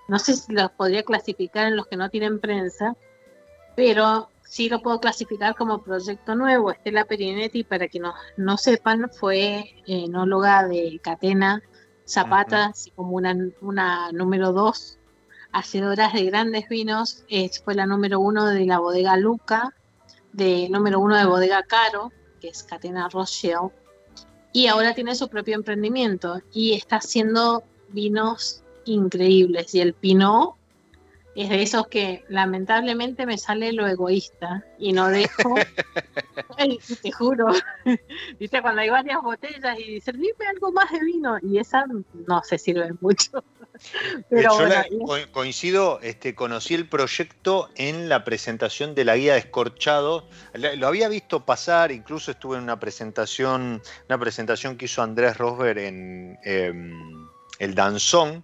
No 0.08 0.20
sé 0.20 0.36
si 0.36 0.54
los 0.54 0.72
podría 0.72 1.04
clasificar 1.04 1.68
en 1.68 1.78
los 1.78 1.88
que 1.88 1.98
no 1.98 2.10
tienen 2.10 2.40
prensa, 2.40 2.96
pero 3.76 4.30
sí 4.44 4.70
lo 4.70 4.82
puedo 4.82 5.00
clasificar 5.00 5.56
como 5.56 5.82
proyecto 5.82 6.36
nuevo. 6.36 6.72
Estela 6.72 7.06
Perinetti, 7.06 7.64
para 7.64 7.88
que 7.88 8.00
no, 8.00 8.14
no 8.38 8.58
sepan, 8.58 9.10
fue 9.10 9.76
enóloga 9.88 10.68
de 10.68 11.00
Catena 11.04 11.62
Zapata, 12.06 12.66
así 12.68 12.92
como 12.92 13.16
una, 13.16 13.36
una 13.62 14.12
número 14.12 14.52
dos, 14.52 15.00
hacedoras 15.52 16.14
de 16.14 16.26
grandes 16.26 16.68
vinos. 16.70 17.24
fue 17.64 17.76
la 17.76 17.86
número 17.86 18.20
uno 18.20 18.46
de 18.46 18.66
la 18.66 18.80
bodega 18.80 19.18
Luca, 19.18 19.74
de 20.34 20.68
número 20.70 21.00
uno 21.00 21.16
de 21.16 21.26
bodega 21.26 21.64
Caro, 21.64 22.12
que 22.40 22.50
es 22.50 22.64
Catena 22.64 23.10
Rochelle. 23.10 23.70
Y 24.52 24.68
ahora 24.68 24.94
tiene 24.94 25.16
su 25.16 25.30
propio 25.30 25.56
emprendimiento 25.56 26.42
y 26.54 26.74
está 26.74 26.98
haciendo 26.98 27.64
vinos 27.90 28.64
increíbles. 28.86 29.74
Y 29.74 29.80
el 29.80 29.94
Pinot 29.94 30.56
es 31.36 31.50
de 31.50 31.62
esos 31.64 31.88
que 31.88 32.24
lamentablemente 32.30 33.26
me 33.26 33.38
sale 33.38 33.74
lo 33.74 33.88
egoísta 33.88 34.64
y 34.78 34.94
no 34.94 35.08
dejo, 35.08 35.56
te 37.02 37.12
juro, 37.12 37.48
viste 38.40 38.62
cuando 38.62 38.82
hay 38.82 38.90
varias 38.90 39.22
botellas 39.22 39.80
y 39.80 39.96
dicen, 39.96 40.16
dime 40.20 40.46
algo 40.48 40.72
más 40.72 40.92
de 40.92 41.00
vino 41.04 41.38
y 41.42 41.58
esa 41.58 41.86
no 42.28 42.44
se 42.44 42.58
sirve 42.58 42.92
mucho. 43.02 43.44
Pero 44.30 44.52
Yo 44.90 45.32
coincido, 45.32 46.00
este, 46.02 46.36
conocí 46.36 46.76
el 46.76 46.88
proyecto 46.88 47.70
en 47.76 48.08
la 48.08 48.24
presentación 48.24 48.94
de 48.94 49.06
la 49.06 49.16
guía 49.16 49.34
de 49.34 49.40
escorchado, 49.40 50.28
lo 50.54 50.88
había 50.88 51.10
visto 51.10 51.44
pasar, 51.44 51.92
incluso 51.92 52.32
estuve 52.32 52.58
en 52.58 52.64
una 52.64 52.80
presentación, 52.80 53.82
una 54.08 54.20
presentación 54.20 54.78
que 54.78 54.86
hizo 54.86 55.02
Andrés 55.02 55.38
Rosberg 55.38 55.80
en 55.80 56.38
em, 56.44 57.28
el 57.58 57.74
Danzón, 57.74 58.44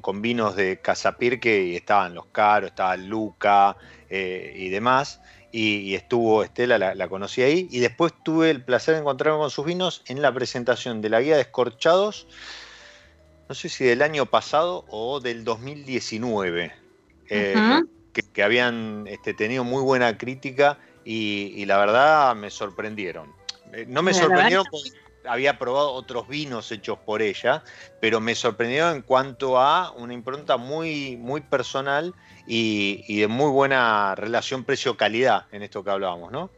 con, 0.00 0.22
vinos 0.22 0.56
de 0.56 0.80
Casapirque 0.80 1.62
y 1.62 1.76
estaban 1.76 2.12
los 2.12 2.26
caros, 2.26 2.70
estaba 2.70 2.96
Luca 2.96 3.76
eh, 4.10 4.52
y 4.56 4.70
demás. 4.70 5.20
Y, 5.52 5.94
estuvo 5.94 6.42
Estela, 6.42 6.78
la, 6.78 7.08
conocí 7.08 7.42
ahí. 7.42 7.68
Y 7.70 7.78
después 7.78 8.12
tuve 8.24 8.50
el 8.50 8.64
placer 8.64 8.94
de 8.94 9.00
encontrarme 9.00 9.38
con 9.38 9.50
sus 9.50 9.64
vinos 9.64 10.02
en 10.06 10.20
la 10.20 10.34
presentación 10.34 11.00
de 11.00 11.10
la 11.10 11.20
guía 11.20 11.36
de 11.36 11.42
escorchados, 11.42 12.26
no 13.48 13.54
sé 13.54 13.68
si 13.68 13.84
del 13.84 14.02
año 14.02 14.26
pasado 14.26 14.84
o 14.88 15.20
del 15.20 15.44
2019, 15.44 16.72
eh, 17.30 17.54
que, 18.12 18.42
habían 18.42 19.06
este, 19.06 19.32
tenido 19.32 19.64
muy 19.64 19.82
buena 19.82 20.18
crítica 20.18 20.78
y, 21.04 21.64
la 21.66 21.78
verdad 21.78 22.34
me 22.34 22.50
sorprendieron. 22.50 23.32
Eh, 23.72 23.86
no 23.88 24.02
me 24.02 24.12
sorprendieron 24.12 24.66
había 25.28 25.58
probado 25.58 25.92
otros 25.92 26.28
vinos 26.28 26.72
hechos 26.72 26.98
por 26.98 27.22
ella, 27.22 27.62
pero 28.00 28.20
me 28.20 28.34
sorprendió 28.34 28.90
en 28.90 29.02
cuanto 29.02 29.58
a 29.58 29.92
una 29.92 30.14
impronta 30.14 30.56
muy, 30.56 31.16
muy 31.16 31.40
personal 31.40 32.14
y, 32.46 33.20
de 33.20 33.28
muy 33.28 33.50
buena 33.50 34.14
relación 34.14 34.64
precio-calidad 34.64 35.46
en 35.52 35.62
esto 35.62 35.84
que 35.84 35.90
hablábamos, 35.90 36.32
¿no? 36.32 36.50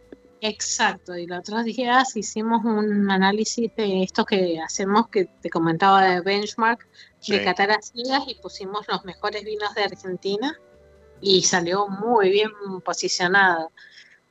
Exacto, 0.43 1.17
y 1.17 1.27
los 1.27 1.41
otros 1.41 1.65
días 1.65 2.17
hicimos 2.17 2.65
un 2.65 3.11
análisis 3.11 3.71
de 3.77 4.05
esto 4.05 4.25
que 4.25 4.59
hacemos, 4.59 5.09
que 5.09 5.27
te 5.27 5.51
comentaba 5.51 6.03
de 6.03 6.23
benchmark, 6.23 6.87
de 7.27 7.45
Cataras 7.45 7.93
y 7.95 8.35
pusimos 8.37 8.89
los 8.89 9.05
mejores 9.05 9.45
vinos 9.45 9.75
de 9.75 9.83
Argentina 9.83 10.59
y 11.21 11.43
salió 11.43 11.89
muy 11.89 12.31
bien 12.31 12.51
posicionado. 12.83 13.71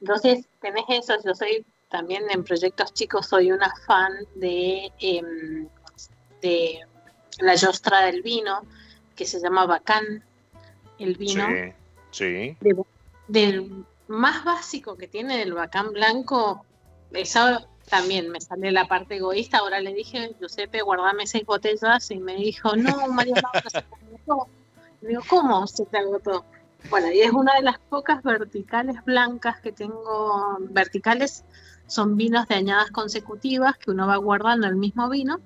Entonces, 0.02 0.48
tenés 0.62 0.86
eso, 0.90 1.14
yo 1.24 1.36
soy 1.36 1.64
también 1.90 2.24
en 2.30 2.44
proyectos 2.44 2.94
chicos 2.94 3.28
soy 3.28 3.52
una 3.52 3.74
fan 3.86 4.14
de, 4.36 4.92
em, 5.00 5.68
de 6.42 6.80
la 7.40 7.56
yostra 7.56 8.06
del 8.06 8.22
vino, 8.22 8.62
que 9.16 9.26
se 9.26 9.40
llama 9.40 9.66
Bacán, 9.66 10.24
el 11.00 11.16
vino. 11.16 11.48
Sí, 12.12 12.58
del 13.28 13.86
más 14.08 14.44
básico 14.44 14.98
que 14.98 15.08
tiene 15.08 15.38
del 15.38 15.54
Bacán 15.54 15.92
blanco, 15.94 16.66
eso 17.12 17.68
también 17.90 18.30
me 18.30 18.42
sale 18.42 18.72
la 18.72 18.88
parte 18.88 19.18
egoísta. 19.18 19.60
Ahora 19.60 19.80
le 19.80 19.94
dije, 19.94 20.36
Giuseppe, 20.40 20.82
guardame 20.82 21.28
seis 21.28 21.46
botellas, 21.46 22.10
y 22.12 22.20
me 22.20 22.36
dijo, 22.36 22.76
no, 22.76 23.08
María 23.10 23.36
se 23.64 23.70
te 23.70 23.78
agotó. 23.78 24.48
digo, 25.02 25.22
¿cómo 25.28 25.68
se 25.68 25.86
te 25.86 25.98
agotó? 25.98 26.46
Bueno, 26.90 27.12
y 27.12 27.22
es 27.22 27.32
una 27.32 27.56
de 27.56 27.62
las 27.62 27.78
pocas 27.78 28.24
verticales 28.24 29.04
blancas 29.04 29.60
que 29.60 29.72
tengo, 29.72 30.58
verticales 30.70 31.44
son 31.90 32.16
vinos 32.16 32.48
de 32.48 32.56
añadas 32.56 32.92
consecutivas 32.92 33.78
que 33.78 33.92
uno 33.92 34.08
va 34.08 34.16
guardando 34.16 34.68
el 34.68 34.76
mismo 34.76 35.10
vino 35.10 35.42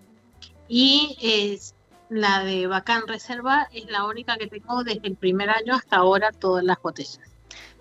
y 0.67 1.17
la 2.09 2.43
de 2.43 2.67
Bacán 2.67 3.07
Reserva 3.07 3.67
es 3.73 3.89
la 3.89 4.05
única 4.05 4.37
que 4.37 4.47
tengo 4.47 4.83
desde 4.83 5.07
el 5.07 5.15
primer 5.15 5.49
año 5.49 5.73
hasta 5.73 5.97
ahora 5.97 6.31
todas 6.31 6.63
las 6.63 6.79
botellas. 6.81 7.19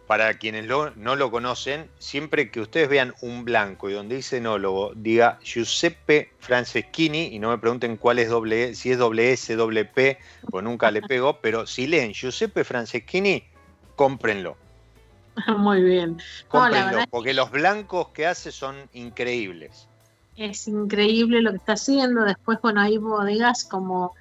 Para 0.06 0.34
quienes 0.34 0.66
no 0.66 1.16
lo 1.16 1.30
conocen, 1.30 1.88
siempre 1.98 2.50
que 2.50 2.60
ustedes 2.60 2.88
vean 2.88 3.14
un 3.22 3.44
blanco 3.44 3.88
y 3.88 3.94
donde 3.94 4.16
dice 4.16 4.38
enólogo, 4.38 4.92
diga 4.94 5.38
Giuseppe 5.42 6.32
Franceschini 6.38 7.28
y 7.34 7.38
no 7.38 7.50
me 7.50 7.58
pregunten 7.58 7.96
cuál 7.96 8.18
es 8.18 8.28
si 8.76 8.92
es 8.92 8.98
doble 8.98 9.32
S, 9.32 9.54
doble 9.56 9.84
P, 9.86 10.18
pues 10.50 10.64
nunca 10.64 10.90
le 10.90 11.02
pego, 11.02 11.40
pero 11.40 11.66
si 11.66 11.86
leen 11.86 12.12
Giuseppe 12.12 12.64
Franceschini, 12.64 13.44
cómprenlo. 13.96 14.56
Muy 15.59 15.83
bien. 15.83 16.18
porque 17.11 17.35
los 17.35 17.51
blancos 17.51 18.09
que 18.09 18.26
hace 18.26 18.53
son 18.53 18.76
increíbles. 18.93 19.89
Es 20.37 20.66
increíble 20.66 21.43
lo 21.43 21.51
que 21.51 21.59
está 21.59 21.74
haciendo. 21.74 22.24
Después, 22.24 22.59
bueno, 22.62 22.80
hay 22.80 22.99
bodegas 22.99 23.64
como 23.64 24.14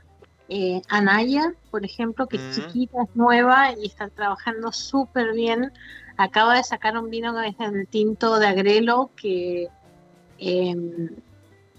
eh, 0.50 0.82
Anaya, 0.90 1.54
por 1.70 1.86
ejemplo, 1.86 2.28
que 2.28 2.38
es 2.38 2.56
chiquita, 2.56 3.04
es 3.04 3.16
nueva 3.16 3.72
y 3.72 3.86
está 3.86 4.10
trabajando 4.10 4.72
súper 4.72 5.34
bien. 5.34 5.72
Acaba 6.18 6.56
de 6.56 6.64
sacar 6.64 6.98
un 6.98 7.10
vino 7.10 7.34
que 7.34 7.48
es 7.48 7.56
el 7.60 7.88
tinto 7.88 8.38
de 8.38 8.48
Agrelo 8.48 9.12
que 9.16 9.70
em, 10.38 11.10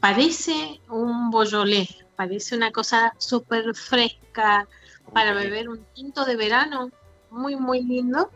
parece 0.01 0.81
un 0.89 1.31
boyolé, 1.31 1.87
parece 2.17 2.57
una 2.57 2.73
cosa 2.73 3.13
súper 3.19 3.75
fresca 3.75 4.67
para 5.13 5.35
beber 5.35 5.69
un 5.69 5.85
tinto 5.95 6.25
de 6.25 6.37
verano, 6.37 6.91
muy, 7.31 7.57
muy 7.57 7.83
lindo. 7.83 8.31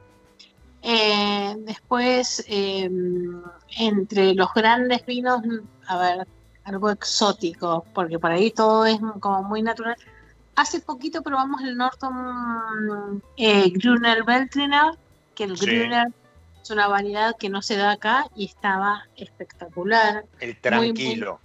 Eh, 0.89 1.57
después, 1.59 2.45
em, 2.47 3.43
entre 3.77 4.35
los 4.35 4.55
grandes 4.55 5.05
vinos, 5.05 5.43
a 5.89 5.99
ver, 5.99 6.29
algo 6.63 6.91
exótico, 6.91 7.85
porque 7.93 8.21
por 8.21 8.31
ahí 8.31 8.53
todo 8.53 8.87
es 8.87 9.01
como 9.19 9.43
muy 9.43 9.63
natural. 9.63 9.97
Hace 10.55 10.79
poquito 10.81 11.23
probamos 11.23 11.61
el 11.63 11.77
Norton 11.77 13.21
eh, 13.37 13.71
Gruner 13.75 14.23
Veltliner, 14.25 14.93
que 15.35 15.45
el 15.45 15.59
Sí. 15.59 15.67
Gruner 15.67 16.07
es 16.63 16.71
una 16.71 16.87
variedad 16.87 17.35
que 17.37 17.49
no 17.49 17.63
se 17.63 17.77
da 17.77 17.91
acá 17.91 18.27
y 18.37 18.45
estaba 18.47 19.07
espectacular, 19.17 20.25
El 20.39 20.57
tranquilo. 20.61 21.41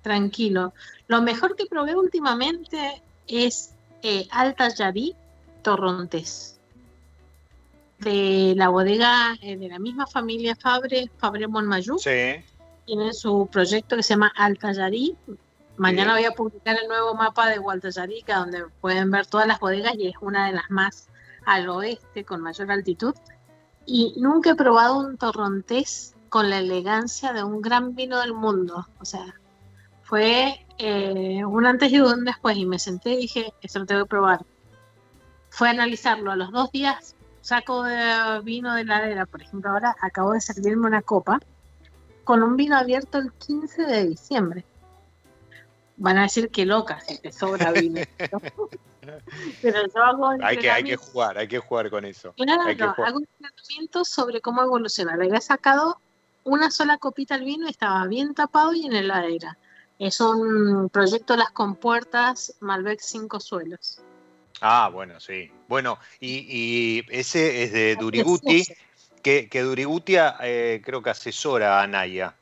tranquilo. 0.00 0.72
Lo 1.08 1.20
mejor 1.20 1.56
que 1.56 1.66
probé 1.66 1.94
últimamente 1.94 3.02
es 3.28 3.74
eh, 4.02 4.26
Alta 4.30 4.68
Yarí 4.74 5.14
Torrontés, 5.62 6.58
de 8.02 8.54
la 8.56 8.68
bodega 8.68 9.36
eh, 9.40 9.56
de 9.56 9.68
la 9.68 9.78
misma 9.78 10.06
familia 10.06 10.56
Fabre, 10.56 11.10
Fabre 11.18 11.46
Monmayú. 11.46 11.98
Sí. 11.98 12.44
Tienen 12.84 13.14
su 13.14 13.48
proyecto 13.50 13.96
que 13.96 14.02
se 14.02 14.14
llama 14.14 14.32
Alta 14.36 14.72
Yarí. 14.72 15.16
Mañana 15.76 16.14
voy 16.14 16.24
a 16.24 16.32
publicar 16.32 16.76
el 16.80 16.88
nuevo 16.88 17.14
mapa 17.14 17.48
de 17.48 17.60
Alta 17.66 17.88
Yarica, 17.88 18.38
donde 18.38 18.64
pueden 18.80 19.10
ver 19.10 19.26
todas 19.26 19.46
las 19.46 19.58
bodegas 19.58 19.94
y 19.96 20.08
es 20.08 20.14
una 20.20 20.46
de 20.46 20.52
las 20.52 20.70
más 20.70 21.08
al 21.46 21.68
oeste, 21.68 22.24
con 22.24 22.40
mayor 22.40 22.70
altitud. 22.70 23.14
Y 23.86 24.14
nunca 24.18 24.50
he 24.50 24.54
probado 24.54 24.98
un 24.98 25.16
torrontés 25.16 26.14
con 26.28 26.50
la 26.50 26.58
elegancia 26.58 27.32
de 27.32 27.42
un 27.42 27.62
gran 27.62 27.94
vino 27.94 28.20
del 28.20 28.32
mundo. 28.32 28.86
O 29.00 29.04
sea, 29.04 29.34
fue 30.02 30.66
eh, 30.78 31.44
un 31.44 31.66
antes 31.66 31.90
y 31.90 32.00
un 32.00 32.24
después. 32.24 32.56
Y 32.56 32.66
me 32.66 32.78
senté 32.78 33.14
y 33.14 33.16
dije, 33.22 33.52
esto 33.60 33.80
lo 33.80 33.86
tengo 33.86 34.04
que 34.04 34.08
probar. 34.08 34.44
Fue 35.50 35.68
a 35.68 35.72
analizarlo. 35.72 36.30
A 36.30 36.36
los 36.36 36.52
dos 36.52 36.70
días 36.70 37.16
saco 37.42 37.82
de 37.82 38.40
vino 38.42 38.74
de 38.74 38.82
heladera. 38.82 39.26
Por 39.26 39.42
ejemplo, 39.42 39.70
ahora 39.70 39.94
acabo 40.00 40.32
de 40.32 40.40
servirme 40.40 40.86
una 40.86 41.02
copa 41.02 41.40
con 42.24 42.42
un 42.42 42.56
vino 42.56 42.76
abierto 42.76 43.18
el 43.18 43.32
15 43.32 43.82
de 43.82 44.06
diciembre. 44.06 44.64
Van 45.96 46.18
a 46.18 46.22
decir 46.22 46.48
que 46.48 46.64
loca 46.64 47.00
si 47.00 47.20
te 47.20 47.30
sobra 47.30 47.72
vino. 47.72 48.00
Pero 49.62 49.78
yo 49.94 50.02
hago 50.02 50.30
Hay 50.42 50.56
que, 50.58 50.70
hay 50.70 50.84
que 50.84 50.96
jugar, 50.96 51.36
hay 51.36 51.48
que 51.48 51.58
jugar 51.58 51.90
con 51.90 52.04
eso. 52.04 52.32
Claro, 52.36 52.62
hay 52.62 52.76
que 52.76 52.86
jugar. 52.86 53.08
hago 53.08 53.18
un 53.18 53.28
tratamiento 53.38 54.04
sobre 54.04 54.40
cómo 54.40 54.62
evolucionar. 54.62 55.18
Le 55.18 55.26
había 55.26 55.40
sacado 55.40 56.00
una 56.44 56.70
sola 56.70 56.98
copita 56.98 57.34
al 57.34 57.44
vino 57.44 57.66
y 57.66 57.70
estaba 57.70 58.06
bien 58.06 58.34
tapado 58.34 58.72
y 58.72 58.86
en 58.86 58.94
heladera. 58.94 59.58
Es 59.98 60.20
un 60.20 60.88
proyecto 60.88 61.36
Las 61.36 61.50
Compuertas 61.50 62.56
Malbec 62.60 63.00
Cinco 63.00 63.38
Suelos. 63.40 64.00
Ah, 64.62 64.88
bueno, 64.92 65.18
sí. 65.18 65.50
Bueno, 65.68 65.98
y, 66.20 66.46
y 66.48 67.04
ese 67.10 67.64
es 67.64 67.72
de 67.72 67.96
Duriguti, 67.96 68.64
que, 69.22 69.48
que 69.48 69.60
Duriguti 69.62 70.14
eh, 70.40 70.80
creo 70.84 71.02
que 71.02 71.10
asesora 71.10 71.82
a 71.82 71.86
Naya. 71.86 72.34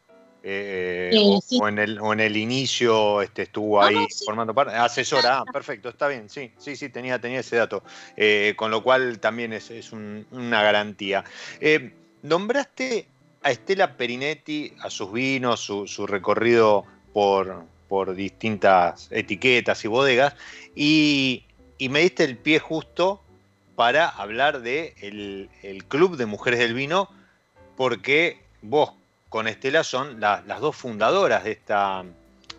eh, 0.42 1.10
Eh, 1.12 1.18
o, 1.22 1.40
sí. 1.40 1.58
o 1.60 1.68
en 1.68 1.78
el, 1.78 1.98
o 1.98 2.12
en 2.12 2.20
el 2.20 2.36
inicio 2.36 3.20
este, 3.22 3.42
estuvo 3.42 3.80
No, 3.80 3.86
ahí 3.86 3.94
no, 3.94 4.06
sí. 4.10 4.24
formando 4.24 4.54
parte. 4.54 4.74
Asesora, 4.74 5.38
ah, 5.40 5.44
perfecto, 5.50 5.88
está 5.90 6.08
bien, 6.08 6.28
sí, 6.30 6.50
sí, 6.58 6.76
sí, 6.76 6.88
tenía, 6.88 7.18
tenía 7.18 7.40
ese 7.40 7.56
dato. 7.56 7.82
Eh, 8.16 8.54
con 8.56 8.70
lo 8.70 8.82
cual 8.82 9.18
también 9.18 9.52
es, 9.52 9.70
es 9.70 9.92
un- 9.92 10.26
una 10.30 10.62
garantía. 10.62 11.24
Eh, 11.60 11.92
nombraste 12.22 13.06
a 13.42 13.50
Estela 13.50 13.96
Perinetti, 13.96 14.74
a 14.82 14.90
sus 14.90 15.12
vinos, 15.12 15.60
su, 15.60 15.86
su 15.86 16.06
recorrido 16.06 16.84
por, 17.12 17.64
por 17.88 18.14
distintas 18.14 19.08
etiquetas 19.10 19.84
y 19.84 19.88
bodegas, 19.88 20.34
y, 20.74 21.44
y 21.80 21.88
me 21.88 22.00
diste 22.00 22.24
el 22.24 22.36
pie 22.36 22.58
justo 22.60 23.22
para 23.74 24.06
hablar 24.08 24.60
de 24.60 24.94
el, 25.00 25.48
el 25.62 25.84
Club 25.86 26.16
de 26.18 26.26
Mujeres 26.26 26.58
del 26.60 26.74
Vino, 26.74 27.08
porque 27.76 28.38
vos 28.60 28.92
con 29.30 29.48
Estela 29.48 29.82
son 29.82 30.20
la- 30.20 30.42
las 30.46 30.60
dos 30.60 30.76
fundadoras 30.76 31.42
de 31.44 31.52
esta 31.52 32.04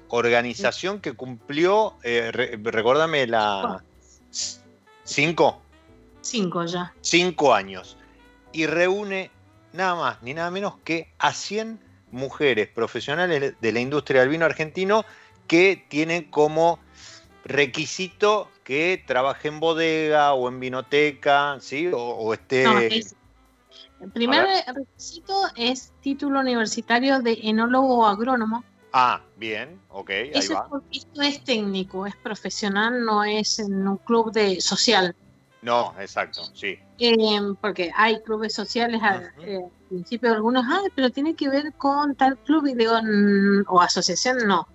organización 0.09 0.99
que 0.99 1.13
cumplió, 1.13 1.93
eh, 2.03 2.31
re- 2.33 2.59
recordame 2.63 3.27
la... 3.27 3.83
¿Cinco? 5.03 5.61
Cinco 6.21 6.65
ya. 6.65 6.93
cinco 7.01 7.53
años 7.53 7.97
y 8.53 8.65
reúne 8.65 9.29
nada 9.73 9.95
más 9.95 10.21
ni 10.23 10.33
nada 10.33 10.49
menos 10.51 10.75
que 10.83 11.09
a 11.19 11.33
100 11.33 11.79
mujeres 12.11 12.67
profesionales 12.67 13.53
de 13.59 13.71
la 13.71 13.79
industria 13.79 14.21
del 14.21 14.29
vino 14.29 14.45
argentino 14.45 15.05
que 15.47 15.83
tienen 15.89 16.25
como 16.25 16.79
requisito 17.51 18.49
que 18.63 19.03
trabaje 19.05 19.47
en 19.47 19.59
bodega 19.59 20.33
o 20.33 20.47
en 20.49 20.59
vinoteca, 20.59 21.57
¿sí? 21.59 21.87
O, 21.87 21.97
o 21.97 22.33
esté... 22.33 22.63
No, 22.65 22.77
es- 22.77 23.15
el 23.99 24.11
primer 24.11 24.47
requisito 24.67 25.33
es 25.55 25.93
título 26.01 26.39
universitario 26.39 27.19
de 27.19 27.37
enólogo 27.43 27.99
o 27.99 28.05
agrónomo. 28.05 28.63
Ah, 28.93 29.21
bien, 29.35 29.79
ok, 29.89 30.09
ahí 30.09 30.31
Eso 30.33 30.53
es 30.53 30.59
porque 30.69 30.87
esto 30.97 31.21
es 31.21 31.43
técnico, 31.43 32.05
es 32.05 32.15
profesional, 32.17 33.05
no 33.05 33.23
es 33.23 33.59
en 33.59 33.87
un 33.87 33.97
club 33.97 34.31
de 34.31 34.59
social. 34.59 35.15
No, 35.61 35.93
exacto, 35.99 36.41
sí. 36.53 36.77
Eh, 36.97 37.39
porque 37.61 37.91
hay 37.95 38.21
clubes 38.23 38.53
sociales 38.53 39.01
al 39.01 39.31
eh, 39.45 39.59
principio 39.87 40.31
algunos, 40.33 40.63
ay, 40.67 40.87
pero 40.95 41.09
tiene 41.09 41.35
que 41.35 41.49
ver 41.49 41.71
con 41.77 42.15
tal 42.15 42.37
club 42.39 42.67
y 42.67 42.73
digo, 42.75 42.93
"Mm", 43.01 43.63
o 43.67 43.81
asociación, 43.81 44.39
no. 44.47 44.67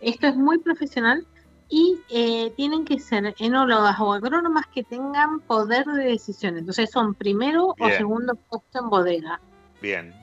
Esto 0.00 0.26
es 0.26 0.36
muy 0.36 0.58
profesional 0.58 1.26
y 1.74 2.00
eh, 2.08 2.52
tienen 2.56 2.84
que 2.84 3.00
ser 3.00 3.34
enólogas 3.36 3.98
o 3.98 4.12
agrónomas 4.12 4.64
que 4.72 4.84
tengan 4.84 5.40
poder 5.40 5.84
de 5.86 6.04
decisión. 6.04 6.56
Entonces 6.56 6.88
son 6.88 7.14
primero 7.14 7.74
o 7.76 7.88
segundo 7.88 8.36
puesto 8.36 8.78
en 8.78 8.88
bodega. 8.88 9.40
Bien, 9.82 10.14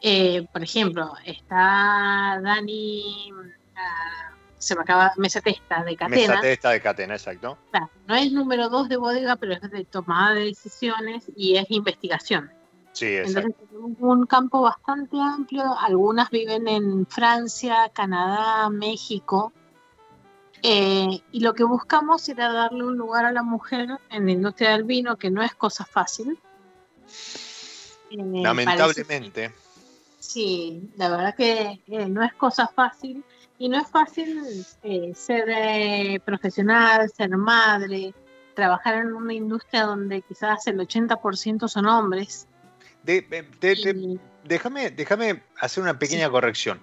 Eh, 0.00 0.46
por 0.52 0.62
ejemplo, 0.62 1.12
está 1.24 2.38
Dani, 2.40 3.32
ah, 3.74 4.30
se 4.58 4.76
me 4.76 4.82
acaba, 4.82 5.12
Mesa 5.16 5.40
Testa 5.40 5.82
de 5.82 5.96
Catena. 5.96 6.36
Mesa 6.36 6.48
esta 6.48 6.70
de 6.70 6.80
Catena, 6.80 7.14
exacto. 7.14 7.58
Claro, 7.72 7.90
no 8.06 8.14
es 8.14 8.30
número 8.30 8.68
dos 8.68 8.88
de 8.88 8.96
bodega, 8.96 9.34
pero 9.34 9.54
es 9.54 9.62
de 9.62 9.84
tomada 9.86 10.34
de 10.34 10.44
decisiones 10.44 11.24
y 11.34 11.56
es 11.56 11.68
investigación. 11.70 12.48
Sí, 12.92 13.06
exacto. 13.06 13.40
Entonces 13.40 13.68
tenemos 13.68 13.96
un 13.98 14.26
campo 14.26 14.60
bastante 14.60 15.16
amplio. 15.20 15.64
Algunas 15.80 16.30
viven 16.30 16.68
en 16.68 17.06
Francia, 17.06 17.90
Canadá, 17.92 18.70
México. 18.70 19.52
Eh, 20.62 21.20
y 21.32 21.40
lo 21.40 21.54
que 21.54 21.64
buscamos 21.64 22.28
era 22.28 22.52
darle 22.52 22.84
un 22.84 22.96
lugar 22.96 23.24
a 23.24 23.32
la 23.32 23.42
mujer 23.42 23.88
en 24.10 24.26
la 24.26 24.32
industria 24.32 24.70
del 24.70 24.84
vino, 24.84 25.16
que 25.16 25.30
no 25.30 25.42
es 25.42 25.54
cosa 25.54 25.84
fácil. 25.84 26.38
Eh, 28.10 28.16
parece- 28.16 28.42
Lamentablemente. 28.42 29.52
Sí, 30.18 30.90
la 30.96 31.08
verdad 31.08 31.34
que 31.36 31.80
eh, 31.86 32.06
no 32.08 32.24
es 32.24 32.32
cosa 32.34 32.66
fácil 32.66 33.22
y 33.58 33.68
no 33.68 33.78
es 33.78 33.88
fácil 33.88 34.64
ser 35.14 36.20
profesional, 36.22 37.10
ser 37.10 37.30
madre, 37.36 38.12
trabajar 38.54 38.94
en 38.96 39.12
una 39.14 39.32
industria 39.34 39.84
donde 39.84 40.22
quizás 40.22 40.66
el 40.66 40.78
80% 40.80 41.68
son 41.68 41.86
hombres. 41.86 42.48
De- 43.02 44.18
déjame, 44.44 44.90
déjame 44.90 45.42
hacer 45.60 45.82
una 45.82 45.98
pequeña 45.98 46.28
corrección. 46.28 46.80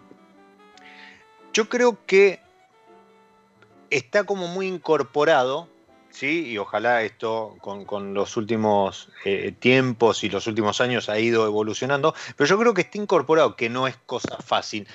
Yo 1.52 1.68
creo 1.70 2.00
que 2.06 2.40
está 3.98 4.24
como 4.26 4.48
muy 4.48 4.68
incorporado, 4.68 5.70
¿sí? 6.10 6.48
Y 6.48 6.58
ojalá 6.58 7.04
esto 7.04 7.56
con, 7.62 8.14
los 8.14 8.38
últimos 8.38 9.10
eh, 9.26 9.54
tiempos 9.58 10.24
y 10.24 10.30
los 10.30 10.48
últimos 10.48 10.82
años 10.82 11.10
ha 11.10 11.20
ido 11.20 11.46
evolucionando, 11.46 12.14
pero 12.36 12.48
yo 12.48 12.60
creo 12.60 12.74
que 12.74 12.82
está 12.82 12.98
incorporado, 12.98 13.56
que 13.56 13.70
no 13.70 13.88
es 13.88 13.98
cosa 14.06 14.38
fácil. 14.38 14.88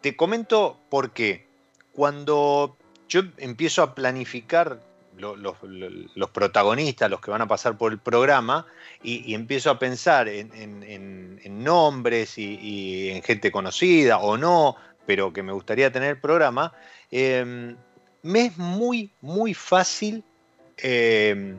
Te 0.00 0.16
comento 0.16 0.78
por 0.88 1.12
qué. 1.12 1.46
Cuando 1.92 2.76
yo 3.08 3.22
empiezo 3.38 3.82
a 3.82 3.94
planificar 3.94 4.80
lo- 5.18 5.36
los, 5.36 6.30
protagonistas, 6.30 7.10
los 7.10 7.20
que 7.20 7.30
van 7.30 7.42
a 7.42 7.48
pasar 7.48 7.76
por 7.76 7.92
el 7.92 7.98
programa, 7.98 8.66
y, 9.02 9.34
empiezo 9.34 9.70
a 9.70 9.78
pensar 9.78 10.28
en, 10.28 11.64
nombres 11.64 12.38
y, 12.38 13.10
en 13.10 13.22
gente 13.22 13.52
conocida 13.52 14.18
o 14.18 14.36
no, 14.38 14.76
pero 15.06 15.32
que 15.32 15.42
me 15.42 15.52
gustaría 15.52 15.92
tener 15.92 16.10
el 16.10 16.20
programa, 16.20 16.72
eh, 17.10 17.74
me 18.22 18.46
es 18.46 18.56
muy, 18.58 19.12
muy 19.20 19.54
fácil 19.54 20.24
eh, 20.76 21.56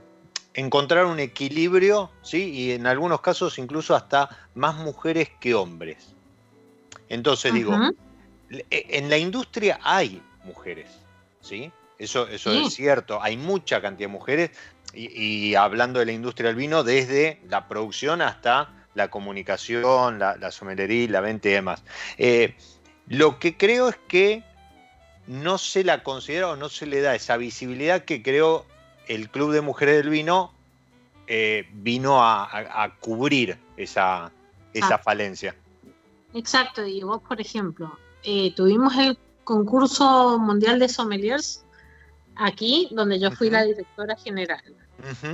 encontrar 0.53 1.05
un 1.05 1.19
equilibrio, 1.19 2.11
¿sí? 2.21 2.51
y 2.51 2.71
en 2.71 2.87
algunos 2.87 3.21
casos 3.21 3.57
incluso 3.57 3.95
hasta 3.95 4.29
más 4.53 4.75
mujeres 4.75 5.29
que 5.39 5.53
hombres. 5.53 6.15
Entonces 7.09 7.53
digo, 7.53 7.77
le- 8.49 8.65
en 8.69 9.09
la 9.09 9.17
industria 9.17 9.79
hay 9.83 10.21
mujeres, 10.43 10.89
¿sí? 11.41 11.71
Eso, 11.97 12.27
eso 12.27 12.51
Sí. 12.53 12.59
es 12.59 12.73
cierto, 12.73 13.21
hay 13.21 13.37
mucha 13.37 13.81
cantidad 13.81 14.07
de 14.09 14.13
mujeres 14.13 14.51
y, 14.93 15.07
y 15.49 15.55
hablando 15.55 15.99
de 15.99 16.05
la 16.07 16.11
industria 16.13 16.47
del 16.47 16.55
vino, 16.55 16.83
desde 16.83 17.41
la 17.47 17.67
producción 17.67 18.21
hasta 18.21 18.87
la 18.93 19.09
comunicación, 19.09 20.19
la, 20.19 20.35
la 20.35 20.51
sommelería, 20.51 21.09
la 21.09 21.21
venta 21.21 21.47
y 21.49 21.51
demás. 21.51 21.83
Eh, 22.17 22.55
lo 23.07 23.39
que 23.39 23.55
creo 23.55 23.89
es 23.89 23.97
que 24.07 24.43
no 25.31 25.57
se 25.57 25.83
la 25.85 26.03
considera 26.03 26.49
o 26.49 26.55
no 26.57 26.67
se 26.67 26.85
le 26.85 26.99
da 26.99 27.15
esa 27.15 27.37
visibilidad 27.37 28.03
que 28.03 28.21
creo 28.21 28.65
el 29.07 29.29
Club 29.29 29.51
de 29.53 29.61
Mujeres 29.61 29.95
del 29.97 30.09
Vino 30.09 30.51
eh, 31.27 31.65
vino 31.71 32.21
a, 32.21 32.43
a- 32.43 32.83
a 32.83 32.95
cubrir 32.97 33.57
esa, 33.77 34.31
esa 34.73 34.95
Ah. 34.95 34.97
falencia. 34.97 35.55
Exacto, 36.33 36.85
y 36.85 37.01
vos, 37.01 37.21
por 37.21 37.39
ejemplo, 37.39 37.97
eh, 38.23 38.53
tuvimos 38.55 38.95
el 38.97 39.17
concurso 39.45 40.37
mundial 40.39 40.79
de 40.79 40.89
sommeliers 40.89 41.63
aquí, 42.35 42.89
donde 42.91 43.17
yo 43.19 43.31
fui 43.31 43.49
la 43.49 43.63
directora 43.63 44.15
general 44.17 44.61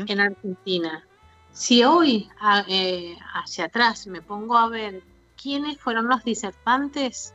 en 0.07 0.19
Argentina. 0.19 1.03
Si 1.51 1.83
hoy 1.83 2.29
eh, 2.67 3.17
hacia 3.33 3.65
atrás 3.65 4.05
me 4.07 4.21
pongo 4.21 4.57
a 4.57 4.69
ver 4.69 5.01
quiénes 5.41 5.79
fueron 5.79 6.07
los 6.07 6.23
disertantes, 6.23 7.33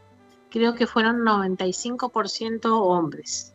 creo 0.52 0.74
que 0.74 0.86
fueron 0.86 1.24
95% 1.24 2.66
hombres. 2.66 3.54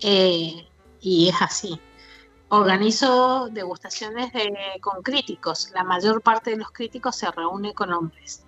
Eh, 0.00 0.66
y 1.00 1.28
es 1.28 1.42
así. 1.42 1.80
Organizo 2.48 3.48
degustaciones 3.50 4.32
con 4.80 5.02
críticos. 5.02 5.70
La 5.74 5.84
mayor 5.84 6.22
parte 6.22 6.50
de 6.50 6.56
los 6.56 6.70
críticos 6.70 7.16
se 7.16 7.30
reúne 7.30 7.74
con 7.74 7.92
hombres. 7.92 8.44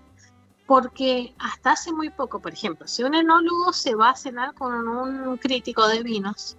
Porque 0.66 1.34
hasta 1.38 1.72
hace 1.72 1.92
muy 1.92 2.10
poco, 2.10 2.40
por 2.40 2.52
ejemplo, 2.52 2.86
si 2.86 3.02
un 3.02 3.14
enólogo 3.14 3.72
se 3.72 3.94
va 3.94 4.10
a 4.10 4.16
cenar 4.16 4.54
con 4.54 4.88
un 4.88 5.36
crítico 5.36 5.86
de 5.88 6.02
vinos, 6.02 6.56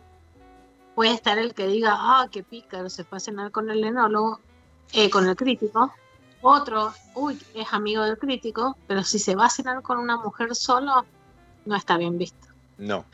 puede 0.94 1.14
estar 1.14 1.38
el 1.38 1.54
que 1.54 1.68
diga, 1.68 1.96
ah, 1.96 2.28
qué 2.30 2.44
pícaro, 2.44 2.90
se 2.90 3.06
fue 3.06 3.18
a 3.18 3.22
cenar 3.22 3.52
con 3.52 3.72
el 3.72 3.84
enólogo, 3.84 4.42
eh, 4.92 5.10
con 5.10 5.28
el 5.28 5.36
crítico. 5.36 5.92
Otro, 6.46 6.94
uy, 7.16 7.40
es 7.56 7.72
amigo 7.72 8.04
del 8.04 8.18
crítico, 8.18 8.78
pero 8.86 9.02
si 9.04 9.18
se 9.18 9.34
va 9.34 9.46
a 9.46 9.50
cenar 9.50 9.82
con 9.82 9.98
una 9.98 10.18
mujer 10.18 10.54
solo, 10.54 11.06
no 11.66 11.76
está 11.76 11.98
bien 11.98 12.18
visto. 12.18 12.48
No. 12.78 13.06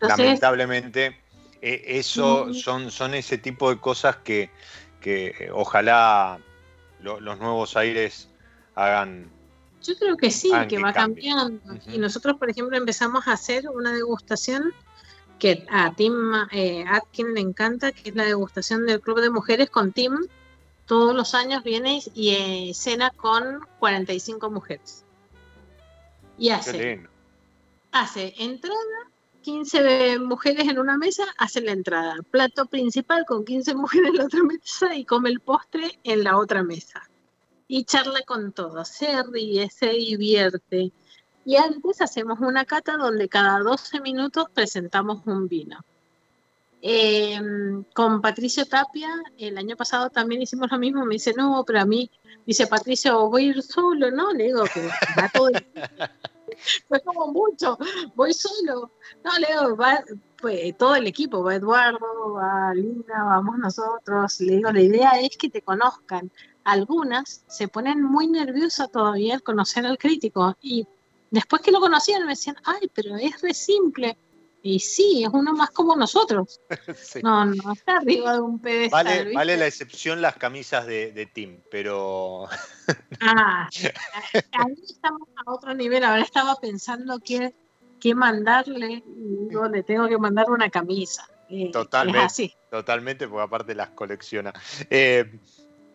Lamentablemente, 0.00 1.16
e, 1.60 1.80
eso 1.86 2.52
son, 2.52 2.90
son 2.90 3.14
ese 3.14 3.38
tipo 3.38 3.70
de 3.70 3.78
cosas 3.78 4.16
que, 4.16 4.50
que 5.00 5.48
ojalá 5.54 6.40
los 7.00 7.38
nuevos 7.38 7.76
aires 7.76 8.28
hagan. 8.74 9.30
Yo 9.82 9.94
creo 9.96 10.16
que 10.16 10.32
sí, 10.32 10.50
que, 10.68 10.78
va 10.78 10.92
cambiando. 10.92 11.60
Y 11.86 11.98
nosotros, 11.98 12.36
por 12.36 12.50
ejemplo, 12.50 12.76
empezamos 12.76 13.28
a 13.28 13.32
hacer 13.34 13.68
una 13.68 13.92
degustación 13.92 14.72
que 15.38 15.64
a 15.70 15.92
Tim 15.94 16.14
eh, 16.50 16.84
Atkin 16.88 17.34
le 17.34 17.40
encanta, 17.40 17.92
que 17.92 18.10
es 18.10 18.16
la 18.16 18.24
degustación 18.24 18.86
del 18.86 19.00
Club 19.00 19.20
de 19.20 19.30
Mujeres 19.30 19.70
con 19.70 19.92
Tim. 19.92 20.18
Todos 20.86 21.14
los 21.14 21.34
años 21.34 21.62
viene 21.62 22.02
y 22.14 22.30
eh, 22.30 22.72
cena 22.74 23.10
con 23.10 23.60
45 23.78 24.50
mujeres. 24.50 25.04
Y 26.38 26.50
hace, 26.50 27.06
hace 27.92 28.34
entrada, 28.38 28.76
15 29.42 30.18
mujeres 30.18 30.68
en 30.68 30.78
una 30.78 30.98
mesa, 30.98 31.24
hace 31.38 31.60
la 31.60 31.72
entrada. 31.72 32.16
Plato 32.30 32.66
principal 32.66 33.24
con 33.26 33.44
15 33.44 33.74
mujeres 33.76 34.10
en 34.10 34.16
la 34.16 34.24
otra 34.24 34.42
mesa 34.42 34.94
y 34.94 35.04
come 35.04 35.30
el 35.30 35.40
postre 35.40 35.98
en 36.04 36.24
la 36.24 36.36
otra 36.36 36.62
mesa. 36.62 37.08
Y 37.68 37.84
charla 37.84 38.22
con 38.26 38.52
todos, 38.52 38.88
se 38.88 39.22
ríe, 39.22 39.70
se 39.70 39.90
divierte 39.90 40.92
y 41.44 41.56
antes 41.56 42.00
hacemos 42.00 42.40
una 42.40 42.64
cata 42.64 42.96
donde 42.96 43.28
cada 43.28 43.58
12 43.60 44.00
minutos 44.00 44.46
presentamos 44.52 45.26
un 45.26 45.48
vino. 45.48 45.84
Em, 46.84 47.84
con 47.94 48.20
Patricio 48.20 48.66
Tapia, 48.66 49.08
el 49.38 49.56
año 49.56 49.76
pasado 49.76 50.10
también 50.10 50.42
hicimos 50.42 50.70
lo 50.70 50.78
mismo. 50.78 51.04
Me 51.04 51.14
dice, 51.14 51.32
no, 51.32 51.64
pero 51.64 51.80
a 51.80 51.84
mí, 51.84 52.10
dice 52.44 52.66
Patricio, 52.66 53.28
voy 53.28 53.44
a 53.44 53.48
ir 53.50 53.62
solo, 53.62 54.10
¿no? 54.10 54.32
Le 54.32 54.44
digo 54.44 54.64
que 54.64 54.88
va 55.18 55.28
todo. 55.32 55.50
Fue 56.88 57.00
como 57.00 57.28
mucho, 57.28 57.78
voy 58.14 58.34
solo. 58.34 58.90
No, 59.24 59.38
le 59.38 59.46
digo, 59.46 59.76
va 59.76 60.02
pues, 60.40 60.76
todo 60.76 60.96
el 60.96 61.06
equipo, 61.06 61.42
va 61.42 61.54
Eduardo, 61.54 62.32
va 62.34 62.74
Lina, 62.74 63.24
vamos 63.24 63.58
nosotros. 63.58 64.40
Le 64.40 64.56
digo, 64.56 64.70
la 64.72 64.82
idea 64.82 65.12
es 65.20 65.36
que 65.36 65.48
te 65.48 65.62
conozcan. 65.62 66.30
Algunas 66.64 67.44
se 67.46 67.68
ponen 67.68 68.02
muy 68.02 68.26
nerviosas 68.26 68.90
todavía 68.90 69.34
al 69.34 69.42
conocer 69.42 69.86
al 69.86 69.98
crítico 69.98 70.56
y 70.60 70.86
Después 71.32 71.62
que 71.62 71.72
lo 71.72 71.80
conocían 71.80 72.24
me 72.24 72.32
decían, 72.32 72.56
ay, 72.62 72.90
pero 72.92 73.16
es 73.16 73.40
re 73.40 73.54
simple. 73.54 74.18
Y 74.64 74.78
sí, 74.78 75.24
es 75.24 75.30
uno 75.32 75.52
más 75.52 75.70
como 75.70 75.96
nosotros. 75.96 76.60
No, 77.22 77.44
no 77.44 77.72
está 77.72 77.96
arriba 77.98 78.34
de 78.34 78.40
un 78.40 78.58
pedestal. 78.58 79.04
Vale, 79.04 79.34
vale 79.34 79.56
la 79.56 79.66
excepción 79.66 80.22
las 80.22 80.36
camisas 80.36 80.86
de, 80.86 81.12
de 81.12 81.26
Tim, 81.26 81.60
pero. 81.70 82.48
Ah, 83.20 83.68
ahí 84.52 84.74
estamos 84.88 85.28
a 85.36 85.50
otro 85.50 85.74
nivel. 85.74 86.04
Ahora 86.04 86.22
estaba 86.22 86.56
pensando 86.56 87.18
qué, 87.24 87.54
qué 88.00 88.14
mandarle. 88.14 89.02
Digo, 89.06 89.68
le 89.68 89.82
tengo 89.82 90.08
que 90.08 90.18
mandar 90.18 90.50
una 90.50 90.70
camisa. 90.70 91.28
Eh, 91.48 91.70
totalmente. 91.70 92.20
así. 92.20 92.54
Totalmente, 92.70 93.28
porque 93.28 93.42
aparte 93.42 93.74
las 93.74 93.90
colecciona. 93.90 94.52
Eh, 94.90 95.38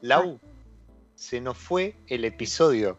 Lau, 0.01 0.39
se 1.15 1.41
nos 1.41 1.57
fue 1.57 1.95
el 2.07 2.25
episodio. 2.25 2.97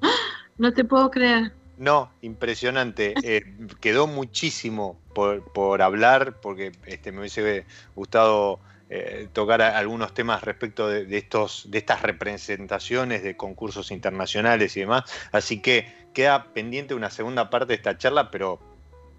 No 0.58 0.72
te 0.72 0.84
puedo 0.84 1.10
creer. 1.10 1.50
No, 1.82 2.12
impresionante. 2.22 3.12
Eh, 3.24 3.42
quedó 3.80 4.06
muchísimo 4.06 5.00
por, 5.12 5.82
hablar, 5.82 6.40
porque 6.40 6.70
este, 6.86 7.10
me 7.10 7.18
hubiese 7.18 7.66
gustado 7.96 8.60
eh, 8.88 9.26
tocar 9.32 9.62
algunos 9.62 10.14
temas 10.14 10.44
respecto 10.44 10.86
de, 10.86 11.18
estos, 11.18 11.68
de 11.72 11.78
estas 11.78 12.02
representaciones 12.02 13.24
de 13.24 13.36
concursos 13.36 13.90
internacionales 13.90 14.76
y 14.76 14.80
demás. 14.80 15.12
Así 15.32 15.60
que 15.60 15.92
queda 16.14 16.52
pendiente 16.54 16.94
una 16.94 17.10
segunda 17.10 17.50
parte 17.50 17.72
de 17.72 17.74
esta 17.74 17.98
charla, 17.98 18.30
pero 18.30 18.60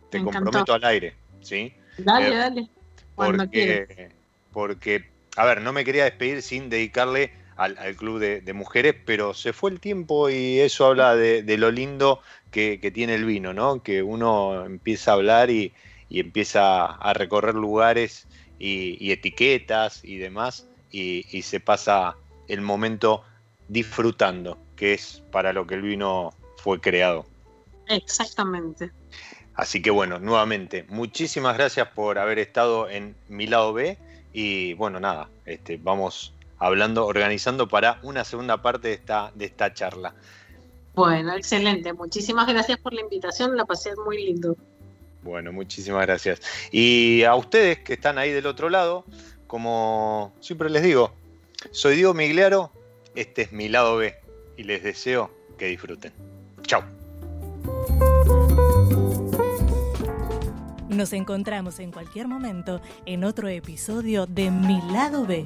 te 0.10 0.24
comprometo 0.24 0.74
al 0.74 0.86
aire. 0.86 1.18
¿sí? 1.42 1.74
Dale, 1.98 2.30
eh, 2.30 2.38
dale. 2.38 2.70
porque, 3.14 4.10
porque, 4.54 5.10
a 5.36 5.44
ver, 5.44 5.60
no 5.60 5.74
me 5.74 5.84
quería 5.84 6.06
despedir 6.06 6.42
sin 6.42 6.70
dedicarle 6.70 7.34
al, 7.56 7.96
club 7.96 8.20
de, 8.20 8.54
mujeres, 8.54 8.96
pero 9.06 9.34
se 9.34 9.54
fue 9.54 9.72
el 9.72 9.80
tiempo 9.80 10.30
y 10.30 10.60
eso 10.60 10.88
habla 10.88 11.16
de, 11.16 11.58
lo 11.58 11.72
lindo 11.72 12.22
que, 12.54 12.92
tiene 12.94 13.16
el 13.16 13.26
vino, 13.26 13.54
¿no? 13.54 13.84
Que 13.84 14.02
uno 14.04 14.64
empieza 14.66 15.12
a 15.12 15.16
hablar 15.16 15.50
y, 15.50 15.74
empieza 16.10 16.86
a 16.86 17.14
recorrer 17.14 17.56
lugares 17.56 18.28
y, 18.60 19.12
etiquetas 19.12 20.06
y 20.06 20.18
demás 20.18 20.68
y, 20.92 21.42
se 21.42 21.60
pasa 21.60 22.16
el 22.48 22.62
momento 22.62 23.24
disfrutando, 23.68 24.58
que 24.76 24.94
es 24.94 25.24
para 25.32 25.52
lo 25.52 25.66
que 25.66 25.76
el 25.76 25.82
vino 25.82 26.34
fue 26.58 26.80
creado. 26.80 27.26
Exactamente. 27.88 28.92
Así 29.56 29.82
que 29.82 29.90
bueno, 29.92 30.20
nuevamente, 30.20 30.86
muchísimas 30.88 31.58
gracias 31.58 31.90
por 31.90 32.18
haber 32.18 32.40
estado 32.40 32.90
en 32.90 33.16
mi 33.28 33.48
lado 33.48 33.74
B 33.74 33.98
y 34.32 34.74
bueno, 34.76 35.00
nada, 35.00 35.30
este, 35.46 35.78
vamos 35.78 36.34
hablando, 36.60 37.06
organizando 37.06 37.68
para 37.68 38.00
una 38.04 38.24
segunda 38.24 38.62
parte 38.62 38.90
de 38.90 38.94
esta, 38.96 39.32
de 39.36 39.46
esta 39.46 39.74
charla. 39.74 40.16
Bueno, 40.96 41.34
excelente. 41.34 41.94
Muchísimas 41.94 42.48
gracias 42.48 42.78
por 42.80 42.94
la 42.94 43.02
invitación, 43.02 43.58
la 43.58 43.66
pasé 43.66 43.96
muy 44.06 44.24
lindo. 44.24 44.56
Bueno, 45.24 45.52
muchísimas 45.52 46.06
gracias. 46.06 46.42
Y 46.72 47.24
a 47.24 47.36
ustedes 47.36 47.80
que 47.80 47.94
están 47.94 48.18
ahí 48.18 48.32
del 48.32 48.46
otro 48.46 48.70
lado, 48.70 49.06
como 49.48 50.34
siempre 50.40 50.70
les 50.70 50.84
digo, 50.84 51.14
soy 51.72 51.96
Diego 51.96 52.14
Migliaro, 52.14 52.72
este 53.16 53.44
es 53.44 53.52
mi 53.52 53.70
lado 53.70 53.98
B 53.98 54.16
y 54.58 54.64
les 54.64 54.84
deseo 54.84 55.32
que 55.58 55.68
disfruten. 55.68 56.12
Chao. 56.64 56.84
Nos 60.90 61.14
encontramos 61.14 61.80
en 61.80 61.92
cualquier 61.92 62.28
momento 62.28 62.82
en 63.06 63.24
otro 63.24 63.48
episodio 63.48 64.28
de 64.28 64.52
Mi 64.52 64.80
lado 64.92 65.26
B. 65.26 65.46